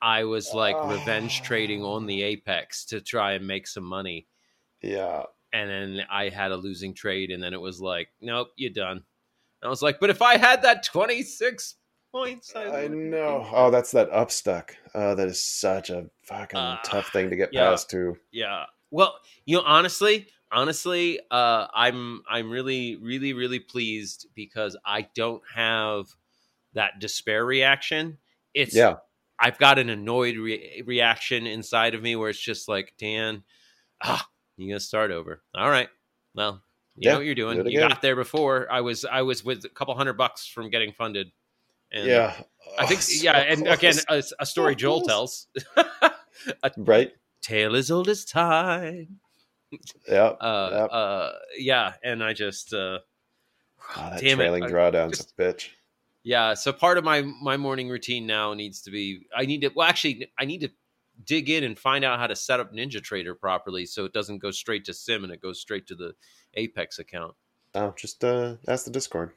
I 0.00 0.24
was 0.24 0.52
like 0.52 0.76
revenge 0.90 1.40
Oh. 1.42 1.46
trading 1.46 1.82
on 1.84 2.06
the 2.06 2.22
Apex 2.22 2.84
to 2.86 3.00
try 3.00 3.32
and 3.32 3.46
make 3.46 3.66
some 3.66 3.84
money. 3.84 4.26
Yeah. 4.82 5.24
And 5.52 5.70
then 5.70 6.02
I 6.10 6.28
had 6.30 6.50
a 6.50 6.56
losing 6.56 6.94
trade 6.94 7.30
and 7.30 7.42
then 7.42 7.52
it 7.54 7.60
was 7.60 7.80
like, 7.80 8.08
nope, 8.20 8.48
you're 8.56 8.72
done. 8.72 8.96
And 8.98 9.66
I 9.66 9.68
was 9.68 9.82
like, 9.82 10.00
but 10.00 10.10
if 10.10 10.20
I 10.22 10.36
had 10.38 10.62
that 10.62 10.82
26 10.82 11.76
points, 12.10 12.52
I, 12.56 12.84
I 12.84 12.88
know. 12.88 13.46
Oh, 13.52 13.70
that's 13.70 13.92
that 13.92 14.10
upstuck. 14.10 14.70
Oh, 14.94 15.14
that 15.14 15.28
is 15.28 15.42
such 15.44 15.90
a 15.90 16.10
fucking 16.24 16.58
Ah, 16.58 16.80
tough 16.84 17.10
thing 17.12 17.30
to 17.30 17.36
get 17.36 17.50
yeah. 17.52 17.68
past 17.70 17.88
too. 17.90 18.16
Yeah. 18.32 18.64
Well, 18.90 19.14
you 19.46 19.56
know, 19.58 19.62
honestly, 19.64 20.26
honestly, 20.52 21.20
uh, 21.30 21.66
I'm 21.74 22.22
I'm 22.28 22.50
really, 22.50 22.96
really, 22.96 23.32
really 23.32 23.60
pleased 23.60 24.26
because 24.34 24.76
I 24.84 25.08
don't 25.14 25.42
have 25.54 26.06
that 26.74 27.00
despair 27.00 27.44
reaction. 27.44 28.18
It's 28.54 28.74
Yeah. 28.74 28.96
I've 29.38 29.58
got 29.58 29.78
an 29.78 29.90
annoyed 29.90 30.36
re- 30.36 30.82
reaction 30.86 31.46
inside 31.46 31.94
of 31.94 32.02
me 32.02 32.16
where 32.16 32.30
it's 32.30 32.38
just 32.40 32.68
like, 32.68 32.94
Dan, 32.98 33.42
ah, 34.02 34.26
you 34.56 34.68
gonna 34.68 34.80
start 34.80 35.10
over. 35.10 35.42
All 35.54 35.68
right. 35.70 35.88
Well, 36.34 36.62
you 36.96 37.08
Yeah, 37.08 37.12
know 37.12 37.18
what 37.18 37.26
you're 37.26 37.34
doing. 37.34 37.58
it 37.60 37.66
You 37.66 37.80
got 37.80 38.02
there 38.02 38.16
before. 38.16 38.70
I 38.70 38.80
was 38.82 39.04
I 39.04 39.22
was 39.22 39.44
with 39.44 39.64
a 39.64 39.68
couple 39.70 39.94
hundred 39.96 40.14
bucks 40.14 40.46
from 40.46 40.70
getting 40.70 40.92
funded. 40.92 41.32
And 41.92 42.06
yeah. 42.08 42.34
I 42.78 42.86
think 42.86 43.00
Oh, 43.00 43.04
yeah, 43.22 43.38
and 43.38 43.66
again 43.68 43.94
a, 44.08 44.22
a 44.40 44.46
story 44.46 44.74
So 44.74 44.78
Joel 44.78 45.00
tells. 45.08 45.48
a 46.62 46.70
right. 46.76 47.12
tale 47.42 47.76
as 47.76 47.90
old 47.90 48.08
as 48.08 48.24
time. 48.24 49.20
Yeah. 50.08 50.24
Uh, 50.24 50.68
Yep. 50.72 50.88
uh, 50.92 51.30
yeah, 51.58 51.92
and 52.02 52.22
I 52.22 52.32
just, 52.32 52.72
uh, 52.74 52.98
Oh, 53.96 54.10
that 54.10 54.20
damn 54.20 54.40
it, 54.40 54.42
trailing 54.44 54.62
I 54.64 54.68
drawdown's 54.68 55.18
just- 55.18 55.32
a 55.38 55.42
bitch. 55.42 55.68
yeah. 56.22 56.54
So 56.54 56.72
part 56.72 56.98
of 56.98 57.04
my 57.04 57.22
my 57.22 57.56
morning 57.56 57.88
routine 57.88 58.26
now 58.26 58.54
needs 58.54 58.80
to 58.82 58.90
be. 58.90 59.26
I 59.34 59.44
need 59.46 59.62
to. 59.62 59.68
Well, 59.74 59.88
actually, 59.88 60.30
I 60.38 60.44
need 60.44 60.60
to 60.60 60.70
dig 61.24 61.50
in 61.50 61.64
and 61.64 61.78
find 61.78 62.04
out 62.04 62.18
how 62.18 62.26
to 62.26 62.36
set 62.36 62.60
up 62.60 62.72
Ninja 62.72 63.02
Trader 63.02 63.34
properly, 63.34 63.84
so 63.86 64.04
it 64.04 64.12
doesn't 64.12 64.38
go 64.38 64.50
straight 64.50 64.84
to 64.86 64.94
Sim 64.94 65.24
and 65.24 65.32
it 65.32 65.40
goes 65.42 65.60
straight 65.60 65.86
to 65.88 65.94
the 65.94 66.14
Apex 66.54 66.98
account. 66.98 67.34
Oh, 67.74 67.92
just 67.96 68.22
uh, 68.24 68.56
ask 68.68 68.84
the 68.84 68.90
Discord. 68.90 69.32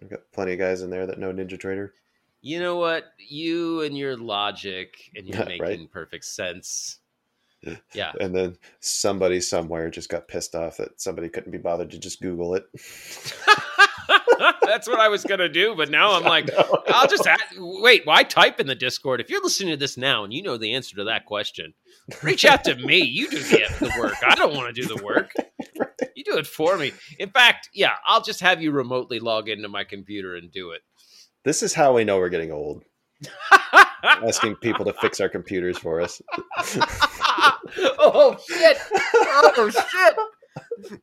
We've 0.00 0.10
got 0.10 0.20
plenty 0.32 0.52
of 0.52 0.58
guys 0.58 0.82
in 0.82 0.90
there 0.90 1.06
that 1.06 1.18
know 1.18 1.32
Ninja 1.32 1.58
Trader. 1.58 1.92
You 2.40 2.60
know 2.60 2.76
what? 2.76 3.04
You 3.18 3.80
and 3.82 3.98
your 3.98 4.16
logic 4.16 5.10
and 5.16 5.26
you're 5.26 5.38
Right. 5.44 5.60
making 5.60 5.88
perfect 5.88 6.24
sense. 6.24 6.98
Yeah. 7.92 8.12
And 8.20 8.34
then 8.34 8.56
somebody 8.80 9.40
somewhere 9.40 9.90
just 9.90 10.08
got 10.08 10.28
pissed 10.28 10.54
off 10.54 10.76
that 10.76 11.00
somebody 11.00 11.28
couldn't 11.28 11.52
be 11.52 11.58
bothered 11.58 11.90
to 11.90 11.98
just 11.98 12.20
Google 12.22 12.54
it. 12.54 12.66
That's 14.62 14.86
what 14.88 15.00
I 15.00 15.08
was 15.08 15.24
gonna 15.24 15.48
do, 15.48 15.74
but 15.74 15.90
now 15.90 16.12
I'm 16.14 16.22
like, 16.24 16.48
No. 16.48 16.82
I'll 16.88 17.08
just 17.08 17.26
add, 17.26 17.40
wait. 17.56 18.06
Why 18.06 18.22
type 18.22 18.60
in 18.60 18.66
the 18.66 18.74
Discord? 18.74 19.20
If 19.20 19.28
you're 19.30 19.42
listening 19.42 19.70
to 19.70 19.76
this 19.76 19.96
now 19.96 20.24
and 20.24 20.32
you 20.32 20.42
know 20.42 20.56
the 20.56 20.74
answer 20.74 20.96
to 20.96 21.04
that 21.04 21.26
question, 21.26 21.74
reach 22.22 22.44
out 22.44 22.64
to 22.64 22.76
me. 22.76 22.98
You 23.02 23.28
do 23.28 23.38
the 23.38 23.92
work. 23.98 24.14
I 24.26 24.34
don't 24.34 24.54
want 24.54 24.74
to 24.74 24.80
do 24.80 24.86
the 24.88 25.02
work. 25.02 25.32
You 26.14 26.24
do 26.24 26.36
it 26.38 26.48
for 26.48 26.76
me. 26.76 26.92
In 27.20 27.30
fact, 27.30 27.68
yeah, 27.72 27.92
I'll 28.04 28.22
just 28.22 28.40
have 28.40 28.60
you 28.60 28.72
remotely 28.72 29.20
log 29.20 29.48
into 29.48 29.68
my 29.68 29.84
computer 29.84 30.34
and 30.34 30.50
do 30.50 30.72
it. 30.72 30.80
This 31.44 31.62
is 31.62 31.74
how 31.74 31.94
we 31.94 32.02
know 32.02 32.18
we're 32.18 32.28
getting 32.28 32.50
old. 32.50 32.82
Asking 34.02 34.56
people 34.56 34.84
to 34.84 34.92
fix 34.94 35.20
our 35.20 35.28
computers 35.28 35.78
for 35.78 36.00
us. 36.00 36.22
oh 37.98 38.36
shit! 38.48 38.78
Oh 39.14 39.70
shit! 39.70 40.16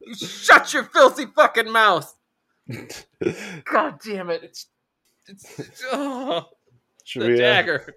You 0.01 0.15
shut 0.15 0.73
your 0.73 0.83
filthy 0.85 1.25
fucking 1.35 1.71
mouth! 1.71 2.13
God 3.65 3.99
damn 4.03 4.29
it! 4.29 4.43
It's 4.43 4.67
it's, 5.27 5.59
it's 5.59 5.83
oh, 5.91 6.45
Should 7.03 7.23
the 7.23 7.27
we, 7.27 7.33
uh, 7.35 7.37
dagger 7.37 7.93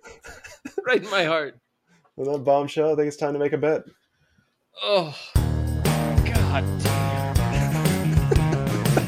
right 0.87 1.03
in 1.03 1.11
my 1.11 1.25
heart. 1.25 1.59
with 2.17 2.31
that 2.31 2.39
bombshell, 2.39 2.93
I 2.93 2.97
think 2.97 3.09
it's 3.09 3.17
time 3.17 3.35
to 3.35 3.39
make 3.39 3.53
a 3.53 3.59
bet. 3.59 3.83
Oh, 4.83 5.15
god 6.25 6.65
damn! 6.81 7.37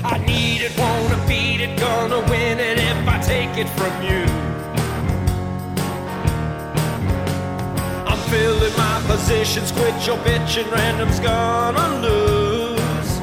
I 0.05 0.19
need 0.25 0.63
it, 0.63 0.79
wanna 0.79 1.27
beat 1.27 1.61
it, 1.61 1.79
gonna 1.81 2.21
win 2.31 2.61
it 2.61 2.79
if 2.79 3.09
I 3.09 3.21
take 3.21 3.59
it 3.59 3.69
from 3.71 4.03
you. 4.05 4.50
My 9.41 9.47
positions, 9.47 9.73
quit 9.73 10.07
your 10.07 10.19
bitching, 10.19 10.71
random's 10.71 11.19
gonna 11.21 12.01
lose. 12.01 13.21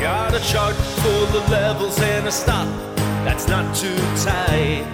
Got 0.00 0.34
a 0.34 0.40
chart 0.40 0.74
full 0.74 1.36
of 1.36 1.50
levels 1.50 2.00
and 2.00 2.26
a 2.26 2.32
stop 2.32 2.66
that's 3.24 3.48
not 3.48 3.76
too 3.76 3.96
tight. 4.24 4.86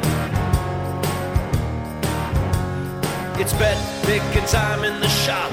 It's 3.38 3.52
bet 3.52 3.78
picking 4.04 4.46
time 4.48 4.82
in 4.84 5.00
the 5.00 5.08
shop, 5.08 5.52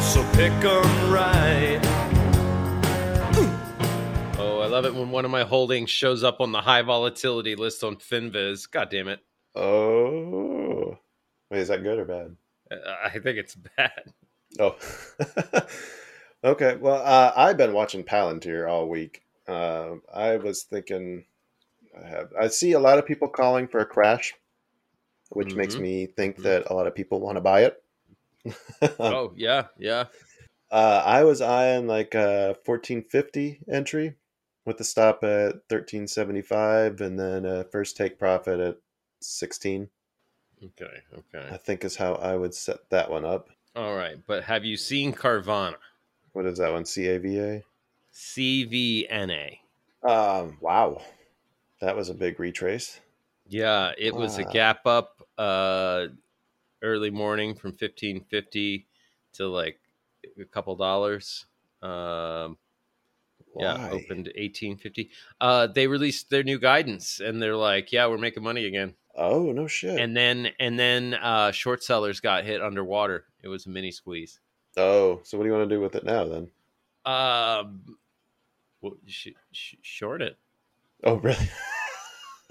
so 0.00 0.22
pick 0.34 0.52
'em 0.52 1.10
right. 1.10 1.80
Oh, 4.38 4.60
I 4.60 4.66
love 4.66 4.84
it 4.84 4.94
when 4.94 5.10
one 5.10 5.24
of 5.24 5.30
my 5.30 5.42
holdings 5.42 5.90
shows 5.90 6.22
up 6.22 6.40
on 6.40 6.52
the 6.52 6.60
high 6.60 6.82
volatility 6.82 7.56
list 7.56 7.82
on 7.82 7.96
Finviz. 7.96 8.70
God 8.70 8.90
damn 8.90 9.08
it! 9.08 9.20
Oh. 9.54 10.65
Wait, 11.50 11.60
is 11.60 11.68
that 11.68 11.82
good 11.82 11.98
or 11.98 12.04
bad? 12.04 12.36
I 13.04 13.10
think 13.18 13.38
it's 13.38 13.54
bad. 13.54 14.12
Oh. 14.58 14.76
okay. 16.44 16.76
Well, 16.76 17.02
uh, 17.04 17.32
I've 17.36 17.56
been 17.56 17.72
watching 17.72 18.04
Palantir 18.04 18.68
all 18.68 18.88
week. 18.88 19.22
Uh, 19.46 19.96
I 20.12 20.36
was 20.36 20.64
thinking, 20.64 21.26
I 21.96 22.08
have. 22.08 22.32
I 22.38 22.48
see 22.48 22.72
a 22.72 22.80
lot 22.80 22.98
of 22.98 23.06
people 23.06 23.28
calling 23.28 23.68
for 23.68 23.78
a 23.78 23.86
crash, 23.86 24.34
which 25.30 25.54
makes 25.54 25.76
Mhm. 25.76 25.80
me 25.80 26.06
think 26.06 26.42
that 26.42 26.68
a 26.70 26.74
lot 26.74 26.86
of 26.86 26.94
people 26.94 27.20
want 27.20 27.36
to 27.36 27.40
buy 27.42 27.64
it. 27.64 27.82
Oh 28.98 29.32
yeah, 29.36 29.66
yeah. 29.78 30.04
Uh, 30.70 31.02
I 31.04 31.22
was 31.24 31.40
eyeing 31.40 31.86
like 31.86 32.14
a 32.14 32.56
1450 32.64 33.60
entry 33.70 34.14
with 34.64 34.78
the 34.78 34.84
stop 34.84 35.22
at 35.22 35.62
1375 35.68 37.00
and 37.00 37.18
then 37.18 37.44
a 37.44 37.64
first 37.64 37.96
take 37.96 38.18
profit 38.18 38.58
at 38.60 38.78
16. 39.20 39.88
Okay, 40.66 41.02
okay. 41.18 41.48
I 41.50 41.56
think 41.56 41.84
is 41.84 41.96
how 41.96 42.14
I 42.14 42.36
would 42.36 42.54
set 42.54 42.90
that 42.90 43.10
one 43.10 43.24
up. 43.24 43.48
All 43.74 43.94
right, 43.94 44.18
but 44.26 44.44
have 44.44 44.64
you 44.64 44.76
seen 44.76 45.12
Carvana? 45.12 45.76
What 46.32 46.46
is 46.46 46.58
that 46.58 46.72
one? 46.72 46.84
C 46.84 47.06
A 47.08 47.18
V 47.18 47.38
A? 47.38 47.62
C 48.10 48.64
V 48.64 49.06
N 49.08 49.30
A. 49.30 49.60
Um, 50.02 50.58
wow. 50.60 51.02
That 51.80 51.96
was 51.96 52.08
a 52.08 52.14
big 52.14 52.40
retrace. 52.40 53.00
Yeah, 53.48 53.92
it 53.98 54.14
was 54.14 54.38
a 54.38 54.44
gap 54.44 54.86
up 54.86 55.22
uh 55.38 56.06
early 56.82 57.10
morning 57.10 57.54
from 57.54 57.70
1550 57.72 58.86
to 59.34 59.48
like 59.48 59.78
a 60.40 60.44
couple 60.44 60.74
dollars. 60.76 61.46
Um 61.82 62.58
yeah, 63.58 63.88
opened 63.90 64.26
1850. 64.36 65.10
Uh 65.40 65.66
they 65.66 65.86
released 65.86 66.30
their 66.30 66.42
new 66.42 66.58
guidance 66.58 67.20
and 67.20 67.40
they're 67.40 67.56
like, 67.56 67.92
"Yeah, 67.92 68.06
we're 68.06 68.18
making 68.18 68.42
money 68.42 68.64
again." 68.66 68.94
Oh, 69.16 69.50
no 69.52 69.66
shit. 69.66 69.98
And 69.98 70.16
then 70.16 70.48
and 70.60 70.78
then 70.78 71.14
uh 71.14 71.50
short 71.50 71.82
sellers 71.82 72.20
got 72.20 72.44
hit 72.44 72.60
underwater. 72.62 73.24
It 73.42 73.48
was 73.48 73.66
a 73.66 73.70
mini 73.70 73.90
squeeze. 73.90 74.40
oh, 74.76 75.20
so 75.24 75.38
what 75.38 75.44
do 75.44 75.48
you 75.50 75.56
want 75.56 75.68
to 75.68 75.74
do 75.74 75.80
with 75.80 75.94
it 75.94 76.04
now 76.04 76.24
then? 76.24 76.48
Um 77.04 77.96
well, 78.82 78.92
sh- 79.06 79.28
sh- 79.52 79.74
short 79.82 80.20
it. 80.22 80.36
Oh, 81.04 81.14
really? 81.16 81.48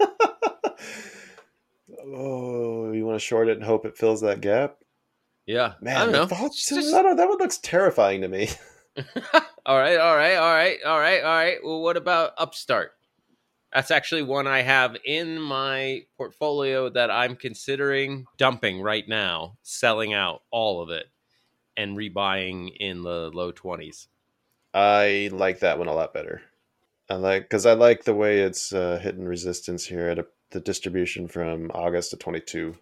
oh, 2.04 2.92
you 2.92 3.04
want 3.06 3.16
to 3.16 3.24
short 3.24 3.48
it 3.48 3.56
and 3.56 3.64
hope 3.64 3.84
it 3.86 3.96
fills 3.96 4.20
that 4.22 4.40
gap? 4.40 4.76
Yeah. 5.46 5.74
Man, 5.80 5.96
I 5.96 6.04
don't 6.04 6.12
know. 6.12 6.24
the 6.24 6.34
thoughts- 6.34 6.70
It's 6.72 6.82
just- 6.86 6.92
that, 6.92 7.16
that 7.16 7.28
one 7.28 7.38
looks 7.38 7.58
terrifying 7.58 8.20
to 8.22 8.28
me. 8.28 8.48
all 9.66 9.78
right, 9.78 9.98
all 9.98 10.16
right, 10.16 10.34
all 10.36 10.52
right, 10.54 10.78
all 10.84 10.98
right, 10.98 11.20
all 11.22 11.34
right. 11.36 11.58
Well, 11.62 11.82
what 11.82 11.96
about 11.96 12.32
Upstart? 12.38 12.92
That's 13.76 13.90
actually 13.90 14.22
one 14.22 14.46
I 14.46 14.62
have 14.62 14.96
in 15.04 15.38
my 15.38 16.06
portfolio 16.16 16.88
that 16.88 17.10
I'm 17.10 17.36
considering 17.36 18.24
dumping 18.38 18.80
right 18.80 19.06
now, 19.06 19.58
selling 19.62 20.14
out 20.14 20.40
all 20.50 20.80
of 20.80 20.88
it 20.88 21.10
and 21.76 21.94
rebuying 21.94 22.74
in 22.80 23.02
the 23.02 23.30
low 23.34 23.52
20s. 23.52 24.06
I 24.72 25.28
like 25.30 25.60
that 25.60 25.76
one 25.78 25.88
a 25.88 25.94
lot 25.94 26.14
better. 26.14 26.40
I 27.10 27.16
like 27.16 27.42
because 27.42 27.66
I 27.66 27.74
like 27.74 28.04
the 28.04 28.14
way 28.14 28.40
it's 28.40 28.72
uh, 28.72 28.98
hitting 29.02 29.26
resistance 29.26 29.84
here 29.84 30.08
at 30.08 30.20
a, 30.20 30.26
the 30.52 30.60
distribution 30.60 31.28
from 31.28 31.70
August 31.74 32.12
to 32.12 32.16
22. 32.16 32.74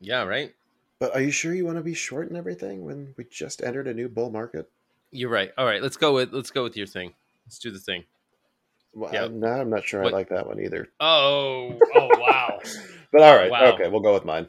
Yeah, 0.00 0.24
right? 0.24 0.52
But 0.98 1.14
are 1.14 1.22
you 1.22 1.30
sure 1.30 1.54
you 1.54 1.64
want 1.64 1.78
to 1.78 1.82
be 1.82 1.94
short 1.94 2.28
and 2.28 2.36
everything 2.36 2.84
when 2.84 3.14
we 3.16 3.24
just 3.24 3.62
entered 3.62 3.88
a 3.88 3.94
new 3.94 4.10
bull 4.10 4.28
market? 4.28 4.70
You're 5.10 5.30
right. 5.30 5.50
All 5.56 5.64
right, 5.64 5.82
let's 5.82 5.96
go 5.96 6.12
with 6.12 6.34
let's 6.34 6.50
go 6.50 6.62
with 6.62 6.76
your 6.76 6.86
thing. 6.86 7.14
Let's 7.46 7.58
do 7.58 7.70
the 7.70 7.78
thing. 7.78 8.04
Well, 8.96 9.12
Yep. 9.12 9.24
I'm, 9.26 9.40
not, 9.40 9.60
I'm 9.60 9.68
not 9.70 9.84
sure 9.84 10.02
What- 10.02 10.14
I 10.14 10.16
like 10.16 10.30
that 10.30 10.46
one 10.46 10.58
either. 10.58 10.88
Oh, 11.00 11.78
oh 11.94 12.08
wow. 12.18 12.58
But 13.12 13.22
all 13.22 13.36
right, 13.36 13.50
Wow. 13.50 13.72
okay, 13.74 13.88
we'll 13.88 14.00
go 14.00 14.14
with 14.14 14.24
mine. 14.24 14.48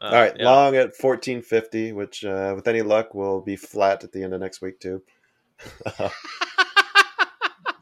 Uh, 0.00 0.04
all 0.04 0.12
right, 0.12 0.32
yeah. 0.38 0.44
long 0.44 0.76
at 0.76 0.94
1450, 0.98 1.92
which 1.92 2.24
uh, 2.24 2.52
with 2.54 2.68
any 2.68 2.80
luck 2.82 3.12
will 3.14 3.40
be 3.40 3.56
flat 3.56 4.04
at 4.04 4.12
the 4.12 4.22
end 4.22 4.34
of 4.34 4.40
next 4.40 4.60
week 4.62 4.78
too. 4.78 5.02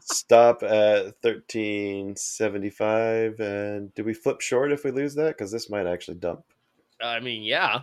Stop 0.01 0.63
at 0.63 1.13
1375, 1.23 3.39
and 3.39 3.93
do 3.93 4.03
we 4.03 4.13
flip 4.13 4.41
short 4.41 4.71
if 4.71 4.83
we 4.83 4.91
lose 4.91 5.15
that? 5.15 5.37
Because 5.37 5.51
this 5.51 5.69
might 5.69 5.85
actually 5.87 6.17
dump. 6.17 6.43
I 7.01 7.19
mean, 7.19 7.43
yeah. 7.43 7.81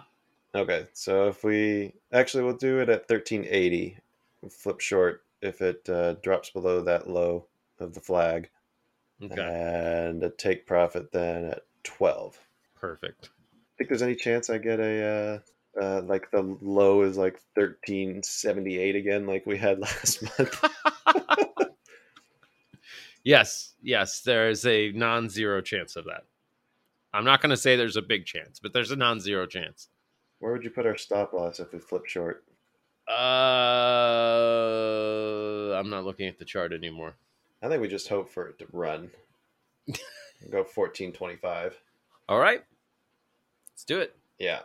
Okay, 0.55 0.87
so 0.93 1.29
if 1.29 1.45
we 1.45 1.93
actually 2.13 2.45
we'll 2.45 2.57
do 2.57 2.81
it 2.81 2.89
at 2.89 3.09
1380, 3.09 3.99
flip 4.51 4.81
short 4.81 5.23
if 5.43 5.61
it 5.63 5.89
uh, 5.89 6.15
drops 6.15 6.51
below 6.51 6.81
that 6.83 7.09
low 7.09 7.47
of 7.81 7.95
the 7.95 8.01
flag, 8.01 8.51
Okay. 9.23 9.41
and 9.41 10.23
a 10.23 10.31
take 10.31 10.67
profit 10.67 11.11
then 11.13 11.47
at 11.47 11.63
12. 11.85 12.39
Perfect. 12.77 13.31
think 13.77 13.89
there's 13.91 14.03
any 14.03 14.15
chance 14.15 14.49
I 14.51 14.59
get 14.59 14.79
a 14.81 15.41
uh, 15.79 15.81
uh, 15.81 16.03
like 16.03 16.31
the 16.31 16.43
low 16.61 17.03
is 17.03 17.17
like 17.17 17.41
1378 17.55 18.97
again, 18.97 19.27
like 19.27 19.47
we 19.47 19.57
had 19.59 19.79
last 19.81 20.23
month. 20.23 20.65
Yes, 23.25 23.75
yes, 23.83 24.21
there 24.23 24.49
is 24.49 24.65
a 24.65 24.93
non-zero 24.93 25.61
chance 25.61 25.97
of 25.97 26.05
that. 26.07 26.25
I'm 27.13 27.25
not 27.25 27.43
going 27.43 27.51
to 27.51 27.57
say 27.59 27.77
there's 27.77 27.97
a 27.97 28.03
big 28.03 28.25
chance, 28.25 28.59
but 28.59 28.73
there's 28.73 28.91
a 28.93 28.97
non-zero 28.97 29.45
chance. 29.47 29.89
Where 30.39 30.53
would 30.53 30.65
you 30.65 30.71
put 30.71 30.87
our 30.87 30.97
stop 30.97 31.35
loss 31.35 31.61
if 31.61 31.73
we 31.73 31.79
flip 31.79 32.07
short? 32.07 32.45
Uh, 33.09 33.13
I'm 35.75 35.91
not 35.91 36.05
looking 36.05 36.29
at 36.29 36.39
the 36.39 36.45
chart 36.47 36.73
anymore. 36.73 37.17
I 37.63 37.69
think 37.69 37.81
we 37.81 37.89
just 37.89 38.09
hope 38.09 38.31
for 38.31 38.49
it 38.49 38.59
to 38.61 38.67
run. 38.73 39.11
Go 40.51 40.59
1425. 40.59 41.77
All 42.29 42.39
right, 42.39 42.63
let's 43.73 43.85
do 43.85 44.01
it. 44.01 44.15
Yeah. 44.39 44.61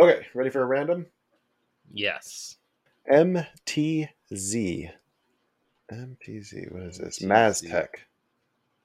Okay, 0.00 0.26
ready 0.34 0.50
for 0.50 0.62
a 0.62 0.66
random? 0.66 1.06
Yes. 1.92 2.56
MTZ. 3.10 4.90
MTZ, 5.92 6.72
what 6.72 6.82
is 6.82 6.98
this? 6.98 7.18
MTZ. 7.18 7.26
MasTec. 7.26 7.88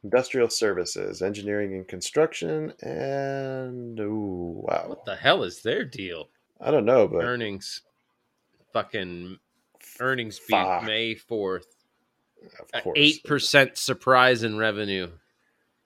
Industrial 0.04 0.50
Services, 0.50 1.22
Engineering 1.22 1.76
and 1.76 1.88
Construction, 1.88 2.74
and 2.82 4.00
ooh, 4.00 4.64
wow. 4.68 4.86
What 4.88 5.06
the 5.06 5.16
hell 5.16 5.44
is 5.44 5.62
their 5.62 5.86
deal? 5.86 6.30
I 6.60 6.72
don't 6.72 6.86
know, 6.86 7.08
but 7.08 7.24
Earnings, 7.24 7.82
fucking 8.74 9.38
earnings 10.00 10.40
beat 10.48 10.84
May 10.84 11.16
fourth. 11.16 11.68
Of 12.60 12.84
course. 12.84 12.98
Eight 13.00 13.24
percent 13.24 13.78
surprise 13.78 14.44
in 14.44 14.58
revenue. 14.58 15.10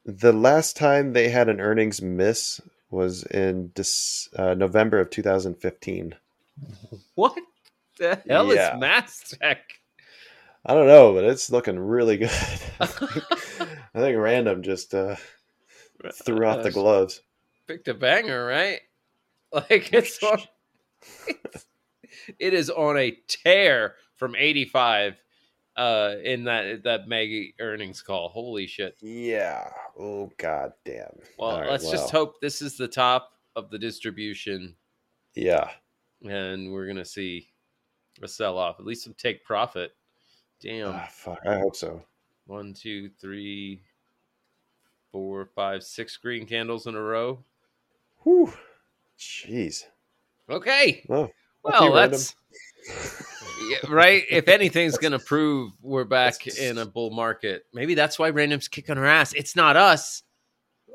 The 0.05 0.33
last 0.33 0.77
time 0.77 1.13
they 1.13 1.29
had 1.29 1.49
an 1.49 1.59
earnings 1.59 2.01
miss 2.01 2.61
was 2.89 3.23
in 3.23 3.69
Dec- 3.69 4.27
uh, 4.37 4.53
November 4.53 4.99
of 4.99 5.09
2015. 5.09 6.15
What 7.15 7.35
the 7.97 8.21
hell 8.29 8.53
Yeah. 8.53 8.77
is? 9.03 9.33
I 10.67 10.73
don't 10.73 10.87
know, 10.87 11.13
but 11.13 11.23
it's 11.25 11.51
looking 11.51 11.77
really 11.79 12.17
good. 12.17 12.29
I 12.79 12.85
think, 12.85 13.23
I 13.93 13.99
think 13.99 14.17
Random 14.17 14.61
just 14.63 14.93
uh, 14.95 15.15
threw 16.23 16.45
off 16.45 16.63
the 16.63 16.71
gloves. 16.71 17.21
picked 17.67 17.87
a 17.87 17.93
banger, 17.93 18.45
right? 18.45 18.79
Like 19.51 19.91
it's 19.93 20.21
on, 20.23 20.39
it 22.39 22.53
is 22.53 22.69
on 22.69 22.97
a 22.97 23.17
tear 23.27 23.95
from 24.17 24.35
85 24.35 25.15
uh 25.77 26.15
in 26.23 26.43
that 26.45 26.83
that 26.83 27.07
Maggie 27.07 27.53
earnings 27.59 28.01
call. 28.01 28.29
Holy 28.29 28.67
shit. 28.67 28.95
Yeah. 29.01 29.69
Oh 29.99 30.31
god 30.37 30.73
damn. 30.85 31.07
Well, 31.37 31.59
right, 31.59 31.69
let's 31.69 31.89
just 31.89 32.11
hope 32.11 32.39
this 32.41 32.61
is 32.61 32.77
the 32.77 32.87
top 32.87 33.31
of 33.55 33.69
the 33.69 33.77
distribution 33.79 34.75
Yeah. 35.35 35.69
and 36.23 36.71
we're 36.71 36.85
going 36.85 36.97
to 36.97 37.05
see 37.05 37.49
a 38.21 38.27
sell 38.27 38.57
off. 38.57 38.79
At 38.79 38.85
least 38.85 39.03
some 39.03 39.13
take 39.17 39.43
profit. 39.43 39.95
Damn. 40.61 40.93
Ah, 40.93 41.07
fuck. 41.11 41.39
I 41.45 41.59
hope 41.59 41.75
so. 41.75 42.01
One, 42.47 42.73
two, 42.73 43.09
three, 43.09 43.81
four, 45.11 45.45
five, 45.55 45.83
six 45.83 46.17
green 46.17 46.45
candles 46.45 46.87
in 46.87 46.95
a 46.95 47.01
row. 47.01 47.43
Whew. 48.23 48.53
Jeez. 49.19 49.85
Okay. 50.49 51.03
Well, 51.07 51.31
Well, 51.63 51.93
that's 51.93 52.35
yeah, 53.69 53.77
right. 53.89 54.23
If 54.29 54.47
anything's 54.47 54.97
going 54.97 55.11
to 55.11 55.19
prove 55.19 55.71
we're 55.81 56.03
back 56.03 56.45
in 56.47 56.77
a 56.77 56.85
bull 56.85 57.11
market, 57.11 57.65
maybe 57.73 57.93
that's 57.95 58.17
why 58.19 58.29
random's 58.29 58.67
kicking 58.67 58.97
our 58.97 59.05
ass. 59.05 59.33
It's 59.33 59.55
not 59.55 59.75
us. 59.77 60.23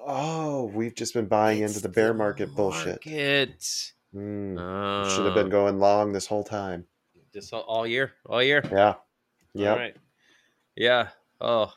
Oh, 0.05 0.65
we've 0.67 0.95
just 0.95 1.13
been 1.15 1.27
buying 1.27 1.63
It's 1.63 1.75
into 1.75 1.87
the 1.87 1.93
bear 1.93 2.09
the 2.09 2.15
market 2.15 2.55
bullshit. 2.55 3.05
market. 3.07 3.93
Mm, 4.15 5.11
should 5.15 5.27
have 5.27 5.35
been 5.35 5.51
going 5.51 5.79
long 5.79 6.13
this 6.13 6.27
whole 6.27 6.43
time. 6.45 6.87
just 7.33 7.53
all, 7.53 7.61
all 7.63 7.87
year, 7.87 8.13
all 8.27 8.43
year. 8.43 8.63
Yeah. 8.71 8.95
Yeah. 9.55 9.75
Right. 9.75 9.97
Yeah. 10.77 11.09
Oh, 11.41 11.73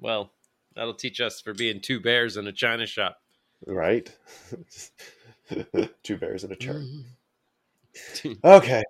well, 0.00 0.32
that'll 0.74 0.94
teach 0.94 1.20
us 1.20 1.40
for 1.40 1.52
being 1.54 1.80
two 1.80 2.00
bears 2.00 2.36
in 2.36 2.46
a 2.46 2.52
china 2.52 2.86
shop. 2.86 3.18
Right. 3.66 4.10
Two 6.02 6.16
bears 6.16 6.44
in 6.44 6.52
a. 6.52 6.56
Mm-hmm. 6.56 8.32
Okay. 8.44 8.82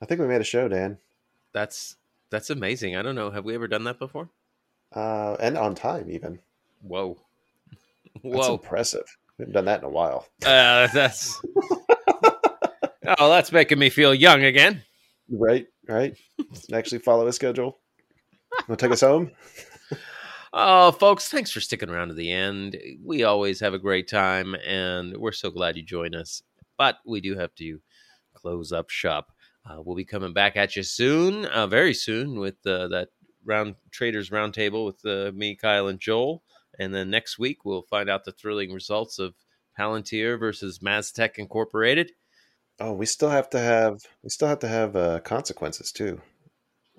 I 0.00 0.06
think 0.06 0.20
we 0.20 0.26
made 0.26 0.40
a 0.40 0.44
show, 0.44 0.68
Dan. 0.68 0.98
That's 1.52 1.96
that's 2.30 2.50
amazing. 2.50 2.96
I 2.96 3.02
don't 3.02 3.14
know. 3.14 3.30
Have 3.30 3.44
we 3.44 3.54
ever 3.54 3.68
done 3.68 3.84
that 3.84 3.98
before? 3.98 4.28
Uh, 4.94 5.36
and 5.40 5.56
on 5.56 5.74
time, 5.74 6.10
even. 6.10 6.38
Whoa. 6.82 7.18
That's 8.22 8.48
Whoa. 8.48 8.54
impressive. 8.54 9.04
We 9.36 9.42
haven't 9.42 9.54
done 9.54 9.64
that 9.66 9.80
in 9.80 9.84
a 9.84 9.90
while. 9.90 10.26
Uh, 10.44 10.88
that's. 10.92 11.40
oh, 13.06 13.28
that's 13.28 13.52
making 13.52 13.78
me 13.78 13.90
feel 13.90 14.12
young 14.12 14.42
again. 14.42 14.82
Right, 15.30 15.68
right. 15.86 16.16
Actually, 16.72 16.98
follow 16.98 17.26
a 17.28 17.32
schedule. 17.32 17.78
Want 18.66 18.80
to 18.80 18.84
take 18.84 18.92
us 18.92 19.02
home? 19.02 19.30
Oh, 20.50 20.92
folks, 20.92 21.28
thanks 21.28 21.50
for 21.50 21.60
sticking 21.60 21.90
around 21.90 22.08
to 22.08 22.14
the 22.14 22.32
end. 22.32 22.74
We 23.04 23.22
always 23.22 23.60
have 23.60 23.74
a 23.74 23.78
great 23.78 24.08
time, 24.08 24.54
and 24.66 25.14
we're 25.18 25.30
so 25.30 25.50
glad 25.50 25.76
you 25.76 25.82
join 25.82 26.14
us. 26.14 26.42
But 26.78 26.96
we 27.06 27.20
do 27.20 27.36
have 27.36 27.54
to 27.56 27.80
close 28.32 28.72
up 28.72 28.88
shop. 28.88 29.30
Uh, 29.68 29.82
we'll 29.82 29.96
be 29.96 30.04
coming 30.04 30.32
back 30.32 30.56
at 30.56 30.76
you 30.76 30.82
soon, 30.82 31.44
uh, 31.46 31.66
very 31.66 31.92
soon, 31.92 32.38
with 32.38 32.56
uh, 32.66 32.88
that 32.88 33.08
round 33.44 33.74
traders 33.90 34.30
roundtable 34.30 34.86
with 34.86 35.04
uh, 35.04 35.30
me, 35.36 35.54
Kyle, 35.54 35.88
and 35.88 36.00
Joel. 36.00 36.42
And 36.78 36.94
then 36.94 37.10
next 37.10 37.38
week 37.38 37.64
we'll 37.64 37.82
find 37.82 38.08
out 38.08 38.24
the 38.24 38.32
thrilling 38.32 38.72
results 38.72 39.18
of 39.18 39.34
Palantir 39.78 40.38
versus 40.38 40.78
MasTec 40.78 41.38
Incorporated. 41.38 42.12
Oh, 42.80 42.92
we 42.92 43.06
still 43.06 43.30
have 43.30 43.50
to 43.50 43.58
have 43.58 44.02
we 44.22 44.30
still 44.30 44.48
have 44.48 44.60
to 44.60 44.68
have 44.68 44.94
uh, 44.94 45.18
consequences 45.20 45.90
too. 45.90 46.20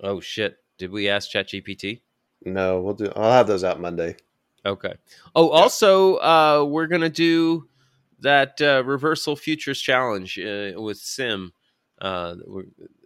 Oh 0.02 0.20
shit! 0.20 0.58
Did 0.78 0.90
we 0.92 1.08
ask 1.08 1.30
ChatGPT? 1.30 2.02
No, 2.44 2.80
we'll 2.80 2.94
do. 2.94 3.10
I'll 3.16 3.32
have 3.32 3.46
those 3.46 3.64
out 3.64 3.80
Monday. 3.80 4.16
Okay. 4.64 4.94
Oh, 5.34 5.48
also, 5.48 6.16
uh, 6.16 6.66
we're 6.68 6.86
gonna 6.86 7.08
do 7.08 7.68
that 8.20 8.60
uh, 8.60 8.82
reversal 8.84 9.36
futures 9.36 9.80
challenge 9.80 10.38
uh, 10.38 10.72
with 10.76 10.98
Sim. 10.98 11.52
Uh, 12.00 12.36
we're, 12.46 12.62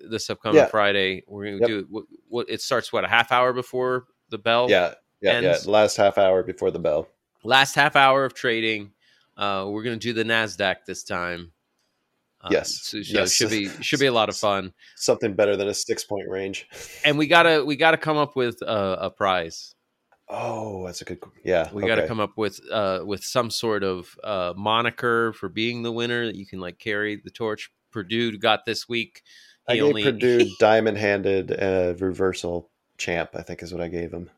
this 0.08 0.30
upcoming 0.30 0.58
Yeah. 0.58 0.66
Friday, 0.66 1.24
we're 1.26 1.44
gonna 1.46 1.58
Yep. 1.58 1.68
do 1.68 1.86
what, 1.90 2.04
what? 2.28 2.50
It 2.50 2.62
starts 2.62 2.92
what 2.92 3.04
a 3.04 3.08
half 3.08 3.32
hour 3.32 3.52
before 3.52 4.06
the 4.30 4.38
bell. 4.38 4.70
Yeah, 4.70 4.94
yeah, 5.20 5.40
yeah. 5.40 5.58
Last 5.66 5.96
half 5.96 6.16
hour 6.18 6.42
before 6.42 6.70
the 6.70 6.78
bell. 6.78 7.08
Last 7.42 7.74
half 7.74 7.96
hour 7.96 8.24
of 8.24 8.34
trading. 8.34 8.92
Uh, 9.36 9.66
we're 9.68 9.82
gonna 9.82 9.96
do 9.96 10.12
the 10.12 10.22
Nasdaq 10.24 10.84
this 10.86 11.02
time. 11.02 11.52
Uh, 12.40 12.48
Yes. 12.52 12.82
so, 12.82 13.02
so 13.02 13.18
Yes. 13.18 13.30
it 13.30 13.34
should 13.34 13.50
be 13.50 13.68
should 13.82 14.00
be 14.00 14.06
a 14.06 14.12
lot 14.12 14.28
of 14.28 14.36
fun. 14.36 14.72
Something 14.96 15.34
better 15.34 15.56
than 15.56 15.66
a 15.68 15.74
six 15.74 16.04
point 16.04 16.28
range. 16.28 16.68
And 17.04 17.18
we 17.18 17.26
gotta 17.26 17.64
we 17.64 17.74
gotta 17.76 17.96
come 17.98 18.16
up 18.16 18.36
with 18.36 18.62
a, 18.62 18.98
a 19.00 19.10
prize. 19.10 19.74
Oh, 20.28 20.86
that's 20.86 21.02
a 21.02 21.04
good. 21.04 21.18
Yeah, 21.44 21.68
We 21.70 21.86
got 21.86 21.96
to 21.96 22.06
come 22.08 22.18
up 22.18 22.38
with 22.38 22.58
uh 22.70 23.02
with 23.04 23.22
some 23.22 23.50
sort 23.50 23.84
of 23.84 24.16
uh 24.24 24.54
moniker 24.56 25.34
for 25.34 25.50
being 25.50 25.82
the 25.82 25.92
winner 25.92 26.24
that 26.24 26.34
you 26.34 26.46
can 26.46 26.60
like 26.60 26.78
carry 26.78 27.16
the 27.16 27.30
torch. 27.30 27.70
Purdue 27.94 28.36
got 28.36 28.66
this 28.66 28.88
week. 28.88 29.22
I 29.68 29.74
He 29.74 29.78
gave 29.78 29.88
only 29.88 30.02
Purdue 30.04 30.50
diamond 30.58 30.98
handed 30.98 31.52
uh, 31.52 31.94
reversal 31.98 32.70
champ. 32.98 33.30
I 33.34 33.42
think 33.42 33.62
is 33.62 33.72
what 33.72 33.80
I 33.80 33.88
gave 33.88 34.12
him 34.12 34.30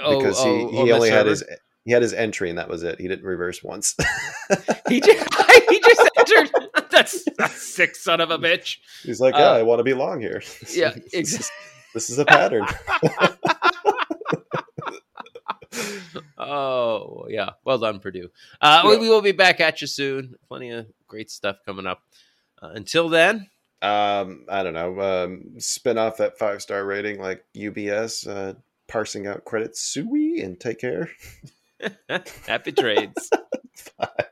oh, 0.00 0.18
because 0.18 0.36
oh, 0.38 0.44
he, 0.44 0.64
oh, 0.76 0.84
he 0.84 0.92
only 0.92 1.10
had 1.10 1.26
his 1.26 1.42
he 1.84 1.92
had 1.92 2.02
his 2.02 2.12
entry 2.12 2.50
and 2.50 2.58
that 2.58 2.68
was 2.68 2.82
it. 2.82 3.00
He 3.00 3.08
didn't 3.08 3.24
reverse 3.24 3.64
once. 3.64 3.96
he 4.88 5.00
just 5.00 5.34
he 5.70 5.80
just 5.80 6.10
entered. 6.18 6.50
That's 6.90 7.24
that's 7.38 7.62
sick 7.62 7.96
son 7.96 8.20
of 8.20 8.30
a 8.30 8.38
bitch. 8.38 8.76
He's 9.02 9.20
like, 9.20 9.34
yeah, 9.34 9.52
Uh, 9.52 9.54
I 9.54 9.62
want 9.62 9.80
to 9.80 9.84
be 9.84 9.94
long 9.94 10.20
here. 10.20 10.42
Yeah, 10.70 10.90
this, 10.90 11.04
is, 11.06 11.14
exactly. 11.14 11.56
this 11.94 12.10
is 12.10 12.18
a 12.18 12.26
pattern. 12.26 12.66
Oh 16.36 17.26
yeah, 17.28 17.50
well 17.64 17.78
done, 17.78 18.00
Purdue. 18.00 18.28
Uh, 18.60 18.82
Yeah. 18.84 18.98
we 18.98 19.08
will 19.08 19.22
be 19.22 19.32
back 19.32 19.60
at 19.60 19.80
you 19.80 19.86
soon. 19.86 20.34
Plenty 20.48 20.70
of 20.70 20.86
great 21.06 21.30
stuff 21.30 21.58
coming 21.64 21.86
up. 21.86 22.02
Uh, 22.62 22.68
until 22.74 23.08
then, 23.08 23.48
um, 23.82 24.46
I 24.48 24.62
don't 24.62 24.74
know. 24.74 25.00
Um, 25.00 25.58
spin 25.58 25.98
off 25.98 26.18
that 26.18 26.38
five 26.38 26.62
star 26.62 26.84
rating 26.84 27.20
like 27.20 27.44
UBS. 27.56 28.28
Uh, 28.28 28.54
parsing 28.86 29.26
out 29.26 29.44
Credit 29.44 29.76
Suisse, 29.76 30.42
and 30.42 30.60
take 30.60 30.78
care. 30.78 31.10
Happy 32.46 32.72
trades. 32.72 33.30